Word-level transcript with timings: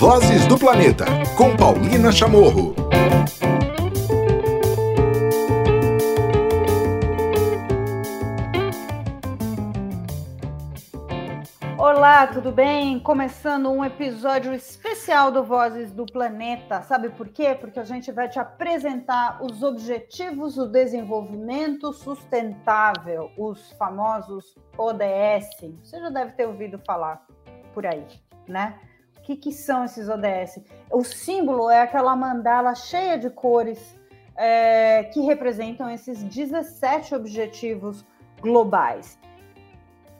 Vozes 0.00 0.46
do 0.46 0.58
Planeta, 0.58 1.04
com 1.36 1.54
Paulina 1.54 2.10
Chamorro. 2.10 2.74
Olá, 11.76 12.26
tudo 12.28 12.50
bem? 12.50 12.98
Começando 13.00 13.70
um 13.70 13.84
episódio 13.84 14.54
especial 14.54 15.30
do 15.30 15.44
Vozes 15.44 15.92
do 15.92 16.06
Planeta. 16.06 16.80
Sabe 16.80 17.10
por 17.10 17.28
quê? 17.28 17.54
Porque 17.54 17.78
a 17.78 17.84
gente 17.84 18.10
vai 18.10 18.26
te 18.26 18.38
apresentar 18.38 19.44
os 19.44 19.62
Objetivos 19.62 20.54
do 20.54 20.66
Desenvolvimento 20.66 21.92
Sustentável, 21.92 23.30
os 23.36 23.72
famosos 23.72 24.54
ODS. 24.78 25.60
Você 25.82 26.00
já 26.00 26.08
deve 26.08 26.32
ter 26.32 26.46
ouvido 26.46 26.80
falar 26.86 27.20
por 27.74 27.84
aí, 27.84 28.06
né? 28.48 28.80
Que, 29.30 29.36
que 29.36 29.52
são 29.52 29.84
esses 29.84 30.08
ODS? 30.08 30.58
O 30.90 31.04
símbolo 31.04 31.70
é 31.70 31.82
aquela 31.82 32.16
mandala 32.16 32.74
cheia 32.74 33.16
de 33.16 33.30
cores 33.30 33.78
é, 34.34 35.04
que 35.04 35.20
representam 35.20 35.88
esses 35.88 36.20
17 36.24 37.14
objetivos 37.14 38.04
globais. 38.40 39.16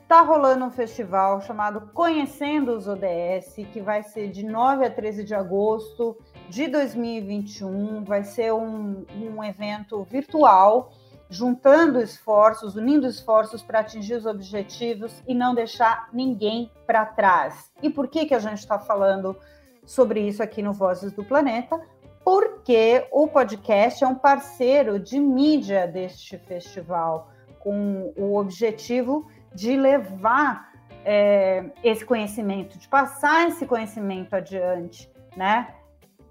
Está 0.03 0.21
rolando 0.21 0.63
um 0.63 0.71
festival 0.71 1.41
chamado 1.41 1.91
Conhecendo 1.93 2.71
os 2.71 2.87
ODS, 2.87 3.55
que 3.73 3.81
vai 3.81 4.01
ser 4.01 4.29
de 4.29 4.45
9 4.45 4.85
a 4.85 4.89
13 4.89 5.25
de 5.25 5.35
agosto 5.35 6.17
de 6.47 6.69
2021. 6.69 8.05
Vai 8.05 8.23
ser 8.23 8.53
um, 8.53 9.05
um 9.13 9.43
evento 9.43 10.03
virtual, 10.05 10.93
juntando 11.31 12.01
esforços, 12.01 12.75
unindo 12.75 13.07
esforços 13.07 13.63
para 13.63 13.79
atingir 13.79 14.15
os 14.15 14.25
objetivos 14.25 15.23
e 15.25 15.33
não 15.33 15.55
deixar 15.55 16.09
ninguém 16.11 16.69
para 16.85 17.05
trás. 17.05 17.71
E 17.81 17.89
por 17.89 18.09
que, 18.09 18.25
que 18.25 18.35
a 18.35 18.39
gente 18.39 18.59
está 18.59 18.77
falando 18.77 19.37
sobre 19.85 20.19
isso 20.19 20.43
aqui 20.43 20.61
no 20.61 20.73
Vozes 20.73 21.13
do 21.13 21.23
Planeta? 21.23 21.79
Porque 22.21 23.07
o 23.11 23.29
podcast 23.29 24.03
é 24.03 24.07
um 24.07 24.13
parceiro 24.13 24.99
de 24.99 25.17
mídia 25.17 25.87
deste 25.87 26.37
festival, 26.37 27.31
com 27.59 28.11
o 28.17 28.35
objetivo 28.37 29.25
de 29.55 29.77
levar 29.77 30.69
é, 31.05 31.63
esse 31.81 32.03
conhecimento, 32.03 32.77
de 32.77 32.89
passar 32.89 33.47
esse 33.47 33.65
conhecimento 33.65 34.35
adiante, 34.35 35.09
né? 35.37 35.75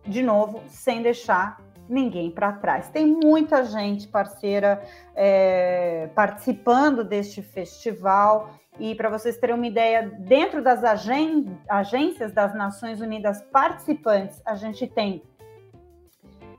De 0.04 0.22
novo, 0.22 0.62
sem 0.68 1.00
deixar 1.00 1.58
ninguém 1.90 2.30
para 2.30 2.52
trás. 2.52 2.88
Tem 2.88 3.06
muita 3.06 3.64
gente 3.64 4.08
parceira 4.08 4.82
é, 5.14 6.08
participando 6.14 7.04
deste 7.04 7.42
festival. 7.42 8.50
E 8.78 8.94
para 8.94 9.10
vocês 9.10 9.36
terem 9.36 9.56
uma 9.56 9.66
ideia, 9.66 10.10
dentro 10.20 10.62
das 10.62 10.82
agen 10.84 11.58
agências 11.68 12.32
das 12.32 12.54
Nações 12.54 13.00
Unidas 13.00 13.42
participantes, 13.52 14.40
a 14.46 14.54
gente 14.54 14.86
tem 14.86 15.22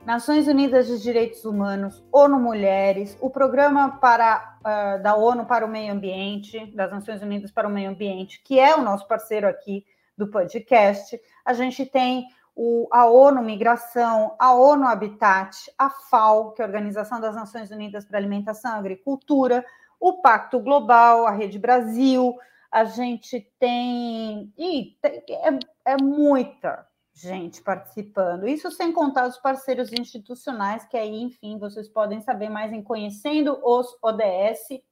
Nações 0.04 0.48
Unidas 0.48 0.88
de 0.88 1.00
Direitos 1.00 1.44
Humanos, 1.44 2.04
ONU 2.10 2.38
Mulheres, 2.38 3.16
o 3.20 3.30
Programa 3.30 3.98
para, 4.00 4.58
uh, 4.58 5.02
da 5.02 5.14
ONU 5.14 5.46
para 5.46 5.64
o 5.64 5.68
Meio 5.68 5.92
Ambiente, 5.92 6.66
das 6.74 6.90
Nações 6.90 7.22
Unidas 7.22 7.52
para 7.52 7.68
o 7.68 7.70
Meio 7.70 7.90
Ambiente, 7.90 8.42
que 8.44 8.58
é 8.58 8.74
o 8.74 8.82
nosso 8.82 9.06
parceiro 9.06 9.46
aqui 9.46 9.84
do 10.18 10.26
podcast. 10.26 11.20
A 11.44 11.52
gente 11.52 11.86
tem 11.86 12.26
o, 12.54 12.88
a 12.90 13.06
ONU 13.06 13.42
Migração, 13.42 14.34
a 14.38 14.54
ONU 14.54 14.86
Habitat, 14.86 15.70
a 15.78 15.88
FAO, 15.88 16.52
que 16.52 16.62
é 16.62 16.64
a 16.64 16.68
Organização 16.68 17.20
das 17.20 17.34
Nações 17.34 17.70
Unidas 17.70 18.04
para 18.04 18.18
Alimentação 18.18 18.72
e 18.72 18.78
Agricultura, 18.78 19.64
o 19.98 20.20
Pacto 20.20 20.60
Global, 20.60 21.26
a 21.26 21.30
Rede 21.30 21.58
Brasil. 21.58 22.36
A 22.70 22.84
gente 22.84 23.40
tem. 23.58 24.52
Ih, 24.56 24.96
é, 25.04 25.92
é 25.92 25.96
muita, 26.02 26.86
gente 27.14 27.62
participando. 27.62 28.48
Isso 28.48 28.70
sem 28.70 28.92
contar 28.92 29.28
os 29.28 29.38
parceiros 29.38 29.92
institucionais, 29.92 30.84
que 30.86 30.96
aí, 30.96 31.22
enfim, 31.22 31.58
vocês 31.58 31.88
podem 31.88 32.20
saber 32.20 32.48
mais 32.48 32.72
em 32.72 32.82
conhecendo 32.82 33.60
os 33.62 33.86
ods.com.br. 34.02 34.82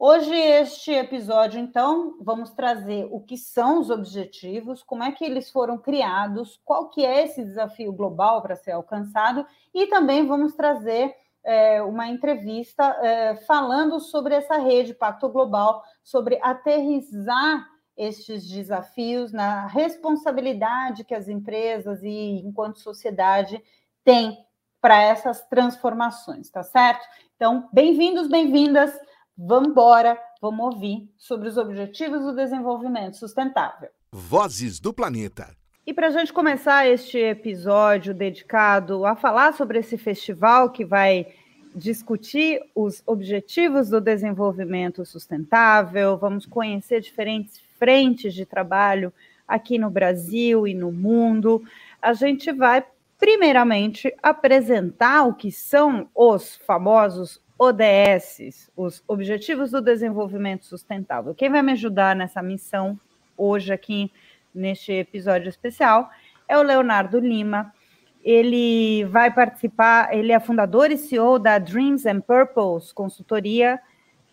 Hoje, 0.00 0.32
este 0.32 0.92
episódio, 0.92 1.58
então, 1.58 2.16
vamos 2.20 2.50
trazer 2.50 3.08
o 3.10 3.18
que 3.20 3.36
são 3.36 3.80
os 3.80 3.90
objetivos, 3.90 4.80
como 4.80 5.02
é 5.02 5.10
que 5.10 5.24
eles 5.24 5.50
foram 5.50 5.76
criados, 5.76 6.60
qual 6.64 6.88
que 6.88 7.04
é 7.04 7.24
esse 7.24 7.44
desafio 7.44 7.92
global 7.92 8.40
para 8.40 8.54
ser 8.54 8.70
alcançado, 8.70 9.44
e 9.74 9.88
também 9.88 10.24
vamos 10.24 10.54
trazer 10.54 11.16
é, 11.42 11.82
uma 11.82 12.06
entrevista 12.06 12.84
é, 13.02 13.34
falando 13.38 13.98
sobre 13.98 14.36
essa 14.36 14.56
rede 14.58 14.94
Pacto 14.94 15.28
Global, 15.28 15.82
sobre 16.04 16.38
aterrizar 16.42 17.66
estes 17.96 18.48
desafios, 18.48 19.32
na 19.32 19.66
responsabilidade 19.66 21.02
que 21.02 21.14
as 21.14 21.26
empresas 21.28 22.04
e 22.04 22.40
enquanto 22.46 22.78
sociedade 22.78 23.60
têm 24.04 24.38
para 24.80 25.02
essas 25.02 25.44
transformações, 25.48 26.48
tá 26.50 26.62
certo? 26.62 27.04
Então, 27.34 27.68
bem-vindos, 27.72 28.28
bem-vindas. 28.28 28.96
Vamos 29.40 29.68
embora, 29.68 30.18
vamos 30.42 30.74
ouvir 30.74 31.08
sobre 31.16 31.48
os 31.48 31.56
objetivos 31.56 32.22
do 32.22 32.34
desenvolvimento 32.34 33.16
sustentável. 33.16 33.88
Vozes 34.10 34.80
do 34.80 34.92
Planeta. 34.92 35.54
E 35.86 35.94
para 35.94 36.08
a 36.08 36.10
gente 36.10 36.32
começar 36.32 36.88
este 36.88 37.18
episódio 37.18 38.12
dedicado 38.12 39.06
a 39.06 39.14
falar 39.14 39.54
sobre 39.54 39.78
esse 39.78 39.96
festival 39.96 40.70
que 40.70 40.84
vai 40.84 41.28
discutir 41.72 42.60
os 42.74 43.00
objetivos 43.06 43.88
do 43.88 44.00
desenvolvimento 44.00 45.06
sustentável, 45.06 46.18
vamos 46.18 46.44
conhecer 46.44 47.00
diferentes 47.00 47.60
frentes 47.78 48.34
de 48.34 48.44
trabalho 48.44 49.12
aqui 49.46 49.78
no 49.78 49.88
Brasil 49.88 50.66
e 50.66 50.74
no 50.74 50.90
mundo. 50.90 51.62
A 52.02 52.12
gente 52.12 52.50
vai, 52.50 52.84
primeiramente, 53.16 54.12
apresentar 54.20 55.28
o 55.28 55.34
que 55.34 55.52
são 55.52 56.08
os 56.12 56.56
famosos 56.66 57.40
ODS, 57.58 58.70
os 58.76 59.02
Objetivos 59.08 59.72
do 59.72 59.80
Desenvolvimento 59.80 60.64
Sustentável. 60.64 61.34
Quem 61.34 61.50
vai 61.50 61.60
me 61.60 61.72
ajudar 61.72 62.14
nessa 62.14 62.40
missão 62.40 62.98
hoje 63.36 63.72
aqui 63.72 64.12
neste 64.54 64.92
episódio 64.92 65.48
especial 65.48 66.08
é 66.46 66.56
o 66.56 66.62
Leonardo 66.62 67.18
Lima. 67.18 67.74
Ele 68.22 69.04
vai 69.06 69.32
participar, 69.32 70.14
ele 70.14 70.30
é 70.30 70.38
fundador 70.38 70.90
e 70.90 70.96
CEO 70.96 71.38
da 71.38 71.58
Dreams 71.58 72.06
and 72.06 72.20
Purples 72.20 72.92
Consultoria 72.92 73.80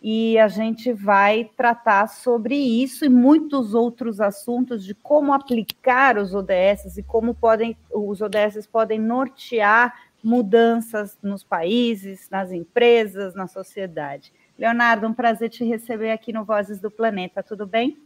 e 0.00 0.38
a 0.38 0.46
gente 0.46 0.92
vai 0.92 1.50
tratar 1.56 2.06
sobre 2.06 2.54
isso 2.54 3.04
e 3.04 3.08
muitos 3.08 3.74
outros 3.74 4.20
assuntos 4.20 4.84
de 4.84 4.94
como 4.94 5.32
aplicar 5.32 6.16
os 6.16 6.32
ODS 6.32 6.98
e 6.98 7.02
como 7.02 7.34
podem 7.34 7.76
os 7.90 8.20
ODS 8.20 8.66
podem 8.70 9.00
nortear 9.00 9.92
mudanças 10.26 11.16
nos 11.22 11.44
países, 11.44 12.28
nas 12.30 12.50
empresas, 12.50 13.34
na 13.34 13.46
sociedade. 13.46 14.32
Leonardo, 14.58 15.06
um 15.06 15.14
prazer 15.14 15.48
te 15.48 15.64
receber 15.64 16.10
aqui 16.10 16.32
no 16.32 16.44
Vozes 16.44 16.80
do 16.80 16.90
Planeta, 16.90 17.42
tudo 17.42 17.66
bem? 17.66 17.96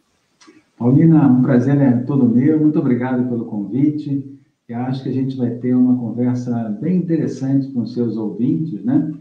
Paulina, 0.77 1.27
um 1.27 1.43
prazer 1.43 1.81
é 1.81 1.93
todo 2.03 2.29
meu, 2.29 2.61
muito 2.61 2.79
obrigado 2.79 3.29
pelo 3.29 3.47
convite. 3.47 4.39
Eu 4.69 4.79
acho 4.81 5.03
que 5.03 5.09
a 5.09 5.13
gente 5.13 5.37
vai 5.37 5.51
ter 5.51 5.75
uma 5.75 5.99
conversa 5.99 6.69
bem 6.81 6.97
interessante 6.97 7.73
com 7.73 7.87
seus 7.87 8.17
ouvintes, 8.17 8.85
né? 8.85 9.13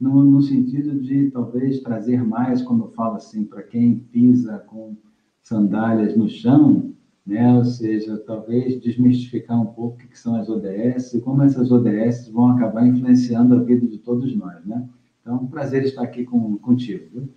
no, 0.00 0.22
no 0.22 0.42
sentido 0.42 1.00
de 1.00 1.30
talvez 1.30 1.80
trazer 1.80 2.22
mais, 2.22 2.62
como 2.62 2.84
eu 2.84 2.88
falo 2.92 3.16
assim, 3.16 3.44
para 3.44 3.62
quem 3.62 3.98
pisa 3.98 4.58
com 4.66 4.96
sandálias 5.42 6.16
no 6.16 6.28
chão, 6.28 6.92
né? 7.26 7.52
ou 7.54 7.64
seja, 7.64 8.16
talvez 8.18 8.80
desmistificar 8.80 9.60
um 9.60 9.66
pouco 9.66 9.96
o 9.96 10.08
que 10.08 10.18
são 10.18 10.36
as 10.36 10.48
ODS 10.48 11.14
e 11.14 11.20
como 11.20 11.42
essas 11.42 11.72
ODS 11.72 12.28
vão 12.28 12.52
acabar 12.52 12.86
influenciando 12.86 13.56
a 13.56 13.62
vida 13.62 13.86
de 13.86 13.98
todos 13.98 14.34
nós. 14.36 14.64
Né? 14.64 14.88
Então, 15.20 15.34
é 15.34 15.36
um 15.36 15.46
prazer 15.46 15.82
estar 15.84 16.02
aqui 16.02 16.24
com, 16.24 16.56
contigo. 16.58 17.08
Viu? 17.12 17.28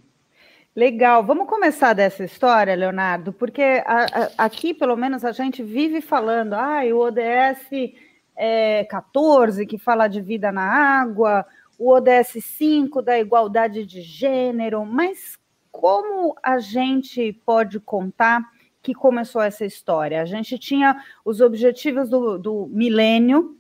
Legal, 0.76 1.24
vamos 1.26 1.48
começar 1.48 1.94
dessa 1.94 2.24
história, 2.24 2.76
Leonardo, 2.76 3.34
porque 3.34 3.62
a, 3.86 4.06
a, 4.06 4.46
aqui, 4.46 4.74
pelo 4.74 4.96
menos, 4.96 5.26
a 5.26 5.32
gente 5.32 5.64
vive 5.64 6.00
falando, 6.00 6.54
ah, 6.54 6.82
o 6.94 7.00
ODS 7.00 7.94
é 8.36 8.84
14, 8.86 9.66
que 9.66 9.78
fala 9.78 10.08
de 10.08 10.22
vida 10.22 10.52
na 10.52 10.62
água, 10.62 11.46
o 11.78 11.90
ODS 11.90 12.44
5 12.44 13.02
da 13.02 13.20
igualdade 13.20 13.86
de 13.86 14.02
gênero, 14.02 14.86
mas 14.86 15.38
como 15.72 16.36
a 16.44 16.60
gente 16.60 17.34
pode 17.46 17.80
contar 17.80 18.44
que 18.90 18.94
começou 18.96 19.42
essa 19.42 19.64
história? 19.66 20.20
A 20.20 20.26
gente 20.26 20.58
tinha 20.58 20.98
os 21.24 21.42
objetivos 21.42 22.10
do, 22.10 22.40
do 22.40 22.68
milênio 22.72 23.56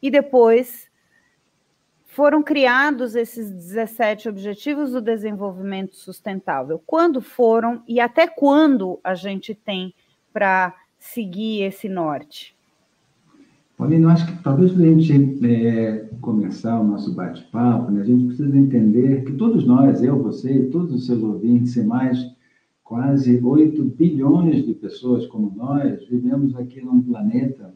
e 0.00 0.08
depois 0.08 0.88
foram 2.06 2.42
criados 2.42 3.16
esses 3.16 3.50
17 3.50 4.28
objetivos 4.28 4.92
do 4.92 5.00
desenvolvimento 5.00 5.96
sustentável. 5.96 6.80
Quando 6.86 7.20
foram 7.20 7.82
e 7.88 7.98
até 7.98 8.28
quando 8.28 9.00
a 9.02 9.14
gente 9.14 9.52
tem 9.52 9.92
para 10.32 10.74
seguir 10.96 11.62
esse 11.62 11.88
norte? 11.88 12.56
Paulino, 13.76 14.08
eu 14.08 14.10
acho 14.10 14.26
que 14.26 14.42
talvez 14.42 14.72
para 14.72 14.82
a 14.82 14.86
gente 14.86 15.46
é, 15.46 16.08
começar 16.20 16.80
o 16.80 16.84
nosso 16.84 17.14
bate-papo, 17.14 17.90
né, 17.90 18.00
a 18.00 18.04
gente 18.04 18.26
precisa 18.26 18.56
entender 18.56 19.24
que 19.24 19.32
todos 19.32 19.64
nós, 19.66 20.02
eu, 20.02 20.20
você 20.20 20.52
e 20.52 20.70
todos 20.70 20.94
os 20.94 21.06
seus 21.06 21.22
ouvintes 21.22 21.76
e 21.76 21.82
mais, 21.82 22.37
quase 22.88 23.38
8 23.38 23.84
bilhões 23.84 24.64
de 24.64 24.72
pessoas 24.72 25.26
como 25.26 25.54
nós 25.54 26.08
vivemos 26.08 26.56
aqui 26.56 26.80
num 26.80 27.02
planeta 27.02 27.74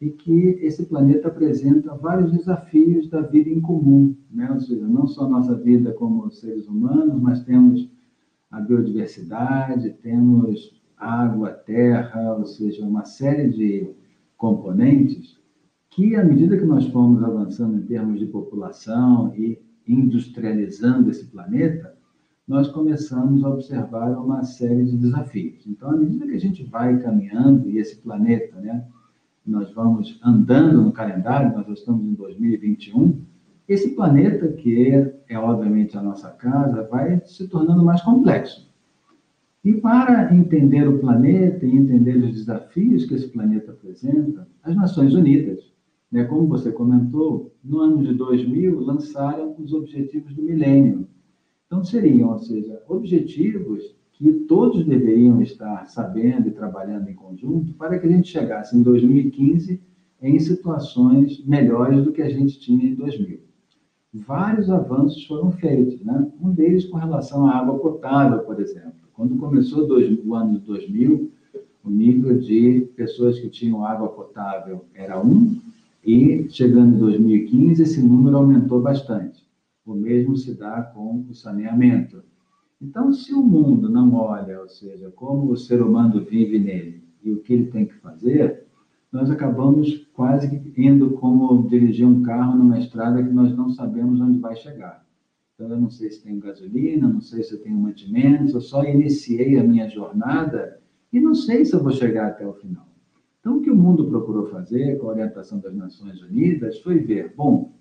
e 0.00 0.08
que 0.08 0.58
esse 0.62 0.86
planeta 0.86 1.28
apresenta 1.28 1.94
vários 1.94 2.32
desafios 2.32 3.06
da 3.10 3.20
vida 3.20 3.50
em 3.50 3.60
comum, 3.60 4.16
né? 4.30 4.50
ou 4.50 4.58
seja, 4.58 4.88
não 4.88 5.06
só 5.06 5.28
nossa 5.28 5.54
vida 5.54 5.92
como 5.92 6.30
seres 6.30 6.66
humanos, 6.68 7.20
mas 7.20 7.44
temos 7.44 7.86
a 8.50 8.58
biodiversidade, 8.58 9.90
temos 10.02 10.74
água, 10.96 11.50
terra, 11.50 12.34
ou 12.38 12.46
seja, 12.46 12.82
uma 12.82 13.04
série 13.04 13.50
de 13.50 13.90
componentes 14.38 15.38
que, 15.90 16.16
à 16.16 16.24
medida 16.24 16.56
que 16.56 16.64
nós 16.64 16.86
fomos 16.86 17.22
avançando 17.22 17.76
em 17.76 17.82
termos 17.82 18.18
de 18.18 18.24
população 18.24 19.34
e 19.36 19.58
industrializando 19.86 21.10
esse 21.10 21.26
planeta, 21.26 21.95
nós 22.46 22.68
começamos 22.68 23.44
a 23.44 23.50
observar 23.50 24.10
uma 24.12 24.44
série 24.44 24.84
de 24.84 24.96
desafios. 24.96 25.66
Então, 25.66 25.90
à 25.90 25.96
medida 25.96 26.26
que 26.26 26.34
a 26.34 26.40
gente 26.40 26.62
vai 26.64 26.96
caminhando 27.00 27.68
e 27.68 27.78
esse 27.78 27.96
planeta, 27.96 28.60
né, 28.60 28.84
nós 29.44 29.72
vamos 29.72 30.20
andando 30.24 30.82
no 30.82 30.92
calendário, 30.92 31.56
nós 31.56 31.68
estamos 31.68 32.04
em 32.04 32.14
2021, 32.14 33.20
esse 33.68 33.90
planeta, 33.96 34.46
que 34.48 34.90
é, 34.90 35.20
é 35.28 35.38
obviamente 35.38 35.98
a 35.98 36.02
nossa 36.02 36.30
casa, 36.30 36.86
vai 36.88 37.20
se 37.24 37.48
tornando 37.48 37.84
mais 37.84 38.00
complexo. 38.02 38.70
E 39.64 39.72
para 39.72 40.32
entender 40.32 40.86
o 40.86 41.00
planeta 41.00 41.66
e 41.66 41.76
entender 41.76 42.16
os 42.16 42.32
desafios 42.32 43.04
que 43.04 43.14
esse 43.14 43.26
planeta 43.26 43.72
apresenta, 43.72 44.46
as 44.62 44.76
Nações 44.76 45.12
Unidas, 45.14 45.72
né, 46.12 46.22
como 46.22 46.46
você 46.46 46.70
comentou, 46.70 47.52
no 47.64 47.80
ano 47.80 48.04
de 48.04 48.14
2000 48.14 48.78
lançaram 48.78 49.56
os 49.58 49.72
Objetivos 49.72 50.32
do 50.32 50.42
Milênio. 50.44 51.08
Então 51.66 51.84
seriam, 51.84 52.30
ou 52.30 52.38
seja, 52.38 52.80
objetivos 52.88 53.96
que 54.12 54.32
todos 54.32 54.86
deveriam 54.86 55.42
estar 55.42 55.86
sabendo 55.86 56.48
e 56.48 56.52
trabalhando 56.52 57.08
em 57.10 57.14
conjunto 57.14 57.72
para 57.74 57.98
que 57.98 58.06
a 58.06 58.10
gente 58.10 58.28
chegasse 58.28 58.76
em 58.76 58.82
2015 58.82 59.80
em 60.22 60.38
situações 60.38 61.44
melhores 61.44 62.04
do 62.04 62.12
que 62.12 62.22
a 62.22 62.28
gente 62.28 62.58
tinha 62.58 62.86
em 62.86 62.94
2000. 62.94 63.40
Vários 64.14 64.70
avanços 64.70 65.26
foram 65.26 65.50
feitos, 65.52 66.02
né? 66.02 66.26
um 66.40 66.50
deles 66.50 66.86
com 66.86 66.96
relação 66.96 67.46
à 67.46 67.58
água 67.58 67.78
potável, 67.78 68.38
por 68.40 68.58
exemplo. 68.60 68.94
Quando 69.12 69.36
começou 69.36 69.86
o 69.86 70.34
ano 70.34 70.58
de 70.58 70.64
2000, 70.64 71.30
o 71.84 71.90
nível 71.90 72.38
de 72.38 72.88
pessoas 72.96 73.38
que 73.38 73.48
tinham 73.48 73.84
água 73.84 74.08
potável 74.08 74.84
era 74.94 75.22
um, 75.22 75.60
e 76.04 76.46
chegando 76.48 76.94
em 76.94 76.98
2015, 76.98 77.82
esse 77.82 78.00
número 78.00 78.36
aumentou 78.36 78.80
bastante. 78.80 79.45
O 79.86 79.94
mesmo 79.94 80.36
se 80.36 80.52
dá 80.52 80.82
com 80.82 81.24
o 81.30 81.32
saneamento. 81.32 82.22
Então, 82.82 83.12
se 83.12 83.32
o 83.32 83.42
mundo 83.42 83.88
não 83.88 84.12
olha, 84.14 84.60
ou 84.60 84.68
seja, 84.68 85.10
como 85.14 85.50
o 85.50 85.56
ser 85.56 85.80
humano 85.80 86.24
vive 86.24 86.58
nele 86.58 87.04
e 87.22 87.30
o 87.30 87.40
que 87.40 87.52
ele 87.54 87.70
tem 87.70 87.86
que 87.86 87.94
fazer, 87.94 88.66
nós 89.12 89.30
acabamos 89.30 90.06
quase 90.12 90.60
indo 90.76 91.10
como 91.12 91.68
dirigir 91.68 92.06
um 92.06 92.22
carro 92.22 92.58
numa 92.58 92.78
estrada 92.78 93.22
que 93.22 93.32
nós 93.32 93.56
não 93.56 93.70
sabemos 93.70 94.20
onde 94.20 94.38
vai 94.38 94.56
chegar. 94.56 95.06
Então, 95.54 95.70
eu 95.70 95.80
não 95.80 95.88
sei 95.88 96.10
se 96.10 96.22
tenho 96.22 96.40
gasolina, 96.40 97.08
não 97.08 97.20
sei 97.20 97.42
se 97.42 97.54
eu 97.54 97.62
tenho 97.62 97.78
mantimentos, 97.78 98.52
eu 98.52 98.60
só 98.60 98.84
iniciei 98.84 99.58
a 99.58 99.62
minha 99.62 99.88
jornada 99.88 100.80
e 101.12 101.20
não 101.20 101.34
sei 101.34 101.64
se 101.64 101.74
eu 101.74 101.82
vou 101.82 101.92
chegar 101.92 102.26
até 102.26 102.46
o 102.46 102.52
final. 102.52 102.86
Então, 103.40 103.58
o 103.58 103.62
que 103.62 103.70
o 103.70 103.76
mundo 103.76 104.08
procurou 104.08 104.48
fazer, 104.48 104.98
com 104.98 105.06
a 105.06 105.12
orientação 105.12 105.60
das 105.60 105.74
Nações 105.74 106.20
Unidas, 106.20 106.80
foi 106.80 106.98
ver, 106.98 107.32
bom, 107.34 107.75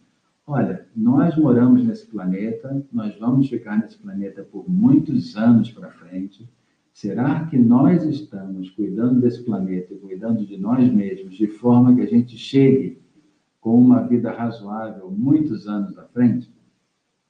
Olha, 0.47 0.85
nós 0.95 1.35
moramos 1.35 1.83
nesse 1.83 2.05
planeta, 2.05 2.85
nós 2.93 3.17
vamos 3.17 3.49
ficar 3.49 3.79
nesse 3.79 3.97
planeta 3.97 4.43
por 4.43 4.69
muitos 4.69 5.35
anos 5.35 5.71
para 5.71 5.89
frente. 5.89 6.47
Será 6.93 7.47
que 7.47 7.57
nós 7.57 8.03
estamos 8.03 8.69
cuidando 8.69 9.19
desse 9.19 9.43
planeta 9.43 9.91
e 9.95 9.97
cuidando 9.97 10.45
de 10.45 10.55
nós 10.55 10.87
mesmos 10.93 11.35
de 11.35 11.47
forma 11.47 11.95
que 11.95 12.01
a 12.01 12.05
gente 12.05 12.37
chegue 12.37 13.01
com 13.59 13.75
uma 13.75 14.01
vida 14.01 14.31
razoável 14.31 15.09
muitos 15.09 15.67
anos 15.67 15.97
à 15.97 16.03
frente? 16.03 16.53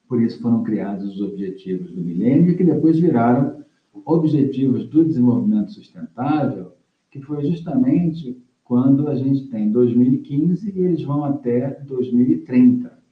Por 0.09 0.21
isso 0.21 0.41
foram 0.41 0.61
criados 0.63 1.15
os 1.15 1.21
Objetivos 1.21 1.91
do 1.91 2.01
Milênio, 2.01 2.57
que 2.57 2.65
depois 2.65 2.99
viraram 2.99 3.63
Objetivos 4.03 4.89
do 4.89 5.05
Desenvolvimento 5.05 5.71
Sustentável, 5.71 6.73
que 7.09 7.21
foi 7.21 7.45
justamente 7.45 8.43
quando 8.61 9.07
a 9.07 9.15
gente 9.15 9.47
tem 9.47 9.71
2015 9.71 10.69
e 10.69 10.81
eles 10.81 11.01
vão 11.01 11.23
até 11.23 11.79
2030. 11.85 13.04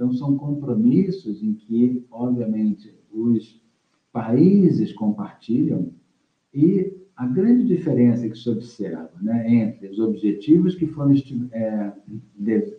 Então, 0.00 0.14
são 0.14 0.34
compromissos 0.38 1.42
em 1.42 1.52
que, 1.52 2.02
obviamente, 2.10 2.90
os 3.12 3.62
países 4.10 4.94
compartilham 4.94 5.92
e 6.54 6.90
a 7.14 7.26
grande 7.26 7.66
diferença 7.66 8.26
que 8.26 8.38
se 8.38 8.48
observa 8.48 9.10
né, 9.20 9.52
entre 9.52 9.88
os 9.88 9.98
objetivos 9.98 10.74
que 10.74 10.86
foram 10.86 11.12
é, 11.52 11.92
de, 12.34 12.72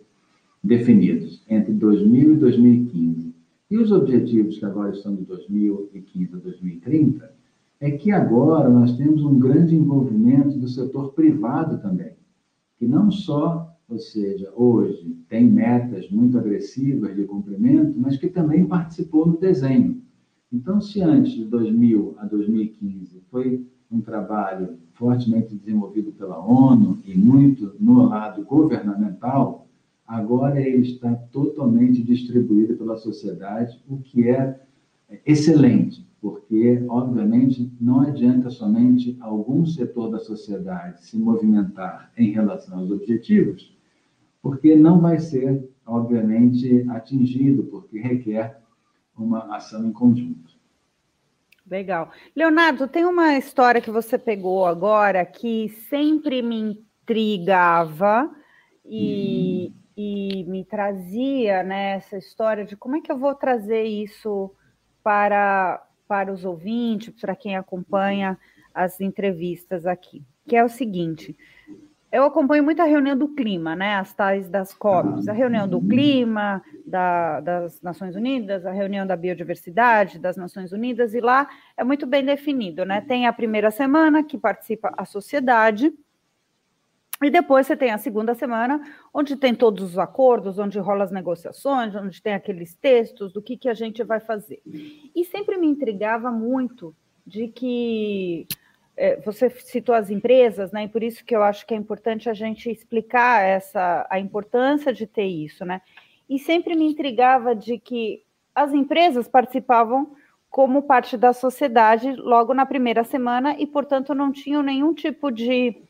definidos 0.64 1.44
entre 1.48 1.72
2000 1.72 2.32
e 2.32 2.36
2015 2.38 3.32
e 3.70 3.78
os 3.78 3.92
objetivos 3.92 4.58
que 4.58 4.64
agora 4.64 4.90
estão 4.90 5.14
de 5.14 5.22
2015 5.22 6.34
a 6.34 6.38
2030 6.38 7.32
é 7.78 7.92
que 7.92 8.10
agora 8.10 8.68
nós 8.68 8.96
temos 8.96 9.22
um 9.22 9.38
grande 9.38 9.76
envolvimento 9.76 10.58
do 10.58 10.66
setor 10.66 11.12
privado 11.12 11.80
também, 11.80 12.14
que 12.76 12.84
não 12.84 13.12
só 13.12 13.71
ou 13.92 13.98
seja, 13.98 14.50
hoje 14.56 15.14
tem 15.28 15.44
metas 15.44 16.08
muito 16.10 16.38
agressivas 16.38 17.14
de 17.14 17.24
cumprimento, 17.24 17.92
mas 18.00 18.16
que 18.16 18.26
também 18.28 18.64
participou 18.64 19.26
no 19.26 19.36
desenho. 19.36 20.00
Então, 20.50 20.80
se 20.80 21.02
antes 21.02 21.32
de 21.32 21.44
2000 21.44 22.14
a 22.18 22.24
2015 22.24 23.22
foi 23.30 23.66
um 23.90 24.00
trabalho 24.00 24.78
fortemente 24.94 25.54
desenvolvido 25.54 26.10
pela 26.12 26.38
ONU 26.38 27.00
e 27.04 27.14
muito 27.14 27.74
no 27.78 28.08
lado 28.08 28.42
governamental, 28.44 29.68
agora 30.06 30.58
ele 30.60 30.82
está 30.82 31.14
totalmente 31.30 32.02
distribuído 32.02 32.74
pela 32.74 32.96
sociedade, 32.96 33.78
o 33.86 33.98
que 33.98 34.30
é 34.30 34.58
excelente, 35.26 36.06
porque, 36.18 36.82
obviamente, 36.88 37.70
não 37.78 38.00
adianta 38.00 38.48
somente 38.48 39.16
algum 39.20 39.66
setor 39.66 40.10
da 40.10 40.18
sociedade 40.18 41.04
se 41.04 41.18
movimentar 41.18 42.10
em 42.16 42.30
relação 42.30 42.78
aos 42.78 42.90
objetivos, 42.90 43.72
porque 44.42 44.74
não 44.74 45.00
vai 45.00 45.18
ser, 45.20 45.70
obviamente, 45.86 46.84
atingido, 46.90 47.62
porque 47.64 48.00
requer 48.00 48.60
uma 49.16 49.54
ação 49.54 49.86
em 49.86 49.92
conjunto. 49.92 50.60
Legal. 51.70 52.10
Leonardo, 52.34 52.88
tem 52.88 53.04
uma 53.04 53.38
história 53.38 53.80
que 53.80 53.90
você 53.90 54.18
pegou 54.18 54.66
agora 54.66 55.24
que 55.24 55.68
sempre 55.88 56.42
me 56.42 56.56
intrigava 57.02 58.28
e, 58.84 59.70
hum. 59.70 59.74
e 59.96 60.44
me 60.48 60.64
trazia 60.64 61.62
né, 61.62 61.92
essa 61.92 62.18
história 62.18 62.64
de 62.64 62.76
como 62.76 62.96
é 62.96 63.00
que 63.00 63.12
eu 63.12 63.16
vou 63.16 63.34
trazer 63.34 63.84
isso 63.84 64.50
para, 65.04 65.86
para 66.08 66.32
os 66.32 66.44
ouvintes, 66.44 67.14
para 67.20 67.36
quem 67.36 67.56
acompanha 67.56 68.36
as 68.74 69.00
entrevistas 69.00 69.86
aqui, 69.86 70.22
que 70.46 70.56
é 70.56 70.64
o 70.64 70.68
seguinte: 70.68 71.36
eu 72.12 72.24
acompanho 72.24 72.62
muito 72.62 72.82
a 72.82 72.84
reunião 72.84 73.16
do 73.16 73.26
clima, 73.26 73.74
né? 73.74 73.94
As 73.94 74.12
tais 74.12 74.46
das 74.46 74.74
COPs, 74.74 75.26
a 75.28 75.32
reunião 75.32 75.66
do 75.66 75.80
clima 75.80 76.62
da, 76.84 77.40
das 77.40 77.80
Nações 77.80 78.14
Unidas, 78.14 78.66
a 78.66 78.70
reunião 78.70 79.06
da 79.06 79.16
biodiversidade 79.16 80.18
das 80.18 80.36
Nações 80.36 80.72
Unidas, 80.72 81.14
e 81.14 81.20
lá 81.20 81.48
é 81.74 81.82
muito 81.82 82.06
bem 82.06 82.22
definido, 82.22 82.84
né? 82.84 83.00
Tem 83.00 83.26
a 83.26 83.32
primeira 83.32 83.70
semana 83.70 84.22
que 84.22 84.36
participa 84.36 84.92
a 84.94 85.06
sociedade, 85.06 85.90
e 87.22 87.30
depois 87.30 87.66
você 87.66 87.76
tem 87.76 87.92
a 87.92 87.98
segunda 87.98 88.34
semana, 88.34 88.82
onde 89.14 89.34
tem 89.34 89.54
todos 89.54 89.92
os 89.92 89.98
acordos, 89.98 90.58
onde 90.58 90.78
rola 90.78 91.04
as 91.04 91.12
negociações, 91.12 91.94
onde 91.94 92.20
tem 92.20 92.34
aqueles 92.34 92.74
textos 92.74 93.32
do 93.32 93.40
que, 93.40 93.56
que 93.56 93.68
a 93.68 93.74
gente 93.74 94.02
vai 94.04 94.20
fazer. 94.20 94.60
E 95.14 95.24
sempre 95.24 95.56
me 95.56 95.68
intrigava 95.68 96.30
muito 96.30 96.94
de 97.26 97.48
que 97.48 98.46
você 99.24 99.48
citou 99.50 99.94
as 99.94 100.10
empresas, 100.10 100.70
né? 100.70 100.84
E 100.84 100.88
por 100.88 101.02
isso 101.02 101.24
que 101.24 101.34
eu 101.34 101.42
acho 101.42 101.66
que 101.66 101.74
é 101.74 101.76
importante 101.76 102.28
a 102.28 102.34
gente 102.34 102.70
explicar 102.70 103.42
essa 103.42 104.06
a 104.10 104.18
importância 104.18 104.92
de 104.92 105.06
ter 105.06 105.26
isso, 105.26 105.64
né? 105.64 105.80
E 106.28 106.38
sempre 106.38 106.74
me 106.74 106.86
intrigava 106.86 107.54
de 107.54 107.78
que 107.78 108.22
as 108.54 108.72
empresas 108.72 109.26
participavam 109.28 110.14
como 110.50 110.82
parte 110.82 111.16
da 111.16 111.32
sociedade 111.32 112.12
logo 112.12 112.52
na 112.52 112.66
primeira 112.66 113.04
semana 113.04 113.56
e, 113.58 113.66
portanto, 113.66 114.14
não 114.14 114.30
tinham 114.30 114.62
nenhum 114.62 114.92
tipo 114.92 115.30
de 115.30 115.82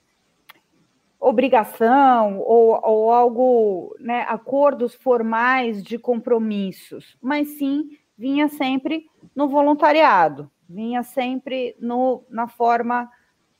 obrigação 1.18 2.38
ou, 2.40 2.80
ou 2.82 3.12
algo, 3.12 3.96
né, 3.98 4.24
acordos 4.28 4.94
formais 4.94 5.82
de 5.82 5.98
compromissos, 5.98 7.16
mas 7.20 7.48
sim 7.58 7.96
vinha 8.16 8.48
sempre 8.48 9.06
no 9.34 9.48
voluntariado, 9.48 10.50
vinha 10.72 11.02
sempre 11.02 11.76
no, 11.78 12.24
na 12.30 12.48
forma 12.48 13.10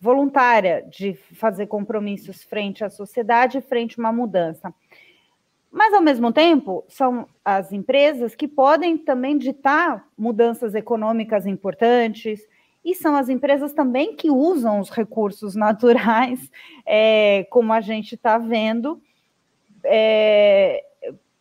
voluntária 0.00 0.85
de 0.90 1.14
fazer 1.14 1.66
compromissos 1.66 2.42
frente 2.42 2.85
à 2.85 2.90
sociedade, 2.90 3.61
frente 3.61 3.99
a 3.99 4.02
uma 4.02 4.12
mudança. 4.12 4.75
Mas, 5.71 5.95
ao 5.95 6.02
mesmo 6.02 6.33
tempo, 6.33 6.85
são 6.88 7.26
as 7.45 7.73
empresas 7.73 8.35
que 8.35 8.49
podem 8.49 8.99
também 8.99 9.38
ditar 9.38 10.07
mudanças 10.19 10.75
econômicas 10.75 11.47
importantes 11.47 12.47
e 12.85 12.95
são 12.95 13.14
as 13.14 13.28
empresas 13.28 13.73
também 13.73 14.16
que 14.16 14.31
usam 14.31 14.81
os 14.81 14.90
recursos 14.90 15.54
naturais, 15.57 16.50
é, 16.85 17.47
como 17.50 17.73
a 17.73 17.81
gente 17.81 18.14
está 18.16 18.38
vendo, 18.38 19.00
é, 19.85 20.85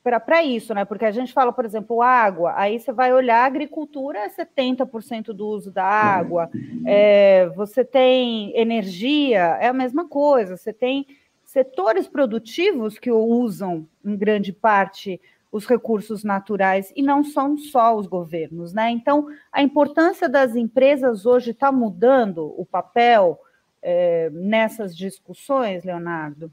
para 0.03 0.43
isso, 0.43 0.73
né? 0.73 0.83
Porque 0.83 1.05
a 1.05 1.11
gente 1.11 1.31
fala, 1.31 1.53
por 1.53 1.63
exemplo, 1.63 2.01
água, 2.01 2.53
aí 2.55 2.79
você 2.79 2.91
vai 2.91 3.13
olhar, 3.13 3.45
agricultura 3.45 4.19
é 4.19 4.29
70% 4.29 5.27
do 5.27 5.47
uso 5.47 5.71
da 5.71 5.83
água, 5.83 6.49
é, 6.85 7.47
você 7.55 7.85
tem 7.85 8.51
energia, 8.57 9.57
é 9.59 9.67
a 9.67 9.73
mesma 9.73 10.07
coisa, 10.07 10.57
você 10.57 10.73
tem 10.73 11.05
setores 11.45 12.07
produtivos 12.07 12.97
que 12.97 13.11
usam, 13.11 13.87
em 14.03 14.15
grande 14.15 14.51
parte, 14.51 15.21
os 15.51 15.67
recursos 15.67 16.23
naturais 16.23 16.93
e 16.95 17.03
não 17.03 17.23
são 17.23 17.57
só 17.57 17.95
os 17.95 18.07
governos, 18.07 18.73
né? 18.73 18.89
Então, 18.89 19.27
a 19.51 19.61
importância 19.61 20.29
das 20.29 20.55
empresas 20.55 21.25
hoje 21.25 21.51
está 21.51 21.71
mudando 21.71 22.53
o 22.57 22.65
papel 22.65 23.37
é, 23.81 24.29
nessas 24.31 24.95
discussões, 24.95 25.83
Leonardo? 25.83 26.51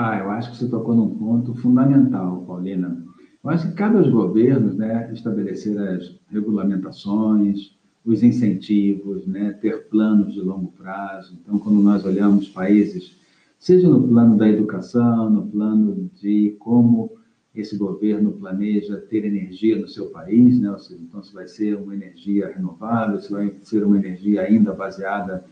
Ah, 0.00 0.16
eu 0.16 0.30
acho 0.30 0.52
que 0.52 0.56
você 0.58 0.68
tocou 0.68 0.94
num 0.94 1.10
ponto 1.10 1.56
fundamental, 1.56 2.44
Paulina. 2.46 3.04
Eu 3.42 3.50
acho 3.50 3.66
que 3.66 3.74
cabe 3.74 3.96
aos 3.96 4.08
governos 4.08 4.76
né, 4.76 5.10
estabelecer 5.12 5.76
as 5.76 6.14
regulamentações, 6.30 7.76
os 8.06 8.22
incentivos, 8.22 9.26
né, 9.26 9.54
ter 9.60 9.88
planos 9.88 10.32
de 10.32 10.40
longo 10.40 10.70
prazo. 10.70 11.36
Então, 11.42 11.58
quando 11.58 11.80
nós 11.80 12.04
olhamos 12.04 12.48
países, 12.48 13.16
seja 13.58 13.88
no 13.88 14.06
plano 14.06 14.36
da 14.36 14.48
educação, 14.48 15.28
no 15.30 15.44
plano 15.48 16.08
de 16.22 16.54
como 16.60 17.10
esse 17.52 17.76
governo 17.76 18.30
planeja 18.30 18.98
ter 18.98 19.24
energia 19.24 19.76
no 19.76 19.88
seu 19.88 20.10
país, 20.10 20.60
né? 20.60 20.78
Seja, 20.78 21.00
então 21.02 21.24
se 21.24 21.34
vai 21.34 21.48
ser 21.48 21.74
uma 21.74 21.92
energia 21.92 22.52
renovável, 22.54 23.18
se 23.20 23.32
vai 23.32 23.52
ser 23.62 23.82
uma 23.82 23.96
energia 23.96 24.42
ainda 24.42 24.72
baseada 24.72 25.44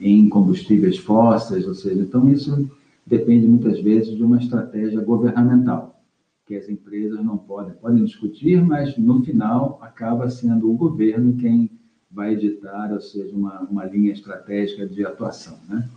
em 0.00 0.26
combustíveis 0.30 0.96
fósseis, 0.96 1.68
ou 1.68 1.74
seja, 1.74 2.00
então 2.00 2.32
isso 2.32 2.66
depende 3.10 3.46
muitas 3.48 3.80
vezes 3.82 4.16
de 4.16 4.22
uma 4.22 4.38
estratégia 4.38 5.02
governamental, 5.02 6.00
que 6.46 6.54
as 6.54 6.68
empresas 6.68 7.22
não 7.24 7.36
podem, 7.36 7.74
podem 7.74 8.04
discutir, 8.04 8.64
mas 8.64 8.96
no 8.96 9.22
final 9.24 9.80
acaba 9.82 10.30
sendo 10.30 10.70
o 10.70 10.76
governo 10.76 11.34
quem 11.36 11.68
vai 12.08 12.34
editar, 12.34 12.92
ou 12.92 13.00
seja, 13.00 13.36
uma, 13.36 13.62
uma 13.62 13.84
linha 13.84 14.12
estratégica 14.12 14.86
de 14.86 15.04
atuação, 15.04 15.58
né? 15.68 15.88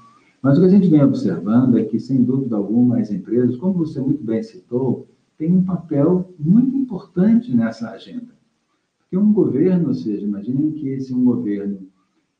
Mas 0.41 0.57
o 0.57 0.61
que 0.61 0.67
a 0.67 0.69
gente 0.69 0.89
vem 0.89 1.03
observando 1.03 1.77
é 1.77 1.85
que, 1.85 1.99
sem 1.99 2.21
dúvida 2.21 2.55
alguma, 2.55 2.99
as 2.99 3.11
empresas, 3.11 3.55
como 3.55 3.75
você 3.75 4.01
muito 4.01 4.23
bem 4.23 4.43
citou, 4.43 5.07
tem 5.37 5.53
um 5.53 5.63
papel 5.63 6.33
muito 6.37 6.75
importante 6.75 7.55
nessa 7.55 7.91
agenda. 7.91 8.33
Porque 8.99 9.15
um 9.15 9.31
governo, 9.31 9.87
ou 9.89 9.93
seja, 9.93 10.25
imaginem 10.25 10.71
que 10.71 10.99
se 10.99 11.13
um 11.13 11.23
governo, 11.23 11.87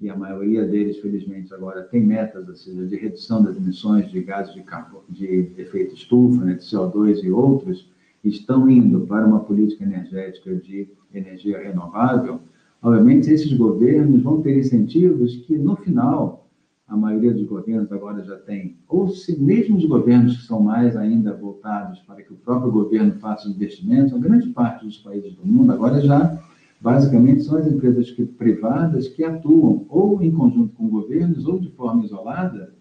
e 0.04 0.10
a 0.10 0.18
maioria 0.18 0.66
deles, 0.66 0.98
felizmente, 0.98 1.54
agora 1.54 1.82
tem 1.82 2.02
metas, 2.02 2.46
ou 2.50 2.56
seja, 2.56 2.86
de 2.86 2.96
redução 2.98 3.42
das 3.42 3.56
emissões 3.56 4.12
de 4.12 4.22
gases 4.22 4.54
de, 4.54 4.62
carbono, 4.62 5.06
de 5.08 5.50
efeito 5.58 5.96
estufa, 5.96 6.44
né, 6.44 6.56
de 6.56 6.64
CO2 6.64 7.24
e 7.24 7.32
outros, 7.32 7.90
estão 8.22 8.70
indo 8.70 9.08
para 9.08 9.26
uma 9.26 9.40
política 9.40 9.86
energética 9.86 10.54
de 10.56 10.90
energia 11.14 11.58
renovável, 11.58 12.42
obviamente 12.82 13.32
esses 13.32 13.54
governos 13.54 14.22
vão 14.22 14.42
ter 14.42 14.58
incentivos 14.58 15.38
que, 15.38 15.58
no 15.58 15.78
final, 15.78 16.50
a 16.86 16.98
maioria 16.98 17.34
dos 17.34 17.48
governos 17.48 17.90
agora 17.90 18.26
já 18.26 18.36
tem, 18.36 18.76
ou 18.90 19.08
se 19.08 19.42
mesmo 19.42 19.78
os 19.78 19.86
governos 19.86 20.36
que 20.36 20.44
são 20.44 20.60
mais 20.60 20.98
ainda 20.98 21.34
voltados 21.34 22.00
para 22.00 22.22
que 22.22 22.34
o 22.34 22.38
próprio 22.38 22.74
governo 22.74 23.14
faça 23.22 23.48
investimentos, 23.48 24.14
a 24.14 24.18
grande 24.18 24.50
parte 24.50 24.86
dos 24.86 24.98
países 24.98 25.34
do 25.34 25.48
mundo 25.48 25.72
agora 25.72 26.02
já 26.02 26.38
basicamente 26.84 27.44
são 27.44 27.58
as 27.58 27.66
empresas 27.66 28.12
que, 28.12 28.26
privadas 28.26 29.08
que 29.08 29.24
atuam 29.24 29.86
ou 29.88 30.22
em 30.22 30.30
conjunto 30.30 30.76
com 30.76 30.90
governos 30.90 31.48
ou 31.48 31.58
de 31.58 31.70
forma 31.72 32.04
isolada, 32.04 32.76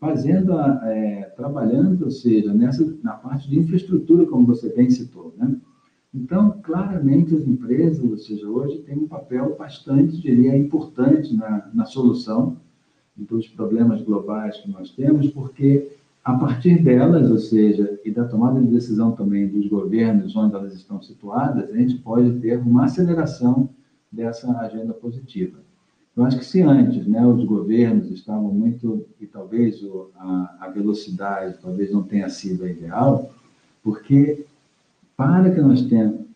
fazendo, 0.00 0.58
a, 0.58 0.80
é, 0.82 1.32
trabalhando, 1.36 2.04
ou 2.04 2.10
seja, 2.10 2.52
nessa 2.52 2.84
na 3.04 3.12
parte 3.12 3.48
de 3.48 3.60
infraestrutura, 3.60 4.26
como 4.26 4.44
você 4.44 4.74
bem 4.74 4.90
citou, 4.90 5.32
né? 5.38 5.56
Então, 6.12 6.58
claramente, 6.60 7.36
as 7.36 7.46
empresas, 7.46 8.02
ou 8.02 8.18
seja, 8.18 8.48
hoje 8.48 8.78
têm 8.78 8.98
um 8.98 9.06
papel 9.06 9.54
bastante, 9.56 10.20
diria, 10.20 10.56
importante 10.56 11.36
na, 11.36 11.70
na 11.72 11.84
solução 11.84 12.56
dos 13.14 13.46
problemas 13.48 14.02
globais 14.02 14.56
que 14.56 14.70
nós 14.70 14.90
temos, 14.90 15.28
porque 15.28 15.92
a 16.26 16.34
partir 16.34 16.82
delas, 16.82 17.30
ou 17.30 17.38
seja, 17.38 18.00
e 18.04 18.10
da 18.10 18.24
tomada 18.24 18.60
de 18.60 18.66
decisão 18.66 19.12
também 19.12 19.46
dos 19.46 19.68
governos 19.68 20.34
onde 20.34 20.56
elas 20.56 20.74
estão 20.74 21.00
situadas, 21.00 21.70
a 21.70 21.76
gente 21.76 21.98
pode 21.98 22.40
ter 22.40 22.58
uma 22.58 22.86
aceleração 22.86 23.70
dessa 24.10 24.50
agenda 24.58 24.92
positiva. 24.92 25.60
Eu 26.16 26.24
acho 26.24 26.36
que 26.36 26.44
se 26.44 26.62
antes 26.62 27.06
né, 27.06 27.24
os 27.24 27.44
governos 27.44 28.10
estavam 28.10 28.52
muito, 28.52 29.06
e 29.20 29.26
talvez 29.28 29.80
a 30.18 30.68
velocidade 30.74 31.58
talvez 31.62 31.92
não 31.92 32.02
tenha 32.02 32.28
sido 32.28 32.64
a 32.64 32.70
ideal, 32.70 33.32
porque 33.80 34.44
para 35.16 35.48
que 35.54 35.60
nós 35.60 35.86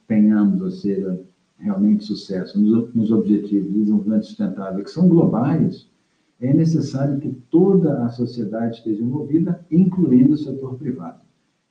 tenhamos, 0.06 0.62
ou 0.62 0.70
seja, 0.70 1.20
realmente 1.58 2.04
sucesso 2.04 2.60
nos, 2.60 2.94
nos 2.94 3.10
objetivos 3.10 3.72
de 3.72 3.80
desenvolvimento 3.80 4.26
sustentável, 4.26 4.84
que 4.84 4.90
são 4.90 5.08
globais, 5.08 5.89
é 6.40 6.54
necessário 6.54 7.20
que 7.20 7.28
toda 7.50 8.04
a 8.04 8.08
sociedade 8.08 8.76
esteja 8.76 9.02
envolvida, 9.02 9.64
incluindo 9.70 10.32
o 10.32 10.38
setor 10.38 10.76
privado. 10.76 11.20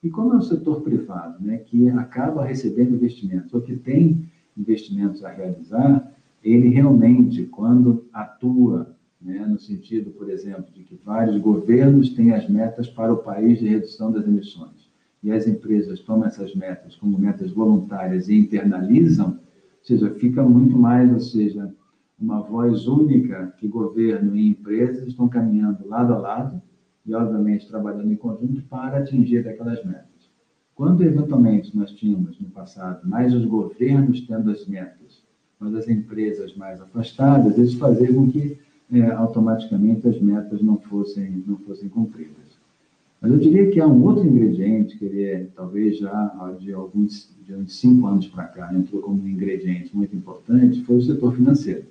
E 0.03 0.09
como 0.09 0.33
é 0.33 0.37
o 0.37 0.41
setor 0.41 0.81
privado, 0.81 1.43
né, 1.43 1.57
que 1.57 1.89
acaba 1.89 2.45
recebendo 2.45 2.95
investimentos, 2.95 3.53
ou 3.53 3.61
que 3.61 3.75
tem 3.75 4.29
investimentos 4.55 5.23
a 5.25 5.29
realizar, 5.29 6.13
ele 6.43 6.69
realmente, 6.69 7.43
quando 7.45 8.05
atua, 8.13 8.95
né, 9.21 9.45
no 9.45 9.59
sentido, 9.59 10.11
por 10.11 10.29
exemplo, 10.29 10.67
de 10.73 10.83
que 10.83 10.99
vários 11.03 11.37
governos 11.41 12.11
têm 12.11 12.31
as 12.31 12.47
metas 12.47 12.87
para 12.87 13.11
o 13.11 13.17
país 13.17 13.59
de 13.59 13.67
redução 13.67 14.11
das 14.11 14.25
emissões, 14.25 14.87
e 15.21 15.31
as 15.31 15.47
empresas 15.47 15.99
tomam 15.99 16.27
essas 16.27 16.55
metas 16.55 16.95
como 16.95 17.17
metas 17.17 17.51
voluntárias 17.51 18.29
e 18.29 18.35
internalizam, 18.35 19.31
ou 19.31 19.83
seja, 19.83 20.09
fica 20.11 20.43
muito 20.43 20.77
mais, 20.77 21.11
ou 21.11 21.19
seja, 21.19 21.73
uma 22.19 22.41
voz 22.41 22.85
única 22.85 23.53
que 23.57 23.67
governo 23.67 24.35
e 24.35 24.49
empresas 24.49 25.07
estão 25.07 25.29
caminhando 25.29 25.87
lado 25.87 26.13
a 26.13 26.17
lado 26.17 26.61
e, 27.05 27.13
obviamente, 27.13 27.67
trabalhando 27.67 28.11
em 28.11 28.15
conjunto 28.15 28.61
para 28.63 28.97
atingir 28.97 29.47
aquelas 29.47 29.83
metas. 29.85 30.09
Quando, 30.75 31.03
eventualmente, 31.03 31.75
nós 31.75 31.91
tínhamos 31.91 32.39
no 32.39 32.49
passado 32.49 33.07
mais 33.07 33.33
os 33.33 33.45
governos 33.45 34.21
tendo 34.21 34.51
as 34.51 34.67
metas, 34.67 35.23
mas 35.59 35.73
as 35.73 35.87
empresas 35.87 36.55
mais 36.55 36.81
afastadas, 36.81 37.57
isso 37.57 37.77
fazia 37.77 38.13
com 38.13 38.29
que 38.29 38.57
é, 38.91 39.11
automaticamente 39.11 40.07
as 40.07 40.19
metas 40.19 40.61
não 40.61 40.77
fossem, 40.77 41.43
não 41.45 41.57
fossem 41.57 41.87
cumpridas. 41.89 42.59
Mas 43.21 43.31
eu 43.31 43.37
diria 43.37 43.69
que 43.69 43.79
há 43.79 43.87
um 43.87 44.03
outro 44.03 44.25
ingrediente 44.25 44.97
que 44.97 45.05
ele 45.05 45.23
é, 45.23 45.47
talvez 45.55 45.97
já 45.97 46.55
de 46.59 46.73
alguns 46.73 47.29
de 47.45 47.53
uns 47.53 47.77
cinco 47.79 48.07
anos 48.07 48.27
para 48.27 48.45
cá, 48.45 48.73
entrou 48.73 49.01
como 49.01 49.21
um 49.21 49.27
ingrediente 49.27 49.95
muito 49.95 50.15
importante, 50.15 50.83
foi 50.83 50.97
o 50.97 51.01
setor 51.01 51.35
financeiro 51.35 51.83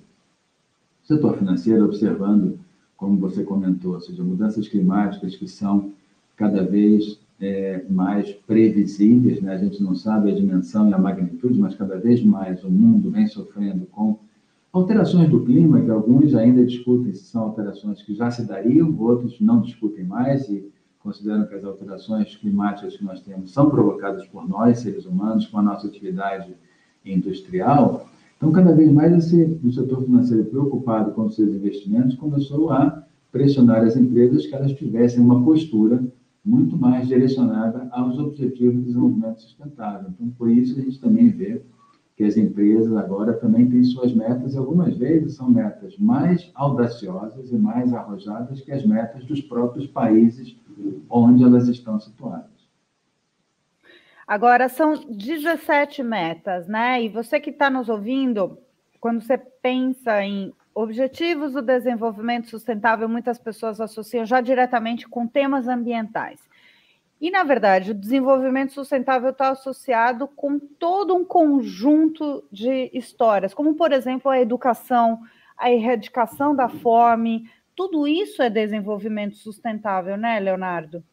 setor 1.09 1.39
financeiro, 1.39 1.85
observando, 1.85 2.59
como 2.95 3.17
você 3.17 3.43
comentou, 3.43 3.93
ou 3.93 3.99
seja, 3.99 4.23
mudanças 4.23 4.67
climáticas 4.67 5.35
que 5.35 5.47
são 5.47 5.91
cada 6.37 6.63
vez 6.63 7.19
é, 7.41 7.83
mais 7.89 8.31
previsíveis, 8.31 9.41
né? 9.41 9.55
a 9.55 9.57
gente 9.57 9.81
não 9.81 9.95
sabe 9.95 10.29
a 10.29 10.35
dimensão 10.35 10.87
e 10.87 10.93
a 10.93 10.99
magnitude, 10.99 11.59
mas 11.59 11.73
cada 11.73 11.97
vez 11.97 12.23
mais 12.23 12.63
o 12.63 12.69
mundo 12.69 13.09
vem 13.09 13.25
sofrendo 13.25 13.87
com 13.87 14.19
alterações 14.71 15.27
do 15.31 15.43
clima, 15.43 15.81
que 15.81 15.89
alguns 15.89 16.35
ainda 16.35 16.63
discutem 16.63 17.11
se 17.11 17.23
são 17.23 17.41
alterações 17.41 18.03
que 18.03 18.13
já 18.13 18.29
se 18.29 18.45
dariam, 18.45 18.95
outros 18.99 19.41
não 19.41 19.61
discutem 19.61 20.05
mais 20.05 20.47
e 20.47 20.69
consideram 20.99 21.47
que 21.47 21.55
as 21.55 21.63
alterações 21.63 22.35
climáticas 22.35 22.95
que 22.95 23.03
nós 23.03 23.19
temos 23.21 23.51
são 23.51 23.67
provocadas 23.67 24.27
por 24.27 24.47
nós, 24.47 24.77
seres 24.79 25.07
humanos, 25.07 25.47
com 25.47 25.57
a 25.57 25.63
nossa 25.63 25.87
atividade 25.87 26.53
industrial. 27.03 28.07
Então, 28.39 28.53
cada 28.53 28.73
vez 28.73 28.89
mais 28.89 29.11
esse, 29.13 29.59
o 29.61 29.69
setor 29.69 30.01
financeiro 30.05 30.45
preocupado 30.45 31.11
com 31.11 31.29
seus 31.29 31.53
investimentos 31.53 32.15
começou 32.15 32.71
a 32.71 33.03
pressionar 33.33 33.83
as 33.83 33.97
empresas 33.97 34.47
que 34.47 34.55
elas 34.55 34.71
tivessem 34.71 35.21
uma 35.21 35.43
postura 35.43 36.01
muito 36.43 36.77
mais 36.77 37.05
direcionada 37.05 37.89
aos 37.91 38.17
objetivos 38.17 38.75
de 38.75 38.85
desenvolvimento 38.85 39.41
sustentável. 39.41 40.09
Então, 40.11 40.29
por 40.37 40.49
isso 40.49 40.79
a 40.79 40.81
gente 40.81 41.01
também 41.01 41.29
vê 41.29 41.61
que 42.15 42.23
as 42.23 42.37
empresas 42.37 42.95
agora 42.95 43.33
também 43.33 43.69
têm 43.69 43.83
suas 43.83 44.13
metas, 44.13 44.53
e 44.53 44.57
algumas 44.57 44.95
vezes 44.95 45.35
são 45.35 45.49
metas 45.49 45.97
mais 45.97 46.49
audaciosas 46.55 47.51
e 47.51 47.57
mais 47.57 47.93
arrojadas 47.93 48.61
que 48.61 48.71
as 48.71 48.85
metas 48.85 49.25
dos 49.25 49.41
próprios 49.41 49.85
países 49.85 50.55
onde 51.09 51.43
elas 51.43 51.67
estão 51.67 51.99
situadas. 51.99 52.58
Agora 54.29 54.69
são 54.69 54.93
17 55.09 56.03
metas, 56.03 56.67
né? 56.67 57.01
E 57.01 57.09
você 57.09 57.39
que 57.39 57.49
está 57.49 57.67
nos 57.67 57.89
ouvindo, 57.89 58.59
quando 59.01 59.21
você 59.21 59.39
pensa 59.39 60.23
em 60.23 60.53
objetivos 60.71 61.53
do 61.53 61.63
desenvolvimento 61.63 62.47
sustentável, 62.47 63.09
muitas 63.09 63.39
pessoas 63.39 63.81
associam 63.81 64.23
já 64.27 64.39
diretamente 64.39 65.09
com 65.09 65.25
temas 65.25 65.67
ambientais. 65.67 66.39
E, 67.19 67.31
na 67.31 67.43
verdade, 67.43 67.89
o 67.89 67.95
desenvolvimento 67.95 68.71
sustentável 68.71 69.31
está 69.31 69.49
associado 69.49 70.27
com 70.27 70.59
todo 70.59 71.15
um 71.15 71.25
conjunto 71.25 72.43
de 72.51 72.91
histórias, 72.93 73.51
como, 73.51 73.73
por 73.73 73.91
exemplo, 73.91 74.29
a 74.29 74.39
educação, 74.39 75.21
a 75.57 75.71
erradicação 75.71 76.55
da 76.55 76.69
fome. 76.69 77.49
Tudo 77.75 78.07
isso 78.07 78.43
é 78.43 78.49
desenvolvimento 78.51 79.37
sustentável, 79.37 80.15
né, 80.15 80.39
Leonardo? 80.39 81.03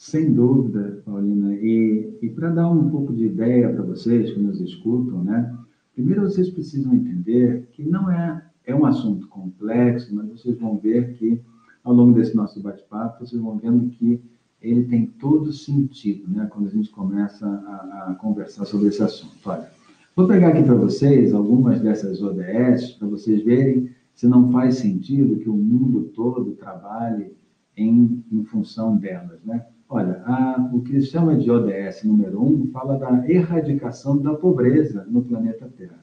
Sem 0.00 0.32
dúvida, 0.32 1.02
Paulina. 1.04 1.52
E, 1.56 2.16
e 2.22 2.30
para 2.30 2.48
dar 2.48 2.70
um 2.70 2.88
pouco 2.88 3.12
de 3.12 3.26
ideia 3.26 3.70
para 3.70 3.82
vocês 3.82 4.32
que 4.32 4.40
nos 4.40 4.58
escutam, 4.58 5.22
né? 5.22 5.54
Primeiro 5.94 6.22
vocês 6.22 6.48
precisam 6.48 6.94
entender 6.94 7.68
que 7.72 7.82
não 7.82 8.10
é, 8.10 8.42
é 8.64 8.74
um 8.74 8.86
assunto 8.86 9.28
complexo, 9.28 10.14
mas 10.14 10.26
vocês 10.30 10.58
vão 10.58 10.78
ver 10.78 11.12
que 11.18 11.38
ao 11.84 11.92
longo 11.92 12.14
desse 12.14 12.34
nosso 12.34 12.62
bate-papo, 12.62 13.26
vocês 13.26 13.42
vão 13.42 13.58
vendo 13.58 13.90
que 13.90 14.18
ele 14.62 14.84
tem 14.84 15.04
todo 15.04 15.52
sentido, 15.52 16.32
né? 16.32 16.48
Quando 16.50 16.68
a 16.68 16.70
gente 16.70 16.88
começa 16.88 17.46
a, 17.46 18.06
a 18.08 18.14
conversar 18.14 18.64
sobre 18.64 18.88
esse 18.88 19.02
assunto. 19.02 19.36
Olha, 19.44 19.70
vou 20.16 20.26
pegar 20.26 20.48
aqui 20.48 20.62
para 20.62 20.76
vocês 20.76 21.34
algumas 21.34 21.78
dessas 21.78 22.22
ODS 22.22 22.92
para 22.92 23.06
vocês 23.06 23.44
verem 23.44 23.90
se 24.14 24.26
não 24.26 24.50
faz 24.50 24.76
sentido 24.76 25.36
que 25.36 25.50
o 25.50 25.54
mundo 25.54 26.04
todo 26.14 26.52
trabalhe 26.52 27.36
em, 27.76 28.24
em 28.32 28.44
função 28.44 28.96
delas, 28.96 29.44
né? 29.44 29.62
Olha, 29.92 30.22
a, 30.24 30.70
o 30.72 30.82
que 30.82 31.00
se 31.00 31.08
chama 31.08 31.36
de 31.36 31.50
ODS 31.50 32.04
número 32.04 32.40
um 32.40 32.68
fala 32.68 32.96
da 32.96 33.28
erradicação 33.28 34.16
da 34.16 34.32
pobreza 34.34 35.04
no 35.10 35.20
planeta 35.20 35.68
Terra. 35.76 35.98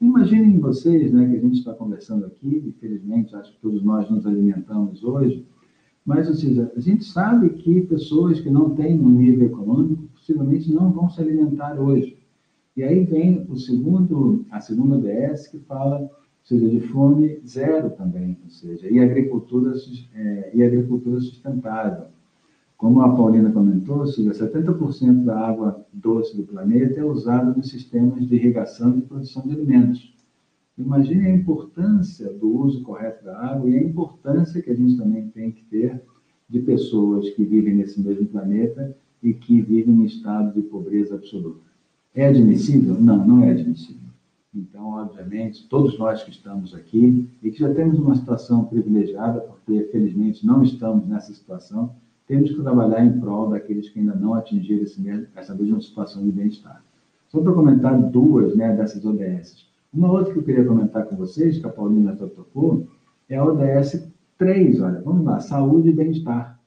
Imaginem 0.00 0.58
vocês, 0.58 1.12
né, 1.12 1.28
que 1.28 1.36
a 1.36 1.40
gente 1.40 1.58
está 1.58 1.72
conversando 1.72 2.26
aqui, 2.26 2.64
infelizmente, 2.66 3.36
acho 3.36 3.52
que 3.52 3.60
todos 3.60 3.84
nós 3.84 4.10
nos 4.10 4.26
alimentamos 4.26 5.04
hoje, 5.04 5.46
mas, 6.04 6.28
ou 6.28 6.34
seja, 6.34 6.72
a 6.76 6.80
gente 6.80 7.04
sabe 7.04 7.50
que 7.50 7.82
pessoas 7.82 8.40
que 8.40 8.50
não 8.50 8.74
têm 8.74 8.98
um 8.98 9.08
nível 9.08 9.46
econômico 9.46 10.02
possivelmente 10.12 10.72
não 10.72 10.90
vão 10.90 11.08
se 11.08 11.20
alimentar 11.20 11.80
hoje. 11.80 12.18
E 12.76 12.82
aí 12.82 13.04
vem 13.04 13.46
o 13.48 13.56
segundo, 13.56 14.44
a 14.50 14.60
segunda 14.60 14.96
ODS 14.96 15.46
que 15.46 15.60
fala, 15.60 16.00
ou 16.00 16.10
seja, 16.42 16.68
de 16.68 16.80
fome 16.80 17.40
zero 17.46 17.90
também, 17.90 18.36
ou 18.42 18.50
seja, 18.50 18.90
e 18.90 18.98
agricultura, 18.98 19.72
é, 20.16 20.50
e 20.52 20.64
agricultura 20.64 21.20
sustentável. 21.20 22.08
Como 22.76 23.00
a 23.00 23.14
Paulina 23.14 23.50
comentou, 23.50 24.06
Silvia, 24.06 24.32
70% 24.32 25.24
da 25.24 25.38
água 25.38 25.86
doce 25.92 26.36
do 26.36 26.42
planeta 26.42 27.00
é 27.00 27.04
usada 27.04 27.52
nos 27.52 27.70
sistemas 27.70 28.26
de 28.26 28.34
irrigação 28.34 28.98
e 28.98 29.02
produção 29.02 29.42
de 29.42 29.52
alimentos. 29.52 30.14
Imagine 30.76 31.26
a 31.26 31.34
importância 31.34 32.32
do 32.32 32.48
uso 32.48 32.82
correto 32.82 33.24
da 33.24 33.38
água 33.38 33.70
e 33.70 33.78
a 33.78 33.82
importância 33.82 34.60
que 34.60 34.70
a 34.70 34.74
gente 34.74 34.96
também 34.96 35.28
tem 35.28 35.52
que 35.52 35.62
ter 35.64 36.02
de 36.48 36.60
pessoas 36.60 37.30
que 37.30 37.44
vivem 37.44 37.76
nesse 37.76 38.00
mesmo 38.00 38.26
planeta 38.26 38.96
e 39.22 39.32
que 39.32 39.60
vivem 39.60 39.94
em 39.94 40.04
estado 40.04 40.52
de 40.52 40.66
pobreza 40.68 41.14
absoluta. 41.14 41.64
É 42.14 42.26
admissível? 42.26 43.00
Não, 43.00 43.24
não 43.26 43.44
é 43.44 43.52
admissível. 43.52 44.02
Então, 44.54 44.90
obviamente, 44.90 45.66
todos 45.68 45.98
nós 45.98 46.22
que 46.22 46.30
estamos 46.30 46.74
aqui 46.74 47.28
e 47.42 47.50
que 47.50 47.58
já 47.58 47.72
temos 47.72 47.98
uma 47.98 48.14
situação 48.14 48.64
privilegiada, 48.64 49.40
porque 49.40 49.88
felizmente 49.90 50.46
não 50.46 50.62
estamos 50.62 51.06
nessa 51.08 51.32
situação, 51.32 51.96
temos 52.26 52.50
que 52.50 52.62
trabalhar 52.62 53.04
em 53.04 53.20
prol 53.20 53.50
daqueles 53.50 53.88
que 53.90 53.98
ainda 53.98 54.14
não 54.14 54.34
atingiram 54.34 54.84
mesmo, 54.98 55.26
essa 55.34 55.54
mesma 55.54 55.80
situação 55.80 56.24
de 56.24 56.32
bem-estar. 56.32 56.82
Só 57.28 57.40
para 57.40 57.52
comentar 57.52 58.00
duas 58.10 58.56
né, 58.56 58.74
dessas 58.74 59.04
ODS. 59.04 59.66
Uma 59.92 60.10
outra 60.10 60.32
que 60.32 60.38
eu 60.38 60.44
queria 60.44 60.64
comentar 60.64 61.04
com 61.04 61.16
vocês, 61.16 61.58
que 61.58 61.66
a 61.66 61.70
Paulina 61.70 62.16
tocou, 62.16 62.86
é 63.28 63.36
a 63.36 63.44
ODS 63.44 64.08
3, 64.38 64.80
olha, 64.80 65.00
vamos 65.00 65.24
lá, 65.24 65.40
saúde 65.40 65.90
e 65.90 65.92
bem-estar. 65.92 66.58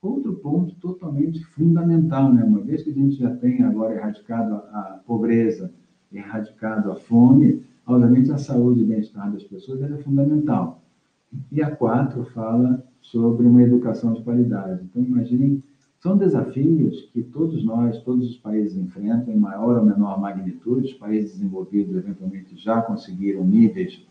Outro 0.00 0.34
ponto 0.34 0.74
totalmente 0.76 1.42
fundamental, 1.44 2.32
né? 2.32 2.44
Uma 2.44 2.60
vez 2.60 2.82
que 2.82 2.90
a 2.90 2.94
gente 2.94 3.16
já 3.16 3.34
tem 3.36 3.64
agora 3.64 3.94
erradicado 3.94 4.54
a 4.54 5.00
pobreza, 5.04 5.72
erradicado 6.12 6.92
a 6.92 6.96
fome, 6.96 7.64
obviamente 7.86 8.30
a 8.30 8.38
saúde 8.38 8.80
e 8.80 8.84
bem-estar 8.84 9.32
das 9.32 9.42
pessoas 9.42 9.82
é 9.82 9.96
fundamental. 9.98 10.82
E 11.50 11.60
a 11.62 11.74
4 11.74 12.24
fala 12.26 12.84
sobre 13.00 13.46
uma 13.46 13.62
educação 13.62 14.12
de 14.12 14.22
qualidade. 14.22 14.82
Então, 14.84 15.02
imaginem, 15.02 15.62
são 16.00 16.16
desafios 16.16 17.08
que 17.12 17.22
todos 17.22 17.64
nós, 17.64 18.00
todos 18.02 18.30
os 18.30 18.36
países 18.36 18.76
enfrentam, 18.76 19.34
em 19.34 19.38
maior 19.38 19.78
ou 19.78 19.84
menor 19.84 20.20
magnitude. 20.20 20.86
Os 20.86 20.94
países 20.94 21.32
desenvolvidos, 21.32 21.96
eventualmente, 21.96 22.56
já 22.56 22.80
conseguiram 22.82 23.44
níveis 23.44 24.06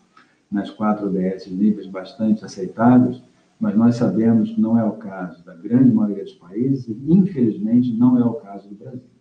nas 0.50 0.70
quatro 0.70 1.06
ODS, 1.06 1.46
níveis 1.46 1.86
bastante 1.86 2.44
aceitáveis, 2.44 3.22
mas 3.60 3.76
nós 3.76 3.96
sabemos 3.96 4.50
que 4.50 4.60
não 4.60 4.78
é 4.78 4.84
o 4.84 4.92
caso 4.92 5.44
da 5.44 5.54
grande 5.54 5.92
maioria 5.92 6.24
dos 6.24 6.34
países 6.34 6.88
e, 6.88 7.12
infelizmente, 7.12 7.92
não 7.92 8.18
é 8.18 8.24
o 8.24 8.34
caso 8.34 8.68
do 8.68 8.74
Brasil. 8.74 9.18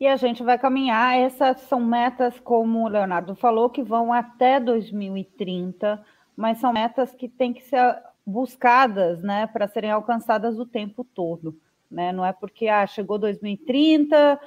E 0.00 0.06
a 0.06 0.16
gente 0.16 0.42
vai 0.42 0.58
caminhar. 0.58 1.16
Essas 1.16 1.60
são 1.60 1.80
metas, 1.80 2.40
como 2.40 2.84
o 2.84 2.88
Leonardo 2.88 3.34
falou, 3.36 3.70
que 3.70 3.82
vão 3.82 4.12
até 4.12 4.58
2030, 4.58 6.02
mas 6.36 6.58
são 6.58 6.72
metas 6.72 7.14
que 7.14 7.28
têm 7.28 7.52
que 7.52 7.62
ser 7.62 8.02
buscadas, 8.26 9.22
né, 9.22 9.46
para 9.46 9.68
serem 9.68 9.90
alcançadas 9.90 10.58
o 10.58 10.66
tempo 10.66 11.04
todo, 11.04 11.58
né? 11.90 12.12
Não 12.12 12.24
é 12.24 12.32
porque 12.32 12.68
ah, 12.68 12.86
chegou 12.86 13.18
2030, 13.18 14.40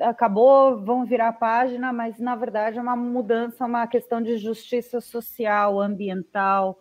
acabou, 0.00 0.78
vão 0.84 1.04
virar 1.04 1.28
a 1.28 1.32
página, 1.32 1.92
mas 1.92 2.18
na 2.18 2.36
verdade 2.36 2.78
é 2.78 2.82
uma 2.82 2.96
mudança, 2.96 3.66
uma 3.66 3.86
questão 3.86 4.22
de 4.22 4.36
justiça 4.36 5.00
social, 5.00 5.80
ambiental, 5.80 6.78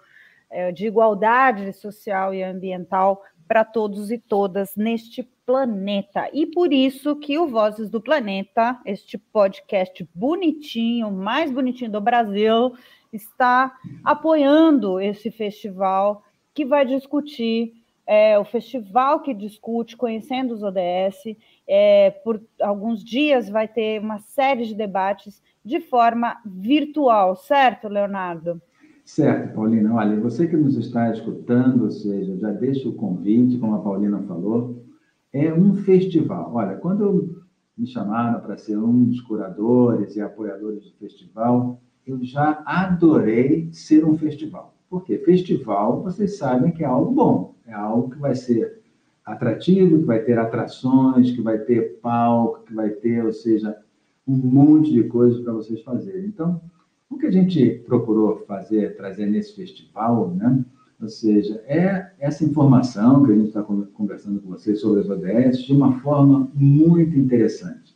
é, 0.50 0.72
de 0.72 0.88
igualdade 0.88 1.74
social 1.74 2.34
e 2.34 2.44
ambiental 2.44 3.22
para 3.48 3.64
todos 3.64 4.12
e 4.12 4.18
todas 4.18 4.76
neste 4.76 5.24
planeta. 5.46 6.30
E 6.34 6.46
por 6.46 6.74
isso 6.74 7.16
que 7.16 7.38
o 7.40 7.48
Vozes 7.48 7.90
do 7.90 8.02
Planeta, 8.02 8.80
este 8.86 9.18
podcast 9.18 10.08
bonitinho, 10.14 11.12
mais 11.12 11.50
bonitinho 11.50 11.92
do 11.92 12.02
Brasil, 12.02 12.74
está 13.12 13.74
apoiando 14.04 15.00
esse 15.00 15.32
festival 15.32 16.24
que 16.58 16.66
vai 16.66 16.84
discutir 16.88 17.72
é, 18.08 18.40
o 18.40 18.44
festival 18.44 19.20
que 19.20 19.32
discute 19.32 19.96
conhecendo 19.96 20.56
os 20.56 20.64
ODS. 20.64 21.38
É, 21.68 22.10
por 22.10 22.42
alguns 22.60 23.04
dias 23.04 23.48
vai 23.48 23.68
ter 23.68 24.02
uma 24.02 24.18
série 24.18 24.66
de 24.66 24.74
debates 24.74 25.40
de 25.64 25.80
forma 25.80 26.36
virtual, 26.44 27.36
certo, 27.36 27.88
Leonardo? 27.88 28.60
Certo, 29.06 29.54
Paulina. 29.54 29.94
Olha, 29.94 30.20
você 30.20 30.48
que 30.48 30.58
nos 30.58 30.76
está 30.76 31.12
escutando, 31.12 31.84
ou 31.84 31.92
seja, 31.92 32.36
já 32.38 32.52
deixa 32.52 32.90
o 32.90 32.96
convite, 32.96 33.60
como 33.60 33.76
a 33.76 33.80
Paulina 33.80 34.20
falou, 34.24 34.84
é 35.32 35.54
um 35.54 35.76
festival. 35.76 36.56
Olha, 36.56 36.76
quando 36.78 37.46
me 37.78 37.86
chamaram 37.86 38.40
para 38.42 38.58
ser 38.58 38.80
um 38.80 39.04
dos 39.04 39.22
curadores 39.22 40.16
e 40.16 40.22
apoiadores 40.22 40.86
do 40.86 40.98
festival, 40.98 41.80
eu 42.04 42.18
já 42.24 42.64
adorei 42.66 43.72
ser 43.72 44.04
um 44.04 44.18
festival. 44.18 44.77
Porque 44.90 45.18
festival, 45.20 46.02
vocês 46.02 46.38
sabem 46.38 46.72
que 46.72 46.84
é 46.84 46.88
algo 46.88 47.12
bom, 47.12 47.56
é 47.66 47.74
algo 47.74 48.10
que 48.10 48.20
vai 48.20 48.36
ser 48.36 48.80
atrativo, 49.26 50.00
que 50.00 50.06
vai 50.06 50.20
ter 50.20 50.40
atrações, 50.40 51.32
que 51.32 51.42
vai 51.42 51.60
ter 51.60 52.00
palco, 52.02 52.64
que 52.64 52.74
vai 52.74 52.90
ter, 52.92 53.26
ou 53.26 53.34
seja, 53.34 53.78
um 54.26 54.36
monte 54.36 54.92
de 54.92 55.04
coisas 55.04 55.42
para 55.42 55.54
vocês 55.54 55.82
fazerem. 55.82 56.26
Então, 56.26 56.62
o 57.10 57.18
que 57.18 57.26
a 57.26 57.32
gente 57.32 57.84
procurou 57.86 58.46
fazer, 58.48 58.96
trazer 58.96 59.26
nesse 59.26 59.54
festival, 59.56 60.34
né? 60.34 60.64
Ou 61.00 61.10
seja, 61.10 61.62
é 61.68 62.12
essa 62.20 62.44
informação 62.44 63.24
que 63.24 63.32
a 63.32 63.36
gente 63.36 63.50
está 63.50 63.62
conversando 63.62 64.40
com 64.42 64.50
vocês 64.50 64.80
sobre 64.82 65.02
as 65.02 65.10
ODS 65.10 65.60
de 65.64 65.74
uma 65.74 66.00
forma 66.00 66.50
muito 66.56 67.16
interessante. 67.18 67.96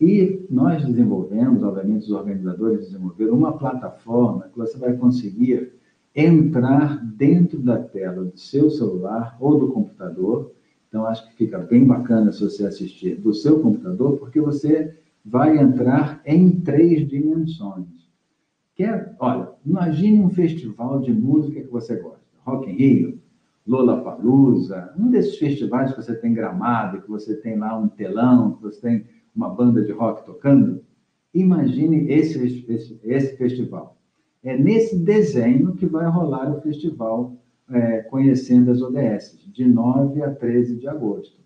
E 0.00 0.46
nós 0.50 0.84
desenvolvemos, 0.84 1.62
obviamente, 1.62 2.02
os 2.02 2.10
organizadores 2.10 2.86
desenvolveram 2.86 3.34
uma 3.34 3.56
plataforma 3.56 4.48
que 4.52 4.58
você 4.58 4.76
vai 4.78 4.96
conseguir 4.96 5.77
entrar 6.20 6.96
dentro 7.04 7.60
da 7.60 7.78
tela 7.78 8.24
do 8.24 8.36
seu 8.36 8.68
celular 8.70 9.36
ou 9.38 9.56
do 9.56 9.68
computador. 9.68 10.52
Então, 10.88 11.06
acho 11.06 11.28
que 11.28 11.36
fica 11.36 11.58
bem 11.58 11.84
bacana 11.84 12.32
se 12.32 12.42
você 12.42 12.66
assistir 12.66 13.14
do 13.16 13.32
seu 13.32 13.60
computador, 13.60 14.18
porque 14.18 14.40
você 14.40 14.98
vai 15.24 15.58
entrar 15.58 16.20
em 16.26 16.50
três 16.60 17.06
dimensões. 17.06 17.86
Quer, 18.74 19.14
olha, 19.20 19.50
imagine 19.64 20.20
um 20.20 20.30
festival 20.30 21.00
de 21.00 21.12
música 21.12 21.60
que 21.60 21.70
você 21.70 21.96
gosta. 21.96 22.18
Rock 22.44 22.68
in 22.68 22.74
Rio, 22.74 23.18
Lollapalooza, 23.66 24.92
um 24.98 25.10
desses 25.10 25.36
festivais 25.36 25.92
que 25.92 26.02
você 26.02 26.14
tem 26.16 26.32
gramado, 26.32 27.02
que 27.02 27.08
você 27.08 27.36
tem 27.36 27.56
lá 27.56 27.78
um 27.78 27.86
telão, 27.86 28.54
que 28.54 28.62
você 28.62 28.80
tem 28.80 29.04
uma 29.36 29.50
banda 29.50 29.84
de 29.84 29.92
rock 29.92 30.24
tocando. 30.24 30.82
Imagine 31.32 32.10
esse, 32.10 32.64
esse, 32.68 32.98
esse 33.04 33.36
festival. 33.36 33.97
É 34.42 34.56
nesse 34.56 34.96
desenho 34.96 35.74
que 35.74 35.86
vai 35.86 36.06
rolar 36.08 36.50
o 36.54 36.60
festival 36.60 37.36
é, 37.70 38.02
Conhecendo 38.02 38.70
as 38.70 38.80
ODS, 38.80 39.38
de 39.52 39.64
9 39.66 40.22
a 40.22 40.34
13 40.34 40.76
de 40.76 40.88
agosto. 40.88 41.38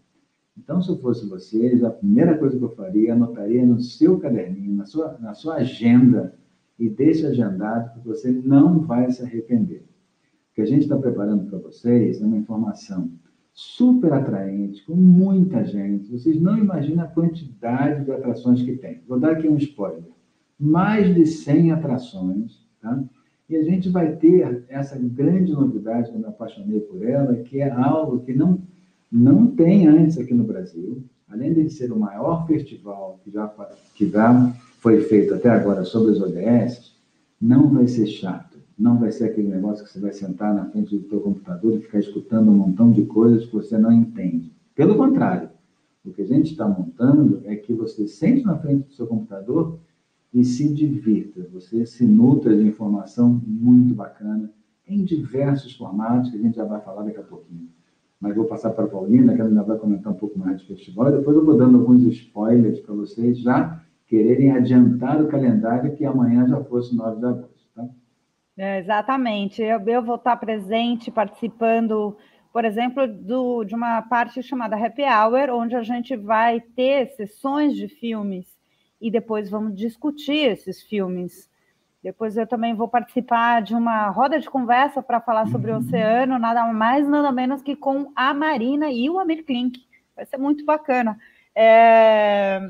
Então, 0.57 0.81
se 0.81 0.91
eu 0.91 0.99
fosse 0.99 1.29
vocês, 1.29 1.83
a 1.83 1.91
primeira 1.91 2.37
coisa 2.37 2.57
que 2.57 2.63
eu 2.63 2.71
faria, 2.71 3.15
anotaria 3.15 3.65
no 3.65 3.81
seu 3.81 4.19
caderninho, 4.19 4.77
na 4.77 4.85
sua, 4.85 5.19
na 5.19 5.35
sua 5.35 5.57
agenda, 5.57 6.35
e 6.79 6.89
deixe 6.89 7.27
agendado, 7.27 7.93
porque 7.95 8.09
você 8.09 8.31
não 8.31 8.81
vai 8.81 9.11
se 9.11 9.23
arrepender. 9.23 9.85
O 10.51 10.55
que 10.55 10.63
a 10.63 10.67
gente 10.67 10.83
está 10.83 10.97
preparando 10.97 11.49
para 11.49 11.59
vocês 11.59 12.21
é 12.21 12.25
uma 12.25 12.37
informação 12.37 13.11
super 13.53 14.13
atraente, 14.13 14.85
com 14.85 14.95
muita 14.95 15.65
gente. 15.65 16.11
Vocês 16.11 16.41
não 16.41 16.57
imaginam 16.59 17.05
a 17.05 17.09
quantidade 17.09 18.05
de 18.05 18.13
atrações 18.13 18.63
que 18.63 18.77
tem. 18.77 19.03
Vou 19.09 19.19
dar 19.19 19.33
aqui 19.33 19.49
um 19.49 19.57
spoiler. 19.57 20.11
Mais 20.59 21.15
de 21.15 21.27
100 21.27 21.73
atrações 21.73 22.62
Tá? 22.83 23.03
E 23.49 23.57
a 23.57 23.63
gente 23.63 23.89
vai 23.89 24.17
ter 24.17 24.65
essa 24.69 24.99
grande 24.99 25.53
novidade, 25.53 26.11
que 26.11 26.17
eu 26.17 26.21
me 26.21 26.27
apaixonei 26.27 26.81
por 26.81 27.03
ela, 27.05 27.35
que 27.37 27.61
é 27.61 27.71
algo 27.71 28.21
que 28.21 28.35
não, 28.35 28.61
não 29.11 29.47
tem 29.47 29.87
antes 29.87 30.19
aqui 30.19 30.35
no 30.35 30.45
Brasil. 30.45 31.03
Além 31.31 31.55
de 31.55 31.71
ser 31.71 31.93
o 31.93 31.99
maior 31.99 32.47
festival 32.47 33.21
que 33.25 33.31
já, 33.31 33.49
que 33.95 34.09
já 34.09 34.55
foi 34.81 35.01
feito 35.03 35.35
até 35.35 35.49
agora 35.49 35.85
sobre 35.85 36.13
as 36.13 36.21
ODS, 36.21 36.97
não 37.41 37.69
vai 37.69 37.87
ser 37.89 38.07
chato. 38.07 38.59
Não 38.79 38.99
vai 38.99 39.13
ser 39.13 39.25
aquele 39.27 39.49
negócio 39.49 39.85
que 39.85 39.93
você 39.93 40.01
vai 40.01 40.13
sentar 40.13 40.55
na 40.55 40.67
frente 40.67 40.99
do 40.99 41.09
seu 41.09 41.21
computador 41.21 41.75
e 41.75 41.81
ficar 41.81 42.01
escutando 42.01 42.51
um 42.51 42.57
montão 42.57 42.91
de 42.91 43.03
coisas 43.05 43.47
que 43.47 43.53
você 43.55 43.79
não 43.79 43.93
entende. 43.93 44.53
Pelo 44.75 44.97
contrário, 44.97 45.51
o 46.05 46.11
que 46.11 46.23
a 46.23 46.27
gente 46.27 46.51
está 46.51 46.67
montando 46.67 47.43
é 47.45 47.55
que 47.55 47.73
você 47.73 48.09
sente 48.09 48.45
na 48.45 48.59
frente 48.59 48.89
do 48.89 48.93
seu 48.95 49.07
computador 49.07 49.79
e 50.33 50.45
se 50.45 50.73
divirta. 50.73 51.47
Você 51.53 51.85
se 51.85 52.05
nutra 52.05 52.57
de 52.57 52.67
informação 52.67 53.41
muito 53.47 53.95
bacana 53.95 54.51
em 54.87 55.05
diversos 55.05 55.75
formatos, 55.77 56.31
que 56.31 56.37
a 56.37 56.41
gente 56.41 56.57
já 56.57 56.65
vai 56.65 56.81
falar 56.81 57.03
daqui 57.03 57.19
a 57.19 57.23
pouquinho. 57.23 57.69
Mas 58.21 58.37
vou 58.37 58.45
passar 58.45 58.71
para 58.71 58.85
a 58.85 58.89
Paulina, 58.89 59.35
que 59.35 59.41
ela 59.41 59.51
ainda 59.51 59.63
vai 59.63 59.79
comentar 59.79 60.13
um 60.13 60.17
pouco 60.17 60.39
mais 60.39 60.61
do 60.61 60.69
festival, 60.69 61.09
e 61.09 61.19
depois 61.19 61.37
eu 61.37 61.45
vou 61.45 61.57
dando 61.57 61.79
alguns 61.79 62.03
spoilers 62.05 62.81
para 62.81 62.95
vocês 62.95 63.39
já 63.39 63.83
quererem 64.07 64.53
adiantar 64.53 65.21
o 65.21 65.29
calendário 65.29 65.95
que 65.97 66.05
amanhã 66.05 66.47
já 66.47 66.63
fosse 66.65 66.95
9 66.95 67.19
de 67.19 67.27
agosto. 67.27 67.69
Tá? 67.75 67.89
É, 68.57 68.79
exatamente. 68.79 69.63
Eu, 69.63 69.81
eu 69.81 70.03
vou 70.03 70.17
estar 70.17 70.37
presente, 70.37 71.11
participando 71.11 72.17
por 72.53 72.67
exemplo, 72.67 73.09
do, 73.09 73.65
de 73.65 73.75
uma 73.75 74.03
parte 74.03 74.43
chamada 74.43 74.77
Happy 74.77 75.03
Hour, 75.03 75.51
onde 75.59 75.75
a 75.75 75.83
gente 75.83 76.15
vai 76.15 76.61
ter 76.61 77.07
sessões 77.17 77.75
de 77.75 77.89
filmes 77.89 78.52
e 79.03 79.11
depois 79.11 79.51
vamos 79.51 79.75
discutir 79.75 80.49
esses 80.49 80.81
filmes. 80.81 81.51
Depois 82.01 82.37
eu 82.37 82.47
também 82.47 82.75
vou 82.75 82.87
participar 82.87 83.61
de 83.61 83.75
uma 83.75 84.09
roda 84.09 84.39
de 84.39 84.49
conversa 84.49 85.03
para 85.03 85.21
falar 85.21 85.49
sobre 85.49 85.73
o 85.73 85.79
oceano, 85.79 86.39
nada 86.39 86.65
mais, 86.73 87.09
nada 87.09 87.33
menos 87.33 87.63
que 87.63 87.75
com 87.75 88.13
a 88.15 88.33
Marina 88.33 88.91
e 88.93 89.11
o 89.11 89.19
Amir 89.19 89.45
Klink. 89.45 89.85
Vai 90.15 90.25
ser 90.25 90.37
muito 90.37 90.65
bacana. 90.65 91.19
É... 91.55 92.61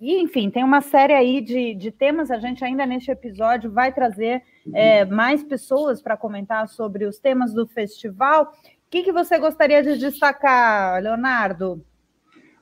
E, 0.00 0.20
enfim, 0.20 0.50
tem 0.50 0.62
uma 0.64 0.80
série 0.80 1.14
aí 1.14 1.40
de, 1.40 1.74
de 1.74 1.90
temas. 1.90 2.30
A 2.30 2.38
gente 2.38 2.64
ainda 2.64 2.84
neste 2.84 3.10
episódio 3.10 3.70
vai 3.70 3.92
trazer 3.92 4.42
é, 4.74 5.06
mais 5.06 5.42
pessoas 5.42 6.02
para 6.02 6.18
comentar 6.18 6.68
sobre 6.68 7.06
os 7.06 7.18
temas 7.18 7.54
do 7.54 7.66
festival. 7.66 8.52
O 8.64 8.90
que, 8.90 9.02
que 9.02 9.12
você 9.12 9.38
gostaria 9.38 9.82
de 9.82 9.96
destacar, 9.96 11.02
Leonardo? 11.02 11.82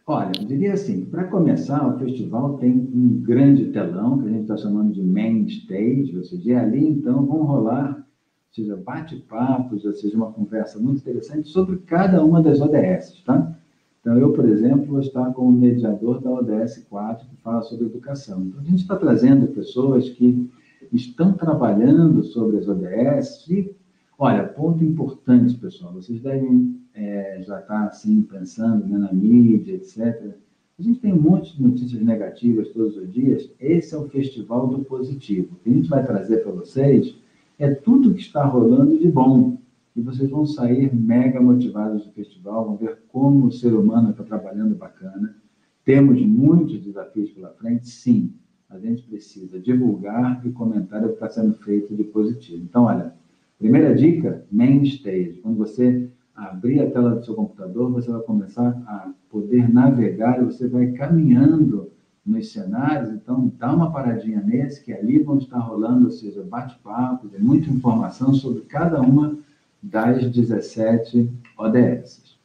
Olha, 0.06 0.32
eu 0.38 0.46
diria 0.46 0.74
assim, 0.74 1.06
para 1.06 1.24
começar, 1.24 1.86
o 1.88 1.98
festival 1.98 2.58
tem 2.58 2.72
um 2.72 3.22
grande 3.22 3.72
telão, 3.72 4.18
que 4.18 4.28
a 4.28 4.32
gente 4.32 4.42
está 4.42 4.56
chamando 4.58 4.92
de 4.92 5.02
main 5.02 5.46
stage, 5.46 6.14
ou 6.14 6.22
seja, 6.22 6.60
ali 6.60 6.86
então 6.86 7.24
vão 7.24 7.44
rolar, 7.44 8.06
seja 8.52 8.76
bate-papos, 8.76 9.82
ou 9.82 9.94
seja, 9.94 10.14
uma 10.14 10.30
conversa 10.30 10.78
muito 10.78 10.98
interessante 10.98 11.48
sobre 11.48 11.78
cada 11.78 12.22
uma 12.22 12.42
das 12.42 12.60
ODS, 12.60 13.22
tá? 13.24 13.56
Então, 14.02 14.18
eu, 14.18 14.34
por 14.34 14.46
exemplo, 14.46 14.84
vou 14.84 15.00
estar 15.00 15.32
como 15.32 15.50
mediador 15.50 16.20
da 16.20 16.30
ODS 16.30 16.86
4, 16.90 17.26
que 17.26 17.36
fala 17.36 17.62
sobre 17.62 17.86
educação. 17.86 18.42
Então, 18.42 18.60
a 18.60 18.64
gente 18.64 18.82
está 18.82 18.96
trazendo 18.96 19.46
pessoas 19.48 20.10
que 20.10 20.50
estão 20.92 21.32
trabalhando 21.32 22.22
sobre 22.22 22.58
as 22.58 22.68
ODS 22.68 23.48
e 23.48 23.74
Olha, 24.16 24.44
ponto 24.44 24.84
importante, 24.84 25.56
pessoal. 25.56 25.92
Vocês 25.92 26.20
devem 26.20 26.80
é, 26.94 27.42
já 27.42 27.58
estar 27.58 27.86
assim 27.86 28.22
pensando 28.22 28.86
né, 28.86 28.96
na 28.96 29.12
mídia, 29.12 29.74
etc. 29.74 30.36
A 30.78 30.82
gente 30.82 31.00
tem 31.00 31.12
um 31.12 31.20
monte 31.20 31.56
de 31.56 31.62
notícias 31.62 32.00
negativas 32.00 32.68
todos 32.68 32.96
os 32.96 33.12
dias. 33.12 33.50
Esse 33.58 33.94
é 33.94 33.98
o 33.98 34.08
festival 34.08 34.68
do 34.68 34.84
positivo. 34.84 35.54
O 35.54 35.56
que 35.56 35.70
a 35.70 35.72
gente 35.72 35.88
vai 35.88 36.06
trazer 36.06 36.44
para 36.44 36.52
vocês 36.52 37.16
é 37.58 37.74
tudo 37.74 38.14
que 38.14 38.20
está 38.20 38.44
rolando 38.44 38.96
de 38.96 39.08
bom. 39.08 39.58
E 39.96 40.00
vocês 40.00 40.30
vão 40.30 40.46
sair 40.46 40.94
mega 40.94 41.40
motivados 41.40 42.04
do 42.04 42.12
festival, 42.12 42.64
vão 42.66 42.76
ver 42.76 42.98
como 43.08 43.46
o 43.46 43.52
ser 43.52 43.72
humano 43.74 44.10
está 44.10 44.22
trabalhando 44.22 44.74
bacana. 44.76 45.36
Temos 45.84 46.20
muitos 46.20 46.80
desafios 46.80 47.30
pela 47.30 47.50
frente, 47.50 47.88
sim. 47.88 48.32
A 48.70 48.78
gente 48.78 49.02
precisa 49.02 49.58
divulgar 49.60 50.44
e 50.44 50.50
comentar 50.50 51.04
o 51.04 51.08
que 51.08 51.14
está 51.14 51.28
sendo 51.28 51.54
feito 51.54 51.94
de 51.94 52.02
positivo. 52.04 52.64
Então, 52.64 52.84
olha, 52.84 53.14
Primeira 53.58 53.94
dica, 53.94 54.44
main 54.50 54.82
stage. 54.82 55.40
Quando 55.42 55.58
você 55.58 56.08
abrir 56.34 56.80
a 56.80 56.90
tela 56.90 57.14
do 57.16 57.24
seu 57.24 57.34
computador, 57.34 57.90
você 57.92 58.10
vai 58.10 58.20
começar 58.22 58.68
a 58.86 59.12
poder 59.30 59.72
navegar 59.72 60.40
e 60.40 60.44
você 60.44 60.68
vai 60.68 60.88
caminhando 60.92 61.92
nos 62.24 62.52
cenários. 62.52 63.10
Então, 63.10 63.52
dá 63.58 63.72
uma 63.72 63.92
paradinha 63.92 64.40
nesse, 64.40 64.82
que 64.82 64.92
ali 64.92 65.18
vão 65.18 65.38
estar 65.38 65.58
rolando, 65.58 66.06
ou 66.06 66.10
seja, 66.10 66.42
bate-papo, 66.42 67.28
tem 67.28 67.40
muita 67.40 67.70
informação 67.70 68.34
sobre 68.34 68.62
cada 68.62 69.00
uma 69.00 69.38
das 69.82 70.30
17 70.30 71.30
ODS. 71.58 72.38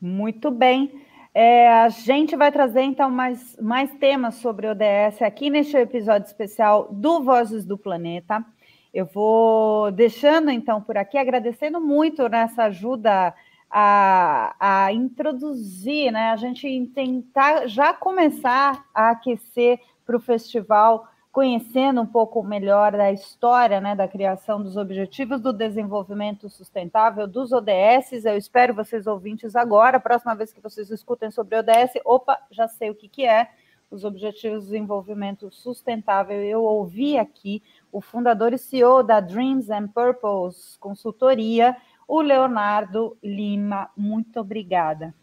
Muito 0.00 0.50
bem. 0.50 0.92
É, 1.34 1.68
a 1.68 1.88
gente 1.90 2.34
vai 2.34 2.50
trazer, 2.50 2.82
então, 2.82 3.10
mais, 3.10 3.56
mais 3.60 3.92
temas 3.98 4.36
sobre 4.36 4.68
ODS 4.68 5.20
aqui 5.20 5.50
neste 5.50 5.76
episódio 5.76 6.26
especial 6.26 6.88
do 6.90 7.22
Vozes 7.22 7.64
do 7.64 7.76
Planeta. 7.76 8.42
Eu 8.96 9.04
vou 9.04 9.92
deixando 9.92 10.50
então 10.50 10.80
por 10.80 10.96
aqui, 10.96 11.18
agradecendo 11.18 11.78
muito 11.78 12.26
nessa 12.30 12.64
ajuda 12.64 13.34
a, 13.70 14.56
a 14.58 14.90
introduzir, 14.90 16.10
né? 16.10 16.30
A 16.30 16.36
gente 16.36 16.90
tentar 16.94 17.66
já 17.66 17.92
começar 17.92 18.86
a 18.94 19.10
aquecer 19.10 19.78
para 20.06 20.16
o 20.16 20.20
festival, 20.20 21.06
conhecendo 21.30 22.00
um 22.00 22.06
pouco 22.06 22.42
melhor 22.42 22.92
da 22.92 23.12
história 23.12 23.82
né, 23.82 23.94
da 23.94 24.08
criação 24.08 24.62
dos 24.62 24.78
Objetivos 24.78 25.42
do 25.42 25.52
Desenvolvimento 25.52 26.48
Sustentável, 26.48 27.26
dos 27.26 27.52
ODS. 27.52 28.24
Eu 28.24 28.38
espero 28.38 28.72
vocês 28.72 29.06
ouvintes 29.06 29.54
agora, 29.54 30.00
próxima 30.00 30.34
vez 30.34 30.54
que 30.54 30.60
vocês 30.62 30.90
escutem 30.90 31.30
sobre 31.30 31.58
ODS, 31.58 32.00
opa, 32.02 32.38
já 32.50 32.66
sei 32.66 32.88
o 32.88 32.94
que, 32.94 33.10
que 33.10 33.26
é 33.26 33.50
os 33.90 34.04
Objetivos 34.04 34.60
de 34.60 34.70
Desenvolvimento 34.70 35.50
Sustentável. 35.50 36.42
Eu 36.42 36.62
ouvi 36.62 37.18
aqui 37.18 37.62
o 37.96 38.00
fundador 38.02 38.52
e 38.52 38.58
CEO 38.58 39.02
da 39.02 39.20
Dreams 39.20 39.70
and 39.70 39.88
Purpose 39.88 40.78
Consultoria, 40.78 41.74
o 42.06 42.20
Leonardo 42.20 43.16
Lima. 43.24 43.88
Muito 43.96 44.38
obrigada. 44.38 45.14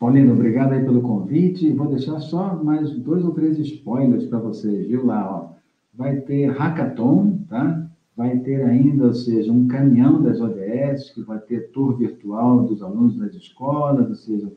Paulino, 0.00 0.32
obrigado 0.32 0.72
aí 0.72 0.82
pelo 0.82 1.02
convite. 1.02 1.70
Vou 1.74 1.88
deixar 1.88 2.18
só 2.20 2.56
mais 2.64 2.90
dois 2.92 3.22
ou 3.26 3.34
três 3.34 3.58
spoilers 3.58 4.24
para 4.24 4.38
vocês, 4.38 4.86
viu 4.86 5.04
lá, 5.04 5.30
ó. 5.30 5.56
Vai 5.92 6.16
ter 6.16 6.46
hackathon, 6.46 7.40
tá? 7.46 7.86
Vai 8.16 8.38
ter 8.38 8.64
ainda, 8.64 9.08
ou 9.08 9.14
seja, 9.14 9.52
um 9.52 9.68
caminhão 9.68 10.22
das 10.22 10.40
ODS, 10.40 11.10
que 11.10 11.20
vai 11.20 11.38
ter 11.40 11.72
tour 11.72 11.94
virtual 11.98 12.62
dos 12.62 12.82
alunos 12.82 13.18
das 13.18 13.34
escolas, 13.34 14.08
ou 14.08 14.14
seja, 14.14 14.50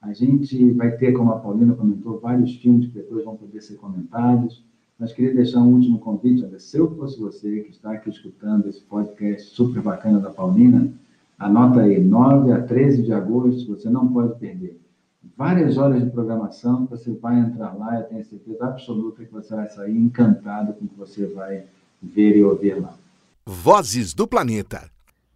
a 0.00 0.12
gente 0.12 0.70
vai 0.74 0.92
ter, 0.92 1.12
como 1.14 1.32
a 1.32 1.40
Paulina 1.40 1.74
comentou, 1.74 2.20
vários 2.20 2.54
filmes 2.54 2.86
que 2.86 2.94
depois 2.94 3.24
vão 3.24 3.36
poder 3.36 3.60
ser 3.60 3.74
comentados. 3.74 4.69
Mas 5.00 5.14
queria 5.14 5.34
deixar 5.34 5.60
um 5.60 5.72
último 5.72 5.98
convite, 5.98 6.46
se 6.60 6.76
eu 6.76 6.94
fosse 6.94 7.18
você 7.18 7.62
que 7.62 7.70
está 7.70 7.92
aqui 7.92 8.10
escutando 8.10 8.68
esse 8.68 8.82
podcast 8.82 9.48
super 9.48 9.80
bacana 9.80 10.20
da 10.20 10.28
Paulina, 10.28 10.92
anota 11.38 11.80
aí, 11.80 11.98
9 11.98 12.52
a 12.52 12.60
13 12.60 13.04
de 13.04 13.12
agosto, 13.14 13.74
você 13.74 13.88
não 13.88 14.12
pode 14.12 14.38
perder. 14.38 14.78
Várias 15.34 15.78
horas 15.78 16.04
de 16.04 16.10
programação, 16.10 16.84
você 16.84 17.10
vai 17.12 17.40
entrar 17.40 17.72
lá, 17.78 17.98
eu 17.98 18.04
tenho 18.08 18.24
certeza 18.26 18.62
absoluta 18.66 19.24
que 19.24 19.32
você 19.32 19.54
vai 19.54 19.70
sair 19.70 19.96
encantado 19.96 20.74
com 20.74 20.84
o 20.84 20.88
que 20.88 20.98
você 20.98 21.26
vai 21.28 21.64
ver 22.02 22.36
e 22.36 22.44
ouvir 22.44 22.74
lá. 22.74 22.94
Vozes 23.46 24.12
do 24.12 24.28
Planeta. 24.28 24.90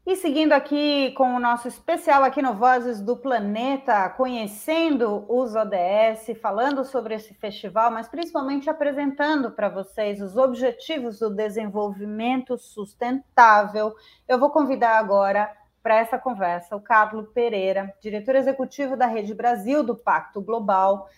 E 0.06 0.16
seguindo 0.16 0.52
aqui 0.52 1.12
com 1.12 1.34
o 1.34 1.40
nosso 1.40 1.66
especial 1.66 2.24
aqui 2.24 2.42
no 2.42 2.52
Vozes 2.52 3.00
do 3.00 3.16
Planeta, 3.16 4.06
conhecendo 4.10 5.24
os 5.26 5.54
ODS, 5.54 6.38
falando 6.42 6.84
sobre 6.84 7.14
esse 7.14 7.32
festival, 7.32 7.90
mas 7.90 8.06
principalmente 8.06 8.68
apresentando 8.68 9.50
para 9.50 9.70
vocês 9.70 10.20
os 10.20 10.36
objetivos 10.36 11.20
do 11.20 11.30
desenvolvimento 11.30 12.58
sustentável, 12.58 13.94
eu 14.28 14.38
vou 14.38 14.50
convidar 14.50 14.98
agora 14.98 15.50
para 15.82 15.96
essa 15.96 16.18
conversa 16.18 16.76
o 16.76 16.82
Carlos 16.82 17.26
Pereira, 17.30 17.90
diretor 17.98 18.34
executivo 18.34 18.98
da 18.98 19.06
Rede 19.06 19.32
Brasil 19.32 19.82
do 19.82 19.96
Pacto 19.96 20.42
Global. 20.42 21.08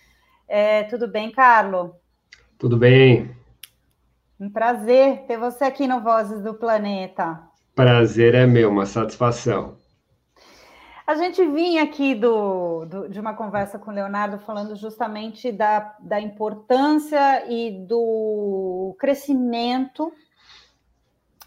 É, 0.47 0.83
tudo 0.83 1.09
bem, 1.09 1.29
Carlos? 1.29 1.91
Tudo 2.57 2.77
bem. 2.77 3.35
Um 4.39 4.49
prazer 4.49 5.25
ter 5.27 5.37
você 5.37 5.65
aqui 5.65 5.87
no 5.87 5.99
Vozes 5.99 6.41
do 6.41 6.53
Planeta. 6.53 7.46
Prazer 7.77 8.33
é 8.33 8.47
meu, 8.47 8.71
uma 8.71 8.87
satisfação. 8.87 9.77
A 11.05 11.13
gente 11.13 11.45
vinha 11.45 11.83
aqui 11.83 12.15
do, 12.15 12.85
do, 12.85 13.07
de 13.07 13.19
uma 13.19 13.35
conversa 13.35 13.77
com 13.77 13.91
o 13.91 13.93
Leonardo 13.93 14.39
falando 14.39 14.75
justamente 14.75 15.51
da, 15.51 15.95
da 15.99 16.19
importância 16.19 17.45
e 17.47 17.85
do 17.85 18.95
crescimento, 18.99 20.11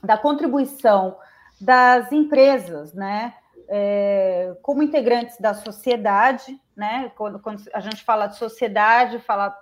da 0.04 0.16
contribuição 0.16 1.16
das 1.60 2.12
empresas, 2.12 2.94
né? 2.94 3.34
É, 3.68 4.56
como 4.62 4.84
integrantes 4.84 5.36
da 5.36 5.52
sociedade, 5.52 6.56
né? 6.76 7.10
Quando, 7.16 7.40
quando 7.40 7.64
a 7.74 7.80
gente 7.80 8.04
fala 8.04 8.28
de 8.28 8.36
sociedade, 8.36 9.18
fala 9.18 9.52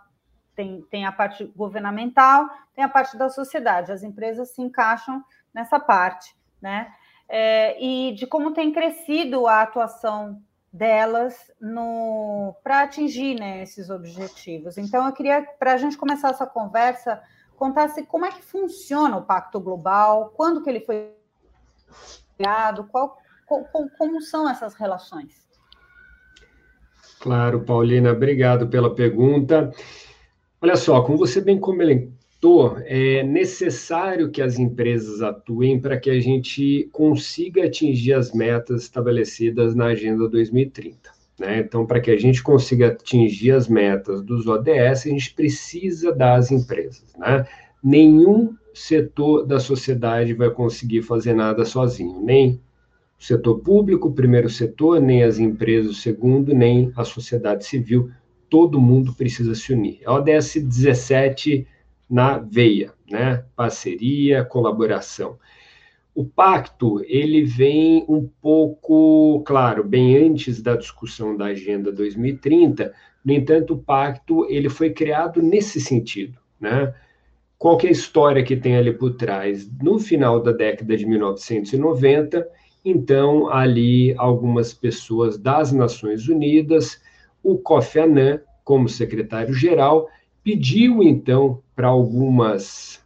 tem, 0.54 0.83
tem 0.90 1.07
a 1.07 1.12
parte 1.12 1.46
governamental, 1.57 2.46
tem 2.74 2.85
a 2.85 2.90
parte 2.90 3.16
da 3.16 3.31
sociedade. 3.31 3.90
As 3.90 4.02
empresas 4.02 4.50
se 4.50 4.61
encaixam 4.61 5.24
nessa 5.54 5.81
parte, 5.81 6.37
né? 6.61 6.92
É, 7.29 7.83
e 7.83 8.14
de 8.14 8.27
como 8.27 8.53
tem 8.53 8.73
crescido 8.73 9.47
a 9.47 9.62
atuação 9.62 10.40
delas 10.73 11.51
para 12.62 12.83
atingir 12.83 13.38
né, 13.38 13.62
esses 13.62 13.90
objetivos. 13.90 14.79
Então, 14.79 15.07
eu 15.07 15.12
queria, 15.12 15.42
para 15.59 15.75
a 15.75 15.77
gente 15.77 15.97
começar 15.97 16.31
essa 16.31 16.47
conversa, 16.47 17.21
contasse 17.57 18.05
como 18.05 18.25
é 18.25 18.31
que 18.31 18.42
funciona 18.42 19.16
o 19.16 19.25
Pacto 19.25 19.59
Global, 19.59 20.33
quando 20.37 20.62
que 20.62 20.71
ele 20.71 20.81
foi 20.81 21.12
criado, 22.37 22.85
qual, 22.85 23.18
qual, 23.47 23.64
como 23.99 24.21
são 24.21 24.49
essas 24.49 24.75
relações? 24.75 25.49
Claro, 27.21 27.64
Paulina, 27.64 28.12
obrigado 28.12 28.68
pela 28.68 28.94
pergunta. 28.94 29.73
Olha 30.61 30.77
só, 30.77 31.03
como 31.03 31.18
você 31.18 31.40
bem 31.40 31.59
comentou, 32.40 32.79
é 32.85 33.22
necessário 33.22 34.31
que 34.31 34.40
as 34.40 34.59
empresas 34.59 35.20
atuem 35.20 35.81
para 35.81 35.98
que 35.98 36.09
a 36.09 36.20
gente 36.20 36.88
consiga 36.92 37.64
atingir 37.64 38.14
as 38.14 38.33
metas 38.33 38.83
estabelecidas 38.83 39.74
na 39.74 39.87
Agenda 39.87 40.29
2030. 40.29 41.11
Né? 41.38 41.61
Então, 41.61 41.87
para 41.87 42.01
que 42.01 42.11
a 42.11 42.16
gente 42.16 42.42
consiga 42.42 42.88
atingir 42.88 43.53
as 43.53 43.68
metas 43.68 44.22
dos 44.22 44.46
ODS, 44.46 45.07
a 45.07 45.11
gente 45.11 45.35
precisa 45.35 46.12
das 46.12 46.51
empresas. 46.51 47.12
Né? 47.18 47.46
Nenhum 47.83 48.55
setor 48.72 49.44
da 49.44 49.59
sociedade 49.59 50.33
vai 50.33 50.51
conseguir 50.51 51.03
fazer 51.03 51.35
nada 51.35 51.64
sozinho, 51.64 52.20
nem 52.22 52.61
o 53.18 53.24
setor 53.24 53.59
público, 53.59 54.09
o 54.09 54.14
primeiro 54.14 54.48
setor, 54.48 55.01
nem 55.01 55.24
as 55.24 55.40
empresas, 55.40 55.90
o 55.90 55.94
segundo, 55.94 56.55
nem 56.55 56.92
a 56.96 57.05
sociedade 57.05 57.64
civil. 57.64 58.11
Todo 58.48 58.81
mundo 58.81 59.12
precisa 59.12 59.55
se 59.57 59.72
unir. 59.72 60.01
O 60.07 60.12
ODS 60.12 60.55
17 60.55 61.66
na 62.09 62.38
veia, 62.38 62.92
né? 63.11 63.44
Parceria, 63.55 64.44
colaboração. 64.44 65.38
O 66.14 66.25
pacto, 66.25 67.01
ele 67.07 67.44
vem 67.44 68.05
um 68.09 68.29
pouco, 68.40 69.42
claro, 69.47 69.85
bem 69.85 70.16
antes 70.16 70.61
da 70.61 70.75
discussão 70.75 71.37
da 71.37 71.47
Agenda 71.47 71.92
2030, 71.92 72.92
no 73.25 73.33
entanto, 73.33 73.75
o 73.75 73.79
pacto, 73.79 74.47
ele 74.49 74.68
foi 74.68 74.90
criado 74.90 75.42
nesse 75.42 75.81
sentido, 75.81 76.38
né? 76.61 76.94
Qual 77.59 77.77
que 77.77 77.87
é 77.87 77.90
a 77.90 77.92
história 77.92 78.42
que 78.42 78.57
tem 78.57 78.77
ali 78.77 78.92
por 78.92 79.14
trás? 79.14 79.68
No 79.83 79.99
final 79.99 80.40
da 80.40 80.53
década 80.53 80.97
de 80.97 81.05
1990, 81.05 82.49
então, 82.85 83.49
ali, 83.51 84.14
algumas 84.16 84.73
pessoas 84.73 85.37
das 85.37 85.73
Nações 85.73 86.29
Unidas, 86.29 87.01
o 87.42 87.59
Kofi 87.59 87.99
Annan, 87.99 88.40
como 88.64 88.88
secretário-geral, 88.88 90.09
pediu, 90.48 91.02
então, 91.02 91.62
para 91.76 91.88
algumas 91.88 93.04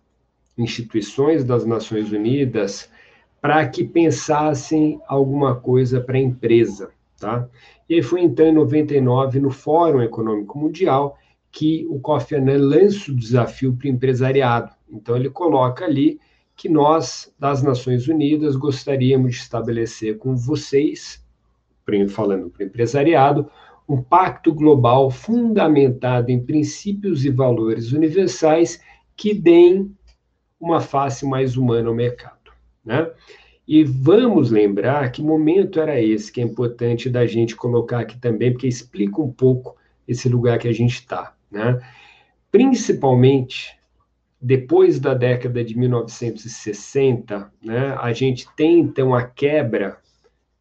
instituições 0.56 1.42
das 1.42 1.66
Nações 1.66 2.12
Unidas 2.12 2.88
para 3.40 3.66
que 3.66 3.82
pensassem 3.82 5.00
alguma 5.08 5.56
coisa 5.56 6.00
para 6.00 6.16
a 6.16 6.20
empresa, 6.20 6.90
tá? 7.18 7.48
E 7.88 8.00
foi, 8.00 8.20
então, 8.20 8.46
em 8.46 8.52
99, 8.52 9.40
no 9.40 9.50
Fórum 9.50 10.00
Econômico 10.00 10.56
Mundial, 10.56 11.18
que 11.50 11.84
o 11.90 11.98
Kofi 11.98 12.36
Annan 12.36 12.58
lança 12.58 13.10
o 13.10 13.16
desafio 13.16 13.74
para 13.74 13.86
o 13.86 13.90
empresariado. 13.90 14.70
Então, 14.88 15.16
ele 15.16 15.28
coloca 15.28 15.84
ali 15.84 16.20
que 16.54 16.68
nós, 16.68 17.34
das 17.40 17.60
Nações 17.60 18.06
Unidas, 18.06 18.54
gostaríamos 18.54 19.34
de 19.34 19.40
estabelecer 19.40 20.16
com 20.16 20.36
vocês, 20.36 21.20
falando 22.08 22.48
para 22.50 22.62
o 22.62 22.66
empresariado, 22.68 23.50
um 23.92 24.02
pacto 24.02 24.54
global 24.54 25.10
fundamentado 25.10 26.30
em 26.30 26.42
princípios 26.42 27.26
e 27.26 27.30
valores 27.30 27.92
universais 27.92 28.80
que 29.14 29.34
deem 29.34 29.94
uma 30.58 30.80
face 30.80 31.26
mais 31.26 31.56
humana 31.58 31.88
ao 31.88 31.94
mercado. 31.94 32.52
Né? 32.82 33.10
E 33.68 33.84
vamos 33.84 34.50
lembrar 34.50 35.12
que 35.12 35.22
momento 35.22 35.78
era 35.78 36.00
esse 36.00 36.32
que 36.32 36.40
é 36.40 36.44
importante 36.44 37.10
da 37.10 37.26
gente 37.26 37.54
colocar 37.54 38.00
aqui 38.00 38.18
também, 38.18 38.52
porque 38.52 38.66
explica 38.66 39.20
um 39.20 39.30
pouco 39.30 39.76
esse 40.08 40.26
lugar 40.28 40.58
que 40.58 40.68
a 40.68 40.72
gente 40.72 40.94
está. 40.94 41.34
Né? 41.50 41.78
Principalmente 42.50 43.76
depois 44.40 44.98
da 44.98 45.14
década 45.14 45.62
de 45.62 45.78
1960, 45.78 47.52
né, 47.62 47.96
a 48.00 48.12
gente 48.12 48.48
tem 48.56 48.80
então 48.80 49.14
a 49.14 49.22
quebra, 49.22 49.98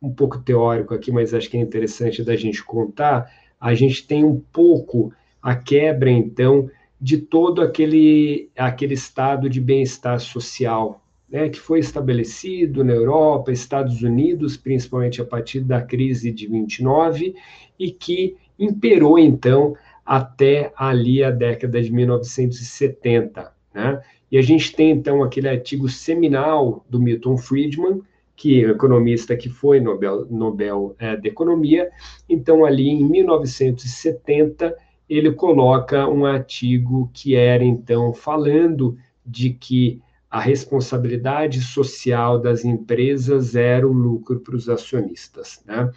um 0.01 0.11
pouco 0.11 0.39
teórico 0.39 0.93
aqui, 0.93 1.11
mas 1.11 1.33
acho 1.33 1.49
que 1.49 1.57
é 1.57 1.59
interessante 1.59 2.23
da 2.23 2.35
gente 2.35 2.63
contar, 2.63 3.31
a 3.59 3.73
gente 3.73 4.07
tem 4.07 4.23
um 4.23 4.41
pouco 4.51 5.13
a 5.41 5.55
quebra 5.55 6.09
então 6.09 6.69
de 6.99 7.17
todo 7.17 7.61
aquele, 7.61 8.49
aquele 8.55 8.93
estado 8.93 9.49
de 9.49 9.59
bem-estar 9.61 10.19
social 10.19 11.01
né, 11.31 11.47
que 11.47 11.59
foi 11.59 11.79
estabelecido 11.79 12.83
na 12.83 12.93
Europa, 12.93 13.51
Estados 13.51 14.03
Unidos, 14.03 14.57
principalmente 14.57 15.21
a 15.21 15.25
partir 15.25 15.61
da 15.61 15.81
crise 15.81 16.31
de 16.31 16.45
29, 16.45 17.33
e 17.79 17.89
que 17.89 18.35
imperou 18.59 19.17
então 19.17 19.75
até 20.05 20.73
ali 20.75 21.23
a 21.23 21.31
década 21.31 21.81
de 21.81 21.91
1970. 21.91 23.53
Né? 23.73 24.01
E 24.29 24.37
a 24.37 24.41
gente 24.41 24.75
tem, 24.75 24.91
então, 24.91 25.23
aquele 25.23 25.47
artigo 25.47 25.87
seminal 25.87 26.85
do 26.89 26.99
Milton 26.99 27.37
Friedman, 27.37 28.01
que 28.41 28.63
economista 28.63 29.37
que 29.37 29.49
foi 29.49 29.79
Nobel, 29.79 30.25
Nobel 30.27 30.95
é, 30.97 31.15
de 31.15 31.27
Economia. 31.29 31.91
Então, 32.27 32.65
ali 32.65 32.89
em 32.89 33.03
1970, 33.03 34.75
ele 35.07 35.31
coloca 35.33 36.07
um 36.07 36.25
artigo 36.25 37.07
que 37.13 37.35
era, 37.35 37.63
então, 37.63 38.11
falando 38.11 38.97
de 39.23 39.51
que 39.51 40.01
a 40.27 40.39
responsabilidade 40.39 41.61
social 41.61 42.39
das 42.39 42.65
empresas 42.65 43.55
era 43.55 43.87
o 43.87 43.93
lucro 43.93 44.39
para 44.39 44.55
os 44.55 44.67
acionistas. 44.67 45.61
Né? 45.63 45.91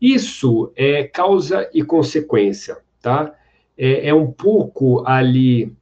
Isso 0.00 0.70
é 0.76 1.02
causa 1.02 1.68
e 1.74 1.82
consequência, 1.82 2.76
tá? 3.02 3.34
É, 3.76 4.10
é 4.10 4.14
um 4.14 4.30
pouco 4.30 5.02
ali 5.04 5.74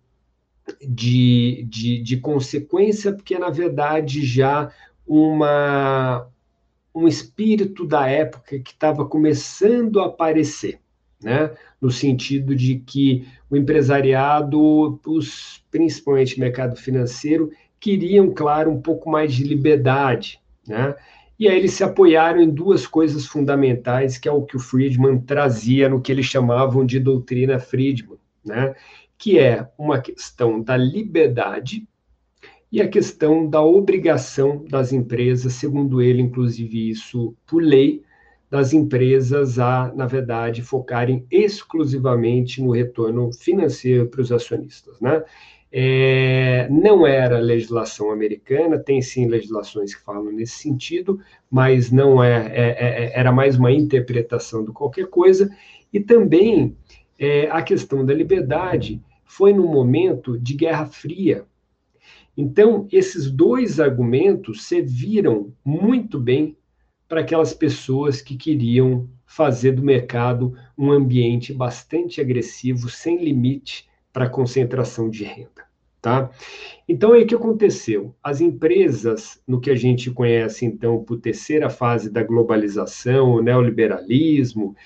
de, 0.81 1.67
de, 1.69 2.01
de 2.03 2.17
consequência, 2.17 3.13
porque 3.13 3.39
na 3.39 3.51
verdade 3.51 4.25
já 4.25 4.71
uma, 5.09 6.29
um 6.95 7.09
espírito 7.09 7.87
da 7.87 8.07
época 8.07 8.59
que 8.59 8.73
estava 8.73 9.07
começando 9.07 10.01
a 10.01 10.07
aparecer, 10.07 10.79
né? 11.23 11.51
no 11.81 11.91
sentido 11.91 12.55
de 12.55 12.77
que 12.81 13.27
o 13.49 13.57
empresariado, 13.57 15.01
os, 15.07 15.65
principalmente 15.71 16.39
mercado 16.39 16.77
financeiro, 16.77 17.51
queriam, 17.81 18.31
claro, 18.33 18.71
um 18.71 18.81
pouco 18.81 19.09
mais 19.09 19.33
de 19.33 19.45
liberdade. 19.45 20.41
Né? 20.67 20.95
E 21.39 21.49
aí 21.49 21.57
eles 21.57 21.73
se 21.73 21.85
apoiaram 21.85 22.41
em 22.41 22.51
duas 22.51 22.87
coisas 22.87 23.25
fundamentais, 23.25 24.19
que 24.19 24.29
é 24.29 24.33
o 24.33 24.43
que 24.43 24.57
o 24.57 24.61
Friedman 24.61 25.21
trazia 25.21 25.89
no 25.89 26.01
que 26.01 26.13
eles 26.13 26.27
chamavam 26.27 26.85
de 26.85 27.01
doutrina 27.01 27.59
Friedman, 27.59 28.19
né? 28.45 28.75
que 29.17 29.39
é 29.39 29.69
uma 29.79 30.01
questão 30.01 30.61
da 30.61 30.77
liberdade 30.77 31.89
e 32.71 32.83
a 32.83 32.89
questão 32.89 33.49
da 33.49 33.63
obrigação 33.63 34.65
das 34.69 34.93
empresas, 34.93 35.55
segundo 35.55 36.03
ele, 36.03 36.21
inclusive 36.21 36.91
isso 36.91 37.35
por 37.47 37.63
lei, 37.63 38.03
das 38.51 38.73
empresas 38.73 39.59
a, 39.59 39.93
na 39.95 40.07
verdade, 40.07 40.63
focarem 40.63 41.27
exclusivamente 41.31 42.63
no 42.63 42.73
retorno 42.73 43.33
financeiro 43.33 44.09
para 44.09 44.23
os 44.23 44.33
acionistas, 44.33 45.01
né? 45.01 45.23
É, 45.71 46.67
não 46.71 47.07
era 47.07 47.39
legislação 47.39 48.11
americana, 48.11 48.79
tem 48.79 49.03
sim 49.03 49.27
legislações 49.27 49.95
que 49.95 50.03
falam 50.03 50.33
nesse 50.33 50.55
sentido, 50.55 51.21
mas 51.51 51.91
não 51.91 52.25
é, 52.25 52.47
é, 52.47 52.69
é, 52.71 53.05
é 53.05 53.13
era 53.21 53.31
mais 53.31 53.59
uma 53.59 53.71
interpretação 53.71 54.65
do 54.65 54.73
qualquer 54.73 55.09
coisa, 55.09 55.55
e 55.93 56.01
também 56.01 56.75
é, 57.19 57.51
a 57.51 57.61
questão 57.61 58.03
da 58.05 58.15
liberdade 58.15 59.03
foi 59.27 59.53
no 59.53 59.67
momento 59.67 60.39
de 60.39 60.55
Guerra 60.55 60.87
Fria. 60.87 61.45
Então, 62.41 62.87
esses 62.93 63.29
dois 63.29 63.81
argumentos 63.81 64.63
serviram 64.63 65.53
muito 65.65 66.21
bem 66.21 66.57
para 67.09 67.23
aquelas 67.23 67.53
pessoas 67.53 68.23
que 68.23 68.37
queriam 68.37 69.11
fazer 69.27 69.73
do 69.73 69.83
mercado 69.83 70.57
um 70.79 70.93
ambiente 70.93 71.53
bastante 71.53 72.21
agressivo, 72.21 72.89
sem 72.89 73.19
limite 73.25 73.89
para 74.13 74.29
concentração 74.29 75.11
de 75.11 75.25
renda. 75.25 75.67
Tá? 76.01 76.31
Então, 76.89 77.13
aí 77.13 77.25
o 77.25 77.27
que 77.27 77.35
aconteceu? 77.35 78.15
As 78.23 78.41
empresas, 78.41 79.43
no 79.45 79.61
que 79.61 79.69
a 79.69 79.75
gente 79.75 80.09
conhece, 80.09 80.65
então, 80.65 81.03
por 81.03 81.19
terceira 81.19 81.69
fase 81.69 82.09
da 82.09 82.23
globalização, 82.23 83.33
o 83.33 83.43
neoliberalismo, 83.43 84.77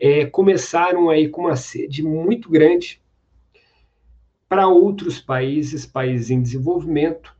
é, 0.00 0.26
começaram 0.26 1.08
aí 1.08 1.28
com 1.28 1.42
uma 1.42 1.54
sede 1.54 2.02
muito 2.02 2.50
grande 2.50 3.00
para 4.48 4.68
outros 4.68 5.20
países, 5.20 5.84
países 5.86 6.30
em 6.30 6.42
desenvolvimento, 6.42 7.34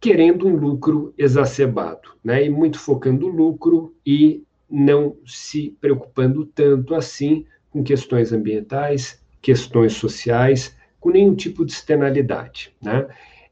querendo 0.00 0.46
um 0.46 0.56
lucro 0.56 1.14
exacerbado, 1.16 2.10
né? 2.22 2.44
E 2.44 2.50
muito 2.50 2.78
focando 2.78 3.26
o 3.26 3.30
lucro 3.30 3.94
e 4.04 4.42
não 4.70 5.16
se 5.26 5.76
preocupando 5.80 6.44
tanto 6.46 6.94
assim 6.94 7.46
com 7.70 7.82
questões 7.82 8.32
ambientais, 8.32 9.20
questões 9.40 9.94
sociais, 9.94 10.76
com 11.00 11.10
nenhum 11.10 11.34
tipo 11.34 11.64
de 11.64 11.72
externalidade, 11.72 12.74
né? 12.82 13.06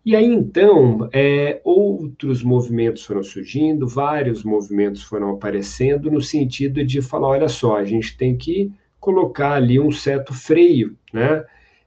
E 0.04 0.16
aí, 0.16 0.26
então, 0.26 1.08
é, 1.12 1.60
outros 1.62 2.42
movimentos 2.42 3.04
foram 3.04 3.22
surgindo, 3.22 3.86
vários 3.86 4.42
movimentos 4.42 5.02
foram 5.02 5.30
aparecendo, 5.30 6.10
no 6.10 6.20
sentido 6.20 6.84
de 6.84 7.00
falar: 7.00 7.28
olha 7.28 7.48
só, 7.48 7.76
a 7.76 7.84
gente 7.84 8.16
tem 8.16 8.36
que 8.36 8.72
colocar 8.98 9.52
ali 9.52 9.78
um 9.78 9.92
certo 9.92 10.34
freio, 10.34 10.96
né? 11.12 11.44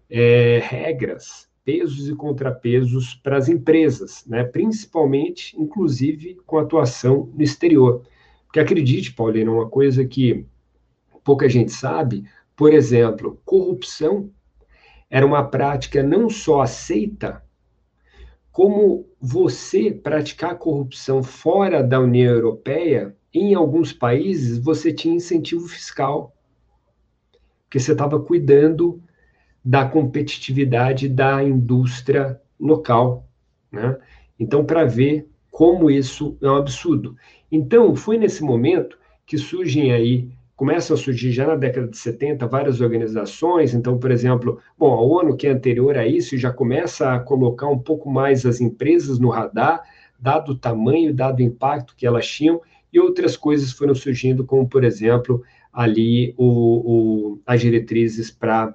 É, 0.10 0.60
regras, 0.64 1.50
pesos 1.64 2.08
e 2.08 2.16
contrapesos 2.16 3.16
para 3.16 3.38
as 3.38 3.50
empresas, 3.50 4.24
né? 4.28 4.44
principalmente, 4.44 5.60
inclusive, 5.60 6.36
com 6.46 6.60
atuação 6.60 7.32
no 7.34 7.42
exterior. 7.42 8.04
Porque 8.46 8.60
acredite, 8.60 9.14
Paulina, 9.14 9.52
uma 9.52 9.68
coisa 9.68 10.06
que 10.06 10.46
pouca 11.24 11.50
gente 11.50 11.72
sabe, 11.72 12.24
por 12.56 12.72
exemplo, 12.72 13.42
corrupção 13.44 14.30
era 15.10 15.26
uma 15.26 15.44
prática 15.44 16.04
não 16.04 16.30
só 16.30 16.62
aceita 16.62 17.44
como 18.56 19.06
você 19.20 19.92
praticar 19.92 20.58
corrupção 20.58 21.22
fora 21.22 21.84
da 21.84 22.00
União 22.00 22.34
Europeia, 22.34 23.14
em 23.34 23.54
alguns 23.54 23.92
países 23.92 24.58
você 24.58 24.94
tinha 24.94 25.14
incentivo 25.14 25.68
fiscal, 25.68 26.34
porque 27.64 27.78
você 27.78 27.92
estava 27.92 28.18
cuidando 28.18 29.04
da 29.66 29.84
competitividade 29.84 31.10
da 31.10 31.44
indústria 31.44 32.40
local, 32.60 33.28
né? 33.72 33.98
Então, 34.40 34.64
para 34.64 34.86
ver 34.86 35.28
como 35.50 35.90
isso 35.90 36.38
é 36.42 36.48
um 36.48 36.58
absurdo. 36.58 37.16
Então, 37.52 37.96
foi 37.96 38.18
nesse 38.18 38.44
momento 38.44 38.98
que 39.26 39.38
surgem 39.38 39.92
aí 39.92 40.30
começam 40.56 40.96
a 40.96 40.98
surgir 40.98 41.32
já 41.32 41.46
na 41.46 41.56
década 41.56 41.88
de 41.88 41.98
70 41.98 42.48
várias 42.48 42.80
organizações. 42.80 43.74
Então, 43.74 43.98
por 43.98 44.10
exemplo, 44.12 44.60
bom, 44.78 44.94
a 44.94 45.02
ONU, 45.02 45.36
que 45.36 45.48
é 45.48 45.52
anterior 45.52 45.98
a 45.98 46.08
isso, 46.08 46.38
já 46.38 46.52
começa 46.52 47.14
a 47.14 47.20
colocar 47.20 47.68
um 47.68 47.78
pouco 47.78 48.10
mais 48.10 48.46
as 48.46 48.62
empresas 48.62 49.20
no 49.20 49.30
radar, 49.30 49.84
dado 50.20 50.54
o 50.54 50.58
tamanho, 50.58 51.14
dado 51.14 51.40
o 51.40 51.44
impacto 51.44 51.96
que 51.96 52.08
elas 52.08 52.28
tinham, 52.28 52.62
e 52.92 53.00
outras 53.00 53.36
coisas 53.36 53.74
foram 53.74 53.94
surgindo, 53.94 54.46
como, 54.46 54.68
por 54.68 54.86
exemplo, 54.86 55.44
ali 55.74 56.34
o, 56.38 56.46
o 56.46 57.40
as 57.46 57.60
diretrizes 57.60 58.32
para 58.32 58.74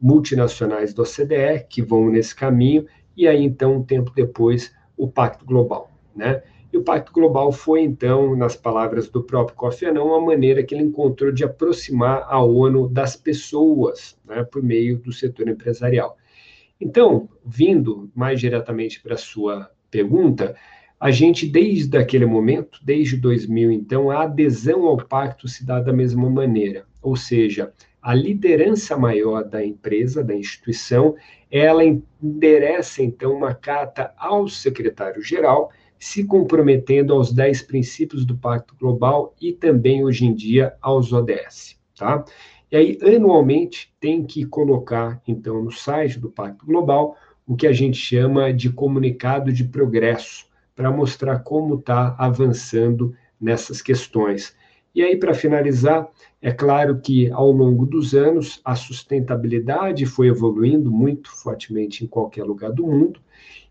multinacionais 0.00 0.94
do 0.94 1.02
OCDE, 1.02 1.66
que 1.68 1.82
vão 1.82 2.10
nesse 2.10 2.34
caminho, 2.34 2.86
e 3.16 3.28
aí, 3.28 3.44
então, 3.44 3.76
um 3.76 3.82
tempo 3.82 4.12
depois, 4.14 4.72
o 4.96 5.08
Pacto 5.08 5.44
Global, 5.44 5.90
né? 6.14 6.42
E 6.72 6.76
o 6.76 6.82
Pacto 6.82 7.12
Global 7.12 7.50
foi, 7.50 7.82
então, 7.82 8.36
nas 8.36 8.54
palavras 8.54 9.08
do 9.08 9.22
próprio 9.22 9.56
Kofi 9.56 9.86
Annan, 9.86 10.04
uma 10.04 10.20
maneira 10.20 10.62
que 10.62 10.74
ele 10.74 10.84
encontrou 10.84 11.32
de 11.32 11.42
aproximar 11.42 12.24
a 12.28 12.40
ONU 12.40 12.88
das 12.88 13.16
pessoas, 13.16 14.16
né, 14.24 14.44
por 14.44 14.62
meio 14.62 14.96
do 14.96 15.12
setor 15.12 15.48
empresarial. 15.48 16.16
Então, 16.80 17.28
vindo 17.44 18.08
mais 18.14 18.38
diretamente 18.38 19.02
para 19.02 19.14
a 19.14 19.18
sua 19.18 19.68
pergunta, 19.90 20.54
a 20.98 21.10
gente, 21.10 21.44
desde 21.44 21.98
aquele 21.98 22.24
momento, 22.24 22.78
desde 22.84 23.16
2000, 23.16 23.72
então, 23.72 24.10
a 24.10 24.22
adesão 24.22 24.86
ao 24.86 24.96
pacto 24.96 25.48
se 25.48 25.66
dá 25.66 25.80
da 25.80 25.92
mesma 25.92 26.30
maneira, 26.30 26.84
ou 27.02 27.16
seja, 27.16 27.72
a 28.02 28.14
liderança 28.14 28.96
maior 28.96 29.44
da 29.44 29.64
empresa, 29.64 30.24
da 30.24 30.34
instituição, 30.34 31.14
ela 31.50 31.84
endereça, 31.84 33.02
então, 33.02 33.34
uma 33.34 33.54
carta 33.54 34.12
ao 34.16 34.48
secretário-geral, 34.48 35.70
se 35.98 36.24
comprometendo 36.24 37.12
aos 37.12 37.32
10 37.32 37.62
princípios 37.62 38.24
do 38.24 38.36
Pacto 38.36 38.74
Global 38.78 39.34
e 39.40 39.52
também, 39.52 40.02
hoje 40.02 40.24
em 40.24 40.34
dia, 40.34 40.74
aos 40.80 41.12
ODS, 41.12 41.78
tá? 41.96 42.24
E 42.72 42.76
aí, 42.76 42.98
anualmente, 43.02 43.92
tem 44.00 44.24
que 44.24 44.46
colocar, 44.46 45.20
então, 45.26 45.62
no 45.62 45.70
site 45.70 46.18
do 46.18 46.30
Pacto 46.30 46.64
Global, 46.64 47.16
o 47.46 47.56
que 47.56 47.66
a 47.66 47.72
gente 47.72 47.98
chama 47.98 48.52
de 48.52 48.70
comunicado 48.70 49.52
de 49.52 49.64
progresso, 49.64 50.46
para 50.74 50.90
mostrar 50.90 51.40
como 51.40 51.74
está 51.74 52.14
avançando 52.16 53.14
nessas 53.38 53.82
questões. 53.82 54.56
E 54.94 55.02
aí, 55.02 55.16
para 55.16 55.34
finalizar, 55.34 56.08
é 56.42 56.50
claro 56.50 57.00
que 57.00 57.30
ao 57.30 57.52
longo 57.52 57.84
dos 57.84 58.14
anos 58.14 58.60
a 58.64 58.74
sustentabilidade 58.74 60.06
foi 60.06 60.28
evoluindo 60.28 60.90
muito 60.90 61.30
fortemente 61.30 62.02
em 62.02 62.06
qualquer 62.06 62.44
lugar 62.44 62.72
do 62.72 62.86
mundo, 62.86 63.20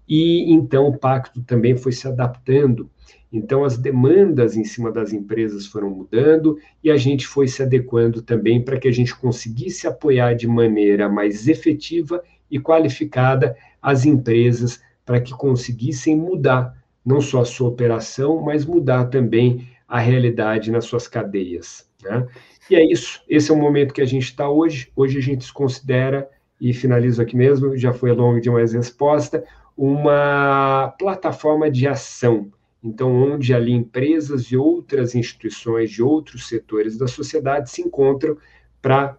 e 0.07 0.51
então 0.51 0.87
o 0.87 0.97
pacto 0.97 1.41
também 1.41 1.75
foi 1.75 1.91
se 1.91 2.07
adaptando. 2.07 2.89
Então 3.31 3.63
as 3.63 3.77
demandas 3.77 4.55
em 4.55 4.63
cima 4.63 4.91
das 4.91 5.13
empresas 5.13 5.65
foram 5.65 5.89
mudando 5.89 6.57
e 6.83 6.91
a 6.91 6.97
gente 6.97 7.25
foi 7.25 7.47
se 7.47 7.63
adequando 7.63 8.21
também 8.21 8.61
para 8.63 8.79
que 8.79 8.87
a 8.87 8.91
gente 8.91 9.15
conseguisse 9.15 9.87
apoiar 9.87 10.33
de 10.35 10.47
maneira 10.47 11.09
mais 11.09 11.47
efetiva 11.47 12.23
e 12.49 12.59
qualificada 12.59 13.55
as 13.81 14.05
empresas 14.05 14.79
para 15.05 15.19
que 15.19 15.31
conseguissem 15.31 16.15
mudar 16.15 16.75
não 17.03 17.19
só 17.19 17.41
a 17.41 17.45
sua 17.45 17.69
operação, 17.69 18.41
mas 18.41 18.63
mudar 18.65 19.05
também 19.05 19.67
a 19.87 19.99
realidade 19.99 20.71
nas 20.71 20.85
suas 20.85 21.07
cadeias. 21.07 21.88
Né? 22.03 22.27
E 22.69 22.75
é 22.75 22.91
isso, 22.91 23.21
esse 23.27 23.51
é 23.51 23.53
o 23.53 23.57
momento 23.57 23.93
que 23.93 24.01
a 24.01 24.05
gente 24.05 24.25
está 24.25 24.49
hoje. 24.49 24.91
Hoje 24.95 25.17
a 25.17 25.21
gente 25.21 25.51
considera, 25.51 26.29
e 26.59 26.73
finalizo 26.73 27.21
aqui 27.21 27.35
mesmo, 27.35 27.75
já 27.77 27.93
foi 27.93 28.11
longo 28.11 28.39
demais 28.39 28.73
a 28.73 28.77
resposta, 28.77 29.43
uma 29.75 30.93
plataforma 30.99 31.71
de 31.71 31.87
ação. 31.87 32.51
Então, 32.83 33.13
onde 33.13 33.53
ali 33.53 33.73
empresas 33.73 34.43
e 34.45 34.57
outras 34.57 35.15
instituições 35.15 35.91
de 35.91 36.01
outros 36.01 36.47
setores 36.47 36.97
da 36.97 37.07
sociedade 37.07 37.69
se 37.69 37.81
encontram 37.81 38.37
para 38.81 39.17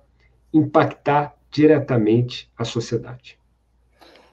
impactar 0.53 1.35
diretamente 1.51 2.51
a 2.57 2.65
sociedade. 2.65 3.40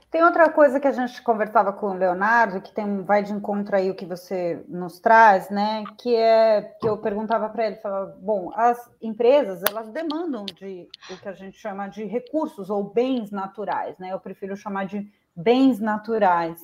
Tem 0.09 0.23
outra 0.23 0.49
coisa 0.49 0.79
que 0.79 0.87
a 0.87 0.91
gente 0.91 1.21
conversava 1.21 1.73
com 1.73 1.87
o 1.87 1.93
Leonardo, 1.93 2.61
que 2.61 2.71
tem, 2.71 3.01
vai 3.03 3.21
de 3.21 3.33
encontro 3.33 3.75
aí 3.75 3.91
o 3.91 3.95
que 3.95 4.05
você 4.05 4.63
nos 4.69 4.99
traz, 5.01 5.49
né? 5.49 5.83
Que 5.97 6.15
é 6.15 6.61
que 6.79 6.87
eu 6.87 6.97
perguntava 6.97 7.49
para 7.49 7.67
ele, 7.67 7.75
falava, 7.75 8.17
bom, 8.21 8.49
as 8.55 8.89
empresas 9.01 9.61
elas 9.69 9.89
demandam 9.89 10.45
de 10.45 10.87
o 11.09 11.17
que 11.17 11.27
a 11.27 11.33
gente 11.33 11.59
chama 11.59 11.89
de 11.89 12.05
recursos 12.05 12.69
ou 12.69 12.85
bens 12.85 13.31
naturais, 13.31 13.97
né? 13.97 14.13
Eu 14.13 14.19
prefiro 14.19 14.55
chamar 14.55 14.85
de 14.85 15.11
bens 15.35 15.79
naturais. 15.79 16.57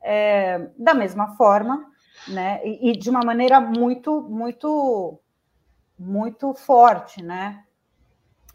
É, 0.00 0.70
da 0.78 0.94
mesma 0.94 1.36
forma, 1.36 1.84
né? 2.28 2.60
E, 2.64 2.90
e, 2.90 2.96
de 2.96 3.10
uma 3.10 3.20
maneira 3.20 3.60
muito, 3.60 4.22
muito, 4.22 5.20
muito 5.98 6.54
forte, 6.54 7.22
né? 7.22 7.64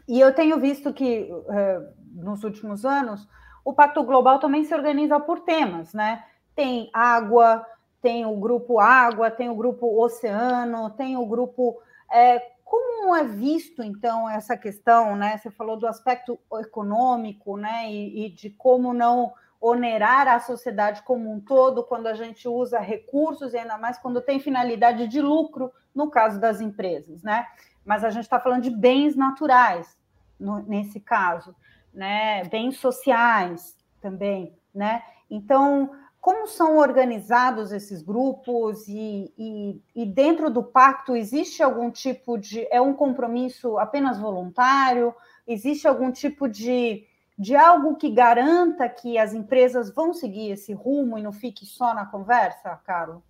E 0.08 0.18
eu 0.18 0.34
tenho 0.34 0.58
visto 0.58 0.92
que 0.92 1.30
é, 1.50 1.80
nos 2.14 2.42
últimos 2.42 2.84
anos 2.84 3.28
o 3.64 3.72
Pacto 3.72 4.02
Global 4.02 4.38
também 4.38 4.64
se 4.64 4.74
organiza 4.74 5.18
por 5.18 5.40
temas, 5.40 5.94
né? 5.94 6.24
Tem 6.54 6.90
água, 6.92 7.64
tem 8.02 8.26
o 8.26 8.36
grupo 8.36 8.78
água, 8.78 9.30
tem 9.30 9.48
o 9.48 9.54
grupo 9.54 10.00
oceano, 10.00 10.90
tem 10.90 11.16
o 11.16 11.26
grupo. 11.26 11.80
É, 12.12 12.38
como 12.64 13.14
é 13.16 13.24
visto, 13.24 13.82
então, 13.82 14.28
essa 14.28 14.56
questão, 14.56 15.16
né? 15.16 15.38
Você 15.38 15.50
falou 15.50 15.76
do 15.76 15.86
aspecto 15.86 16.38
econômico, 16.60 17.56
né? 17.56 17.90
E, 17.90 18.26
e 18.26 18.30
de 18.30 18.50
como 18.50 18.92
não 18.92 19.32
onerar 19.60 20.28
a 20.28 20.38
sociedade 20.40 21.02
como 21.02 21.32
um 21.32 21.40
todo 21.40 21.82
quando 21.82 22.06
a 22.06 22.12
gente 22.12 22.46
usa 22.46 22.78
recursos 22.78 23.54
e 23.54 23.56
ainda 23.56 23.78
mais 23.78 23.96
quando 23.96 24.20
tem 24.20 24.38
finalidade 24.38 25.08
de 25.08 25.22
lucro, 25.22 25.72
no 25.94 26.10
caso 26.10 26.38
das 26.38 26.60
empresas, 26.60 27.22
né? 27.22 27.46
Mas 27.82 28.04
a 28.04 28.10
gente 28.10 28.24
está 28.24 28.38
falando 28.38 28.62
de 28.62 28.70
bens 28.70 29.16
naturais 29.16 29.96
no, 30.38 30.58
nesse 30.60 31.00
caso, 31.00 31.56
né? 31.94 32.44
Bens 32.44 32.78
sociais 32.78 33.76
também, 34.00 34.52
né? 34.74 35.02
Então, 35.30 35.90
como 36.20 36.46
são 36.46 36.78
organizados 36.78 37.72
esses 37.72 38.02
grupos 38.02 38.88
e, 38.88 39.32
e, 39.38 39.80
e, 39.94 40.06
dentro 40.06 40.50
do 40.50 40.62
pacto 40.62 41.14
existe 41.14 41.62
algum 41.62 41.90
tipo 41.90 42.36
de 42.36 42.66
é 42.70 42.80
um 42.80 42.94
compromisso 42.94 43.78
apenas 43.78 44.18
voluntário? 44.18 45.14
Existe 45.46 45.86
algum 45.86 46.10
tipo 46.10 46.48
de 46.48 47.06
de 47.36 47.56
algo 47.56 47.96
que 47.96 48.10
garanta 48.10 48.88
que 48.88 49.18
as 49.18 49.34
empresas 49.34 49.92
vão 49.92 50.14
seguir 50.14 50.52
esse 50.52 50.72
rumo 50.72 51.18
e 51.18 51.22
não 51.22 51.32
fique 51.32 51.66
só 51.66 51.92
na 51.92 52.06
conversa, 52.06 52.78
Carlos? 52.86 53.22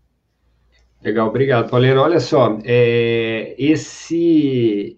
Legal, 1.03 1.29
obrigado, 1.29 1.71
Paulina. 1.71 2.01
Olha 2.01 2.21
só, 2.21 2.59
é, 2.65 3.55
esse 3.59 4.97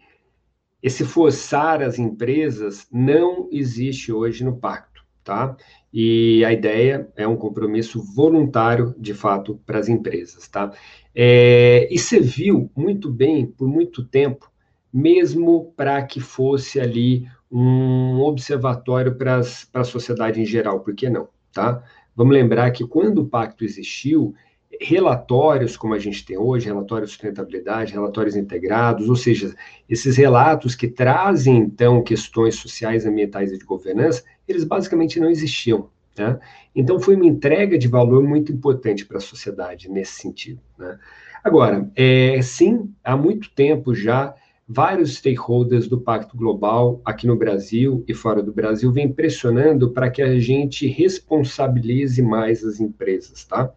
esse 0.87 1.05
forçar 1.05 1.83
as 1.83 1.99
empresas 1.99 2.87
não 2.93 3.49
existe 3.51 4.13
hoje 4.13 4.45
no 4.45 4.57
pacto, 4.57 5.05
tá? 5.25 5.57
E 5.93 6.45
a 6.45 6.53
ideia 6.53 7.11
é 7.17 7.27
um 7.27 7.35
compromisso 7.35 8.01
voluntário, 8.15 8.95
de 8.97 9.13
fato, 9.13 9.61
para 9.67 9.81
as 9.81 9.89
empresas, 9.89 10.47
tá? 10.47 10.73
É, 11.13 11.89
e 11.91 11.99
você 11.99 12.21
viu 12.21 12.71
muito 12.77 13.11
bem 13.11 13.47
por 13.47 13.67
muito 13.67 14.05
tempo, 14.05 14.49
mesmo 14.95 15.73
para 15.77 16.01
que 16.05 16.21
fosse 16.21 16.79
ali 16.79 17.27
um 17.51 18.21
observatório 18.21 19.17
para 19.17 19.41
a 19.41 19.85
sociedade 19.85 20.41
em 20.41 20.47
geral, 20.47 20.79
por 20.79 20.95
que 20.95 21.11
não? 21.11 21.27
Tá? 21.53 21.83
Vamos 22.15 22.33
lembrar 22.33 22.71
que 22.71 22.87
quando 22.87 23.23
o 23.23 23.29
pacto 23.29 23.65
existiu, 23.65 24.37
relatórios 24.81 25.77
como 25.77 25.95
a 25.95 25.99
gente 25.99 26.25
tem 26.25 26.37
hoje, 26.37 26.67
relatórios 26.67 27.11
de 27.11 27.17
sustentabilidade, 27.17 27.93
relatórios 27.93 28.37
integrados, 28.37 29.09
ou 29.09 29.17
seja, 29.17 29.55
esses 29.89 30.17
relatos 30.17 30.75
que 30.75 30.89
trazem, 30.89 31.57
então, 31.57 32.03
questões 32.03 32.57
sociais, 32.57 33.07
ambientais 33.07 33.53
e 33.53 33.59
de 33.59 33.65
governança, 33.65 34.23
eles 34.47 34.65
basicamente 34.65 35.19
não 35.21 35.31
existiam. 35.31 35.89
Né? 36.19 36.39
Então, 36.75 36.99
foi 36.99 37.15
uma 37.15 37.27
entrega 37.27 37.79
de 37.79 37.89
valor 37.89 38.23
muito 38.23 38.53
importante 38.53 39.05
para 39.05 39.19
a 39.19 39.21
sociedade 39.21 39.89
nesse 39.89 40.21
sentido. 40.21 40.61
Né? 40.79 40.99
Agora, 41.43 41.91
é, 41.95 42.41
sim, 42.43 42.93
há 43.05 43.17
muito 43.17 43.51
tempo 43.51 43.95
já, 43.95 44.35
vários 44.69 45.17
stakeholders 45.17 45.87
do 45.87 46.01
Pacto 46.01 46.37
Global, 46.37 47.01
aqui 47.05 47.27
no 47.27 47.37
Brasil 47.37 48.05
e 48.09 48.15
fora 48.15 48.43
do 48.43 48.53
Brasil, 48.53 48.91
vêm 48.91 49.13
pressionando 49.13 49.93
para 49.93 50.11
que 50.11 50.21
a 50.21 50.39
gente 50.41 50.87
responsabilize 50.89 52.21
mais 52.21 52.65
as 52.65 52.81
empresas, 52.81 53.45
tá? 53.45 53.73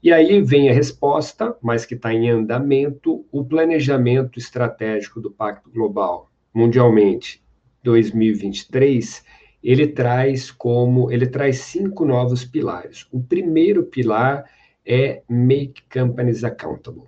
E 0.00 0.12
aí 0.12 0.40
vem 0.42 0.70
a 0.70 0.72
resposta, 0.72 1.56
mas 1.60 1.84
que 1.84 1.94
está 1.94 2.12
em 2.14 2.30
andamento, 2.30 3.26
o 3.32 3.44
planejamento 3.44 4.38
estratégico 4.38 5.20
do 5.20 5.30
Pacto 5.30 5.68
Global 5.70 6.30
mundialmente 6.54 7.42
2023, 7.82 9.24
ele 9.62 9.88
traz 9.88 10.50
como 10.50 11.10
ele 11.10 11.26
traz 11.26 11.58
cinco 11.58 12.04
novos 12.04 12.44
pilares. 12.44 13.06
O 13.12 13.20
primeiro 13.20 13.84
pilar 13.84 14.44
é 14.86 15.22
make 15.28 15.82
companies 15.92 16.44
accountable, 16.44 17.04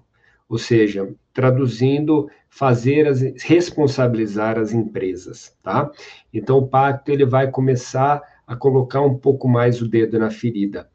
ou 0.49 0.59
seja, 0.59 1.12
traduzindo, 1.32 2.28
fazer 2.49 3.07
as 3.07 3.22
responsabilizar 3.43 4.59
as 4.59 4.72
empresas, 4.72 5.57
tá? 5.62 5.91
Então 6.32 6.59
o 6.59 6.66
pacto 6.66 7.11
ele 7.11 7.24
vai 7.24 7.51
começar 7.51 8.20
a 8.47 8.57
colocar 8.57 9.01
um 9.01 9.16
pouco 9.16 9.49
mais 9.49 9.80
o 9.80 9.88
dedo 9.88 10.18
na 10.18 10.30
ferida. 10.30 10.91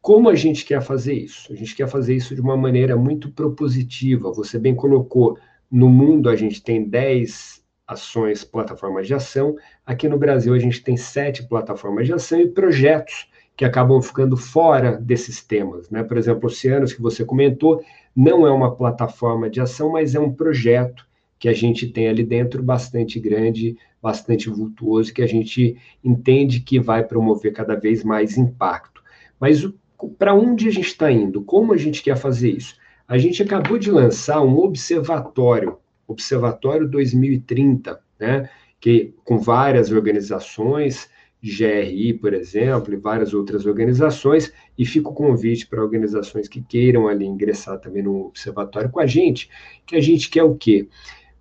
Como 0.00 0.30
a 0.30 0.34
gente 0.34 0.64
quer 0.64 0.80
fazer 0.80 1.12
isso? 1.12 1.52
A 1.52 1.56
gente 1.56 1.74
quer 1.74 1.86
fazer 1.86 2.14
isso 2.14 2.34
de 2.34 2.40
uma 2.40 2.56
maneira 2.56 2.96
muito 2.96 3.30
propositiva. 3.30 4.32
Você 4.32 4.58
bem 4.58 4.74
colocou, 4.74 5.38
no 5.70 5.90
mundo 5.90 6.30
a 6.30 6.36
gente 6.36 6.62
tem 6.62 6.88
10 6.88 7.62
ações, 7.86 8.42
plataformas 8.42 9.06
de 9.06 9.14
ação. 9.14 9.56
Aqui 9.84 10.08
no 10.08 10.18
Brasil 10.18 10.54
a 10.54 10.58
gente 10.58 10.82
tem 10.82 10.96
sete 10.96 11.46
plataformas 11.46 12.06
de 12.06 12.14
ação 12.14 12.40
e 12.40 12.48
projetos 12.48 13.28
que 13.54 13.64
acabam 13.64 14.00
ficando 14.00 14.38
fora 14.38 14.96
desses 14.96 15.44
temas. 15.44 15.90
Né? 15.90 16.02
Por 16.02 16.16
exemplo, 16.16 16.46
Oceanos, 16.46 16.94
que 16.94 17.02
você 17.02 17.22
comentou, 17.22 17.84
não 18.16 18.46
é 18.46 18.50
uma 18.50 18.74
plataforma 18.74 19.50
de 19.50 19.60
ação, 19.60 19.92
mas 19.92 20.14
é 20.14 20.20
um 20.20 20.32
projeto 20.32 21.06
que 21.38 21.48
a 21.48 21.52
gente 21.52 21.86
tem 21.88 22.08
ali 22.08 22.24
dentro 22.24 22.62
bastante 22.62 23.20
grande, 23.20 23.76
bastante 24.00 24.48
vultuoso, 24.48 25.12
que 25.12 25.22
a 25.22 25.26
gente 25.26 25.76
entende 26.02 26.60
que 26.60 26.80
vai 26.80 27.04
promover 27.04 27.52
cada 27.52 27.74
vez 27.74 28.02
mais 28.02 28.38
impacto. 28.38 29.02
Mas 29.38 29.64
o 29.64 29.74
para 30.08 30.34
onde 30.34 30.68
a 30.68 30.70
gente 30.70 30.88
está 30.88 31.10
indo? 31.10 31.42
Como 31.42 31.72
a 31.72 31.76
gente 31.76 32.02
quer 32.02 32.16
fazer 32.16 32.50
isso? 32.50 32.76
A 33.06 33.18
gente 33.18 33.42
acabou 33.42 33.78
de 33.78 33.90
lançar 33.90 34.40
um 34.40 34.58
observatório, 34.58 35.78
Observatório 36.06 36.88
2030, 36.88 38.00
né? 38.18 38.50
Que 38.80 39.14
com 39.24 39.38
várias 39.38 39.92
organizações, 39.92 41.08
GRI, 41.42 42.14
por 42.14 42.34
exemplo, 42.34 42.92
e 42.92 42.96
várias 42.96 43.32
outras 43.32 43.64
organizações, 43.64 44.52
e 44.76 44.84
fica 44.84 45.08
o 45.08 45.14
convite 45.14 45.66
para 45.66 45.82
organizações 45.82 46.48
que 46.48 46.60
queiram 46.60 47.08
ali 47.08 47.24
ingressar 47.24 47.78
também 47.78 48.02
no 48.02 48.26
observatório 48.26 48.90
com 48.90 49.00
a 49.00 49.06
gente, 49.06 49.48
que 49.86 49.96
a 49.96 50.00
gente 50.00 50.28
quer 50.28 50.42
o 50.42 50.54
quê? 50.54 50.88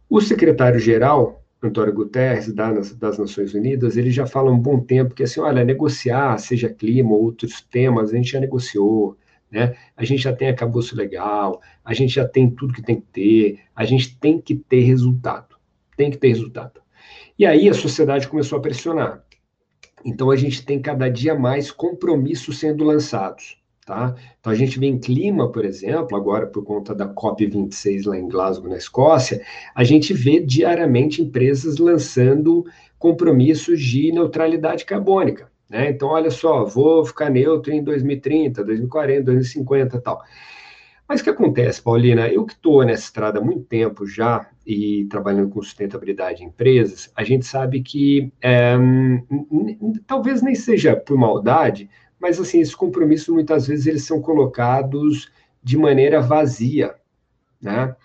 O 0.10 0.22
secretário-geral 0.22 1.44
Antônio 1.62 1.94
Guterres, 1.94 2.52
das, 2.54 3.18
Nações 3.18 3.54
Unidas, 3.54 3.98
ele 3.98 4.12
já 4.12 4.26
fala 4.26 4.50
há 4.50 4.54
um 4.54 4.60
bom 4.60 4.80
tempo 4.80 5.14
que, 5.14 5.24
assim, 5.24 5.42
olha, 5.42 5.64
negociar, 5.66 6.38
seja 6.38 6.70
clima 6.70 7.12
ou 7.12 7.24
outros 7.24 7.62
temas, 7.62 8.12
a 8.12 8.16
gente 8.16 8.32
já 8.32 8.40
negociou, 8.40 9.18
né? 9.52 9.76
A 9.98 10.06
gente 10.06 10.24
já 10.24 10.34
tem 10.34 10.48
acabouço 10.48 10.96
legal, 10.96 11.62
a 11.84 11.94
gente 11.94 12.14
já 12.14 12.26
tem 12.26 12.50
tudo 12.50 12.74
que 12.74 12.82
tem 12.82 13.02
que 13.02 13.08
ter, 13.12 13.60
a 13.76 13.84
gente 13.84 14.18
tem 14.18 14.40
que 14.40 14.56
ter 14.56 14.82
resultado, 14.82 15.58
tem 15.98 16.10
que 16.10 16.18
ter 16.18 16.30
resultado. 16.30 16.80
E 17.38 17.46
aí 17.46 17.68
a 17.68 17.74
sociedade 17.74 18.28
começou 18.28 18.58
a 18.58 18.62
pressionar. 18.62 19.24
Então 20.06 20.32
a 20.32 20.36
gente 20.36 20.66
tem 20.66 20.82
cada 20.82 21.10
dia 21.10 21.36
mais 21.36 21.72
compromissos 21.72 22.58
sendo 22.58 22.86
lançados. 22.86 23.59
Tá? 23.90 24.14
Então, 24.40 24.54
a 24.54 24.56
gente 24.56 24.80
vê 24.80 24.86
em 24.86 25.00
clima, 25.00 25.52
por 25.52 25.66
exemplo, 25.66 26.16
agora 26.16 26.46
por 26.46 26.64
conta 26.64 26.94
da 26.94 27.12
COP26 27.12 28.06
lá 28.06 28.20
em 28.20 28.28
Glasgow, 28.28 28.70
na 28.70 28.78
Escócia, 28.78 29.42
a 29.74 29.84
gente 29.84 30.14
vê 30.14 30.40
diariamente 30.40 31.24
empresas 31.24 31.80
lançando 31.80 32.64
compromissos 33.00 33.82
de 33.82 34.12
neutralidade 34.12 34.86
carbônica. 34.86 35.50
Né? 35.68 35.90
Então, 35.90 36.10
olha 36.10 36.30
só, 36.30 36.66
vou 36.66 37.04
ficar 37.04 37.32
neutro 37.32 37.74
em 37.74 37.84
2030, 37.84 38.64
2040, 38.64 39.24
2050 39.24 39.98
e 39.98 40.02
tal. 40.02 40.22
Mas 41.08 41.22
o 41.22 41.24
que 41.24 41.32
acontece, 41.32 41.82
Paulina? 41.82 42.28
Eu 42.28 42.46
que 42.46 42.54
estou 42.54 42.84
nessa 42.84 43.06
estrada 43.06 43.40
há 43.40 43.44
muito 43.44 43.64
tempo 43.64 44.06
já 44.06 44.48
e 44.68 45.06
trabalhando 45.06 45.50
com 45.50 45.64
sustentabilidade 45.64 46.44
em 46.44 46.46
empresas, 46.46 47.12
a 47.16 47.24
gente 47.24 47.44
sabe 47.44 47.82
que 47.82 48.32
é, 48.40 48.78
talvez 50.06 50.44
nem 50.44 50.54
seja 50.54 50.96
por 50.96 51.18
maldade, 51.18 51.90
mas 52.20 52.40
assim, 52.40 52.60
esses 52.60 52.76
compromissos 52.76 53.30
muitas 53.30 53.68
vezes 53.68 53.88
eles 53.88 54.04
são 54.04 54.22
colocados 54.22 55.32
de 55.64 55.78
maneira 55.78 56.22
vazia, 56.22 56.96
né? 57.62 57.96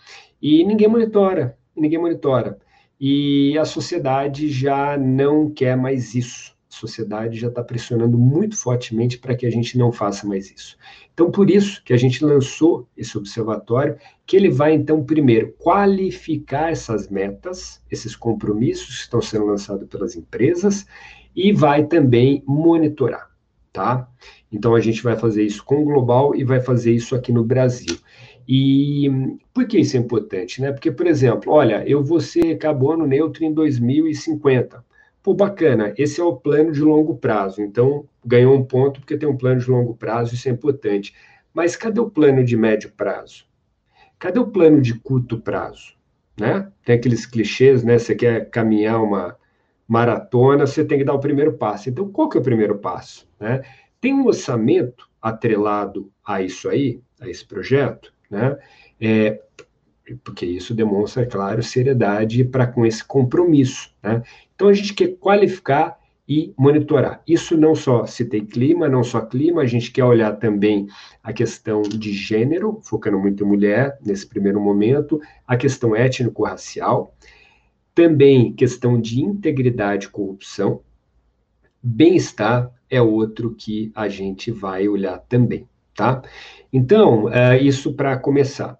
E 0.41 0.65
ninguém 0.65 0.89
monitora, 0.89 1.59
ninguém 1.77 1.99
monitora. 1.99 2.59
E 3.01 3.59
a 3.59 3.65
sociedade 3.65 4.49
já 4.49 4.97
não 4.97 5.51
quer 5.51 5.77
mais 5.77 6.15
isso. 6.15 6.55
A 6.71 6.77
sociedade 6.77 7.39
já 7.39 7.49
está 7.49 7.63
pressionando 7.63 8.19
muito 8.19 8.57
fortemente 8.57 9.19
para 9.19 9.35
que 9.37 9.47
a 9.47 9.51
gente 9.51 9.79
não 9.79 9.93
faça 9.93 10.27
mais 10.27 10.51
isso. 10.51 10.77
Então, 11.13 11.31
por 11.31 11.49
isso 11.49 11.83
que 11.85 11.93
a 11.93 11.97
gente 11.97 12.25
lançou 12.25 12.89
esse 12.97 13.17
observatório, 13.17 13.97
que 14.27 14.37
ele 14.37 14.51
vai, 14.51 14.75
então, 14.75 15.05
primeiro, 15.05 15.53
qualificar 15.59 16.73
essas 16.73 17.09
metas, 17.09 17.81
esses 17.91 18.17
compromissos 18.17 18.97
que 18.97 19.03
estão 19.03 19.23
sendo 19.23 19.47
lançados 19.47 19.89
pelas 19.89 20.17
empresas, 20.17 20.85
e 21.35 21.53
vai 21.53 21.85
também 21.87 22.43
monitorar 22.47 23.34
tá? 23.75 24.09
Então 24.51 24.75
a 24.75 24.81
gente 24.81 25.03
vai 25.03 25.17
fazer 25.17 25.43
isso 25.43 25.63
com 25.65 25.83
o 25.83 25.85
global 25.85 26.35
e 26.35 26.45
vai 26.45 26.61
fazer 26.61 26.93
isso 26.95 27.15
aqui 27.15 27.33
no 27.33 27.45
Brasil. 27.45 27.99
E 28.49 29.11
por 29.53 29.67
que 29.67 29.79
isso 29.79 29.97
é 29.97 30.01
importante, 30.01 30.63
né? 30.63 30.71
Porque, 30.71 30.93
por 30.93 31.07
exemplo, 31.07 31.53
olha, 31.53 31.83
eu 31.87 32.03
vou 32.03 32.21
ser 32.21 32.57
carbono 32.57 33.07
neutro 33.07 33.45
em 33.45 33.53
2050. 33.53 34.85
Pô, 35.23 35.35
bacana, 35.35 35.93
esse 35.99 36.21
é 36.21 36.25
o 36.25 36.37
plano 36.37 36.71
de 36.71 36.83
longo 36.83 37.17
prazo. 37.17 37.63
Então, 37.63 38.07
ganhou 38.25 38.55
um 38.55 38.65
ponto 38.65 39.01
porque 39.01 39.17
tem 39.17 39.29
um 39.29 39.37
plano 39.37 39.61
de 39.61 39.69
longo 39.69 39.95
prazo, 39.97 40.35
isso 40.35 40.49
é 40.49 40.53
importante. 40.53 41.15
Mas 41.53 41.75
cadê 41.75 41.99
o 41.99 42.11
plano 42.11 42.45
de 42.45 42.57
médio 42.57 42.93
prazo? 42.97 43.45
Cadê 44.19 44.39
o 44.39 44.47
plano 44.47 44.81
de 44.81 44.95
curto 44.95 45.41
prazo? 45.41 45.95
Né? 46.39 46.71
Tem 46.85 46.95
aqueles 46.95 47.27
clichês, 47.27 47.83
né? 47.83 47.99
Você 47.99 48.15
quer 48.15 48.51
caminhar 48.51 49.03
uma, 49.03 49.37
maratona, 49.87 50.67
você 50.67 50.85
tem 50.85 50.99
que 50.99 51.05
dar 51.05 51.15
o 51.15 51.21
primeiro 51.21 51.55
passo. 51.55 51.91
Então, 51.91 52.11
qual 52.11 52.29
que 52.29 52.37
é 52.37 52.41
o 52.41 52.45
primeiro 52.45 52.79
passo? 52.79 53.29
Né? 53.39 53.63
Tem 54.01 54.15
um 54.15 54.27
orçamento 54.27 55.09
atrelado 55.21 56.11
a 56.25 56.43
isso 56.43 56.69
aí, 56.69 57.01
a 57.21 57.29
esse 57.29 57.45
projeto, 57.47 58.13
né? 58.31 58.57
É, 59.01 59.41
porque 60.23 60.45
isso 60.45 60.75
demonstra, 60.75 61.23
é 61.23 61.27
claro, 61.27 61.63
seriedade 61.63 62.45
para 62.45 62.67
com 62.67 62.85
esse 62.85 63.03
compromisso. 63.03 63.95
Né? 64.03 64.23
Então, 64.55 64.69
a 64.69 64.73
gente 64.73 64.93
quer 64.93 65.17
qualificar 65.17 65.99
e 66.29 66.55
monitorar. 66.57 67.23
Isso 67.27 67.57
não 67.57 67.75
só 67.75 68.07
se 68.07 68.25
tem 68.25 68.45
clima, 68.45 68.89
não 68.89 69.05
só 69.05 69.21
clima, 69.21 69.63
a 69.63 69.67
gente 69.67 69.91
quer 69.93 70.05
olhar 70.05 70.33
também 70.33 70.89
a 71.23 71.33
questão 71.33 71.83
de 71.83 72.13
gênero, 72.13 72.81
focando 72.83 73.19
muito 73.19 73.45
em 73.45 73.47
mulher 73.47 73.99
nesse 74.05 74.27
primeiro 74.27 74.61
momento, 74.61 75.21
a 75.47 75.57
questão 75.57 75.95
étnico-racial, 75.95 77.15
também 77.95 78.53
questão 78.53 79.01
de 79.01 79.21
integridade 79.23 80.07
e 80.07 80.11
corrupção. 80.11 80.81
Bem-estar 81.83 82.71
é 82.91 83.01
outro 83.01 83.55
que 83.55 83.93
a 83.95 84.09
gente 84.09 84.51
vai 84.51 84.89
olhar 84.89 85.19
também, 85.19 85.69
tá? 85.95 86.23
Então, 86.73 87.33
é, 87.33 87.61
isso 87.61 87.95
para 87.95 88.17
começar. 88.17 88.79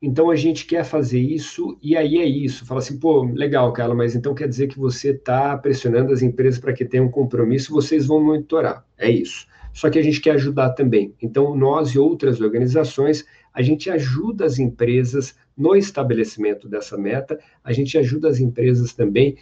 Então, 0.00 0.30
a 0.30 0.36
gente 0.36 0.66
quer 0.66 0.84
fazer 0.84 1.20
isso, 1.20 1.78
e 1.82 1.96
aí 1.96 2.18
é 2.18 2.26
isso. 2.26 2.66
Fala 2.66 2.80
assim, 2.80 2.98
pô, 2.98 3.22
legal, 3.24 3.72
Carla, 3.72 3.94
mas 3.94 4.14
então 4.14 4.34
quer 4.34 4.48
dizer 4.48 4.68
que 4.68 4.78
você 4.78 5.10
está 5.10 5.56
pressionando 5.56 6.12
as 6.12 6.20
empresas 6.20 6.60
para 6.60 6.72
que 6.72 6.84
tenham 6.84 7.06
um 7.06 7.10
compromisso, 7.10 7.72
vocês 7.72 8.06
vão 8.06 8.22
monitorar. 8.22 8.84
É 8.98 9.10
isso. 9.10 9.46
Só 9.72 9.90
que 9.90 9.98
a 9.98 10.02
gente 10.02 10.20
quer 10.20 10.32
ajudar 10.32 10.70
também. 10.70 11.14
Então, 11.20 11.56
nós 11.56 11.90
e 11.90 11.98
outras 11.98 12.40
organizações, 12.40 13.24
a 13.52 13.62
gente 13.62 13.90
ajuda 13.90 14.44
as 14.44 14.58
empresas 14.58 15.34
no 15.56 15.76
estabelecimento 15.76 16.68
dessa 16.68 16.96
meta, 16.96 17.38
a 17.62 17.72
gente 17.72 17.96
ajuda 17.96 18.28
as 18.28 18.40
empresas 18.40 18.92
também 18.92 19.36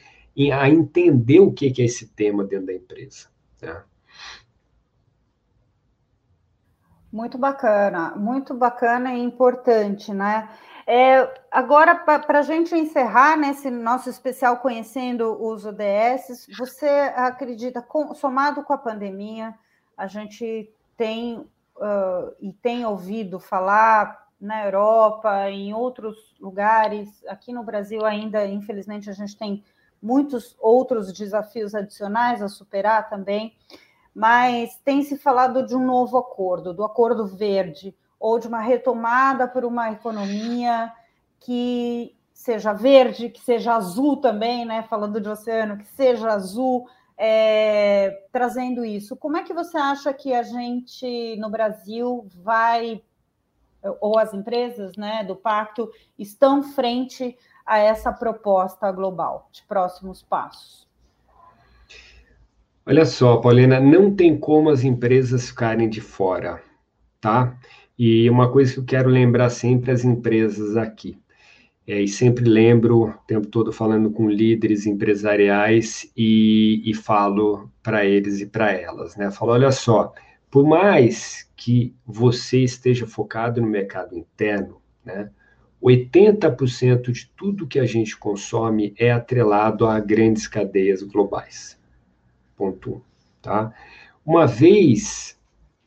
a 0.52 0.68
entender 0.68 1.40
o 1.40 1.52
que, 1.52 1.72
é 1.80 1.84
esse 1.84 2.06
tema 2.08 2.44
dentro 2.44 2.66
da 2.66 2.74
empresa. 2.74 3.28
Né? 3.60 3.82
Muito 7.12 7.36
bacana, 7.36 8.14
muito 8.16 8.54
bacana 8.54 9.14
e 9.14 9.22
importante, 9.22 10.12
né? 10.14 10.48
É, 10.86 11.32
agora, 11.50 11.94
para 11.94 12.40
a 12.40 12.42
gente 12.42 12.74
encerrar 12.74 13.36
nesse 13.36 13.70
nosso 13.70 14.10
especial 14.10 14.56
conhecendo 14.56 15.40
os 15.40 15.64
ODS, 15.64 16.48
você 16.58 16.88
acredita, 17.14 17.80
com, 17.80 18.14
somado 18.14 18.64
com 18.64 18.72
a 18.72 18.78
pandemia, 18.78 19.54
a 19.96 20.06
gente 20.06 20.72
tem 20.96 21.38
uh, 21.38 22.34
e 22.40 22.52
tem 22.52 22.84
ouvido 22.84 23.38
falar 23.38 24.21
na 24.42 24.64
Europa, 24.64 25.48
em 25.48 25.72
outros 25.72 26.34
lugares, 26.40 27.08
aqui 27.28 27.52
no 27.52 27.62
Brasil 27.62 28.04
ainda, 28.04 28.44
infelizmente, 28.44 29.08
a 29.08 29.12
gente 29.12 29.36
tem 29.36 29.62
muitos 30.02 30.56
outros 30.60 31.12
desafios 31.12 31.76
adicionais 31.76 32.42
a 32.42 32.48
superar 32.48 33.08
também, 33.08 33.56
mas 34.12 34.74
tem 34.84 35.04
se 35.04 35.16
falado 35.16 35.64
de 35.64 35.76
um 35.76 35.86
novo 35.86 36.18
acordo, 36.18 36.74
do 36.74 36.82
Acordo 36.82 37.24
Verde, 37.24 37.96
ou 38.18 38.38
de 38.38 38.48
uma 38.48 38.60
retomada 38.60 39.46
por 39.46 39.64
uma 39.64 39.92
economia 39.92 40.92
que 41.38 42.14
seja 42.32 42.72
verde, 42.72 43.28
que 43.28 43.40
seja 43.40 43.74
azul 43.74 44.16
também, 44.16 44.64
né? 44.64 44.82
Falando 44.82 45.20
de 45.20 45.28
oceano, 45.28 45.78
que 45.78 45.86
seja 45.86 46.28
azul, 46.30 46.88
é, 47.16 48.26
trazendo 48.32 48.84
isso. 48.84 49.16
Como 49.16 49.36
é 49.36 49.44
que 49.44 49.54
você 49.54 49.76
acha 49.76 50.12
que 50.12 50.34
a 50.34 50.42
gente 50.42 51.36
no 51.38 51.48
Brasil 51.48 52.26
vai, 52.42 53.02
ou 54.00 54.18
as 54.18 54.32
empresas 54.32 54.96
né, 54.96 55.24
do 55.24 55.34
pacto, 55.34 55.90
estão 56.18 56.62
frente 56.62 57.36
a 57.66 57.78
essa 57.78 58.12
proposta 58.12 58.90
global 58.92 59.48
de 59.52 59.62
próximos 59.64 60.22
passos? 60.22 60.86
Olha 62.84 63.04
só, 63.04 63.36
Paulina, 63.36 63.78
não 63.78 64.14
tem 64.14 64.36
como 64.36 64.68
as 64.68 64.82
empresas 64.82 65.48
ficarem 65.48 65.88
de 65.88 66.00
fora, 66.00 66.60
tá? 67.20 67.56
E 67.96 68.28
uma 68.28 68.50
coisa 68.50 68.74
que 68.74 68.80
eu 68.80 68.84
quero 68.84 69.08
lembrar 69.08 69.50
sempre 69.50 69.92
as 69.92 70.04
empresas 70.04 70.76
aqui. 70.76 71.16
É, 71.86 72.00
e 72.00 72.08
sempre 72.08 72.44
lembro 72.44 73.02
o 73.02 73.12
tempo 73.26 73.46
todo 73.48 73.72
falando 73.72 74.10
com 74.10 74.28
líderes 74.28 74.86
empresariais 74.86 76.10
e, 76.16 76.80
e 76.84 76.94
falo 76.94 77.68
para 77.82 78.04
eles 78.04 78.40
e 78.40 78.46
para 78.46 78.72
elas, 78.72 79.16
né? 79.16 79.30
Falo, 79.30 79.52
olha 79.52 79.72
só, 79.72 80.12
por 80.52 80.66
mais 80.66 81.50
que 81.56 81.96
você 82.06 82.58
esteja 82.58 83.06
focado 83.06 83.58
no 83.58 83.66
mercado 83.66 84.14
interno, 84.14 84.82
né? 85.02 85.30
80% 85.82 87.10
de 87.10 87.26
tudo 87.34 87.66
que 87.66 87.80
a 87.80 87.86
gente 87.86 88.16
consome 88.16 88.94
é 88.98 89.10
atrelado 89.10 89.86
a 89.86 89.98
grandes 89.98 90.46
cadeias 90.46 91.02
globais. 91.02 91.80
Ponto 92.54 92.96
um, 92.96 93.00
tá? 93.40 93.74
Uma 94.24 94.46
vez 94.46 95.40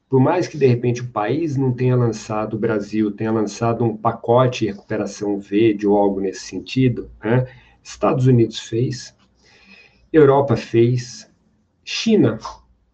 por 0.09 0.19
mais 0.19 0.47
que 0.47 0.57
de 0.57 0.65
repente 0.65 1.01
o 1.01 1.11
país 1.11 1.55
não 1.55 1.71
tenha 1.71 1.95
lançado, 1.95 2.55
o 2.55 2.59
Brasil 2.59 3.11
tenha 3.11 3.31
lançado 3.31 3.83
um 3.83 3.95
pacote 3.95 4.61
de 4.61 4.71
recuperação 4.71 5.39
verde 5.39 5.85
ou 5.85 5.95
algo 5.95 6.19
nesse 6.19 6.41
sentido, 6.41 7.11
né? 7.23 7.47
Estados 7.83 8.25
Unidos 8.25 8.59
fez, 8.59 9.15
Europa 10.11 10.57
fez, 10.57 11.31
China 11.83 12.39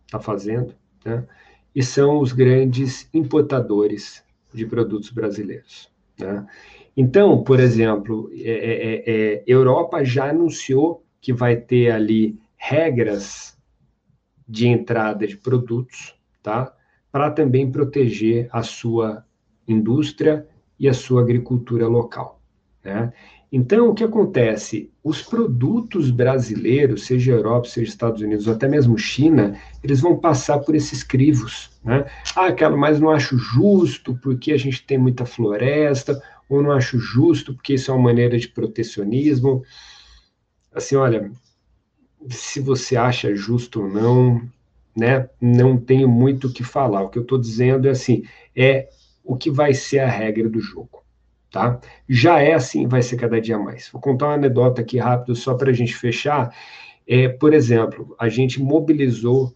está 0.06 0.20
fazendo, 0.20 0.76
né? 1.06 1.26
E 1.76 1.82
são 1.84 2.20
os 2.20 2.34
grandes 2.34 3.10
importadores 3.14 4.24
de 4.54 4.66
produtos 4.66 5.10
brasileiros. 5.10 5.90
Né? 6.20 6.46
Então, 6.96 7.44
por 7.44 7.60
exemplo, 7.60 8.30
é, 8.34 8.52
é, 8.52 8.96
é, 8.96 9.34
é 9.38 9.44
Europa 9.48 10.04
já 10.04 10.30
anunciou 10.30 11.04
que 11.22 11.32
vai 11.32 11.56
ter 11.56 11.92
ali 11.92 12.38
regras 12.58 13.58
de 14.48 14.68
entrada 14.68 15.26
de 15.26 15.38
produtos, 15.38 16.16
tá? 16.44 16.76
para 17.12 17.32
também 17.32 17.72
proteger 17.72 18.50
a 18.52 18.62
sua 18.64 19.26
indústria 19.68 20.48
e 20.78 20.90
a 20.90 20.94
sua 20.94 21.22
agricultura 21.22 21.88
local. 21.88 22.42
Né? 22.84 23.14
Então, 23.52 23.90
o 23.90 23.94
que 23.94 24.04
acontece? 24.04 24.90
Os 25.04 25.22
produtos 25.22 26.10
brasileiros, 26.10 27.06
seja 27.06 27.34
Europa, 27.34 27.68
seja 27.68 27.90
Estados 27.90 28.22
Unidos, 28.22 28.48
ou 28.48 28.54
até 28.54 28.68
mesmo 28.68 28.98
China, 28.98 29.60
eles 29.84 30.00
vão 30.00 30.18
passar 30.18 30.60
por 30.60 30.74
esses 30.74 31.04
crivos. 31.04 31.70
Né? 31.84 32.06
Ah, 32.36 32.48
aquela, 32.48 32.78
mas 32.78 33.00
não 33.00 33.10
acho 33.10 33.38
justo 33.38 34.18
porque 34.22 34.54
a 34.54 34.58
gente 34.58 34.86
tem 34.86 34.98
muita 34.98 35.26
floresta, 35.26 36.22
ou 36.48 36.64
não 36.64 36.72
acho 36.72 36.98
justo 36.98 37.54
porque 37.54 37.74
isso 37.74 37.92
é 37.92 37.94
uma 37.94 38.04
maneira 38.04 38.40
de 38.40 38.48
protecionismo. 38.48 39.64
Assim, 40.74 40.96
olha, 40.96 41.30
se 42.30 42.62
você 42.62 42.96
acha 42.96 43.36
justo 43.36 43.82
ou 43.82 43.90
não, 43.90 44.42
né? 44.96 45.30
Não 45.42 45.78
tenho 45.78 46.08
muito 46.08 46.48
o 46.48 46.54
que 46.54 46.64
falar. 46.64 47.04
O 47.04 47.10
que 47.10 47.18
eu 47.18 47.24
estou 47.24 47.38
dizendo 47.38 47.88
é 47.88 47.92
assim, 47.92 48.24
é 48.56 48.90
o 49.24 49.36
que 49.36 49.50
vai 49.50 49.74
ser 49.74 50.00
a 50.00 50.10
regra 50.10 50.50
do 50.50 50.60
jogo, 50.60 51.04
tá? 51.52 51.80
Já 52.08 52.40
é 52.40 52.54
assim, 52.54 52.88
vai 52.88 53.02
ser 53.02 53.18
cada 53.18 53.40
dia 53.40 53.60
mais. 53.60 53.90
Vou 53.92 54.02
contar 54.02 54.28
uma 54.28 54.36
anedota 54.36 54.82
aqui 54.82 54.98
rápido 54.98 55.36
só 55.36 55.54
para 55.54 55.70
a 55.70 55.74
gente 55.74 55.94
fechar. 55.94 56.56
É, 57.06 57.28
por 57.28 57.54
exemplo, 57.54 58.16
a 58.18 58.30
gente 58.30 58.62
mobilizou 58.62 59.54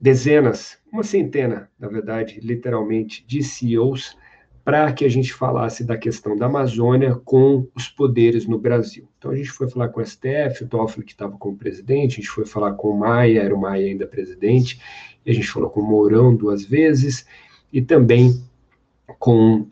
dezenas, 0.00 0.78
uma 0.90 1.02
centena, 1.02 1.70
na 1.78 1.88
verdade, 1.88 2.40
literalmente, 2.42 3.24
de 3.26 3.42
CEOs 3.42 4.16
para 4.64 4.90
que 4.92 5.04
a 5.04 5.08
gente 5.10 5.32
falasse 5.34 5.84
da 5.84 5.96
questão 5.96 6.34
da 6.34 6.46
Amazônia 6.46 7.14
com 7.16 7.68
os 7.74 7.86
poderes 7.86 8.46
no 8.46 8.58
Brasil. 8.58 9.06
Então 9.18 9.30
a 9.30 9.36
gente 9.36 9.50
foi 9.50 9.68
falar 9.68 9.90
com 9.90 10.00
o 10.00 10.06
STF, 10.06 10.64
o 10.64 10.68
Toffoli 10.68 11.04
que 11.04 11.12
estava 11.12 11.36
como 11.36 11.56
presidente, 11.56 12.12
a 12.12 12.16
gente 12.16 12.30
foi 12.30 12.46
falar 12.46 12.72
com 12.72 12.88
o 12.88 12.98
Maia, 12.98 13.42
era 13.42 13.54
o 13.54 13.60
Maia 13.60 13.86
ainda 13.86 14.06
presidente, 14.06 14.80
a 15.26 15.32
gente 15.32 15.48
falou 15.48 15.68
com 15.68 15.80
o 15.80 15.86
Mourão 15.86 16.34
duas 16.34 16.64
vezes, 16.64 17.26
e 17.70 17.82
também 17.82 18.42
com, 19.18 19.66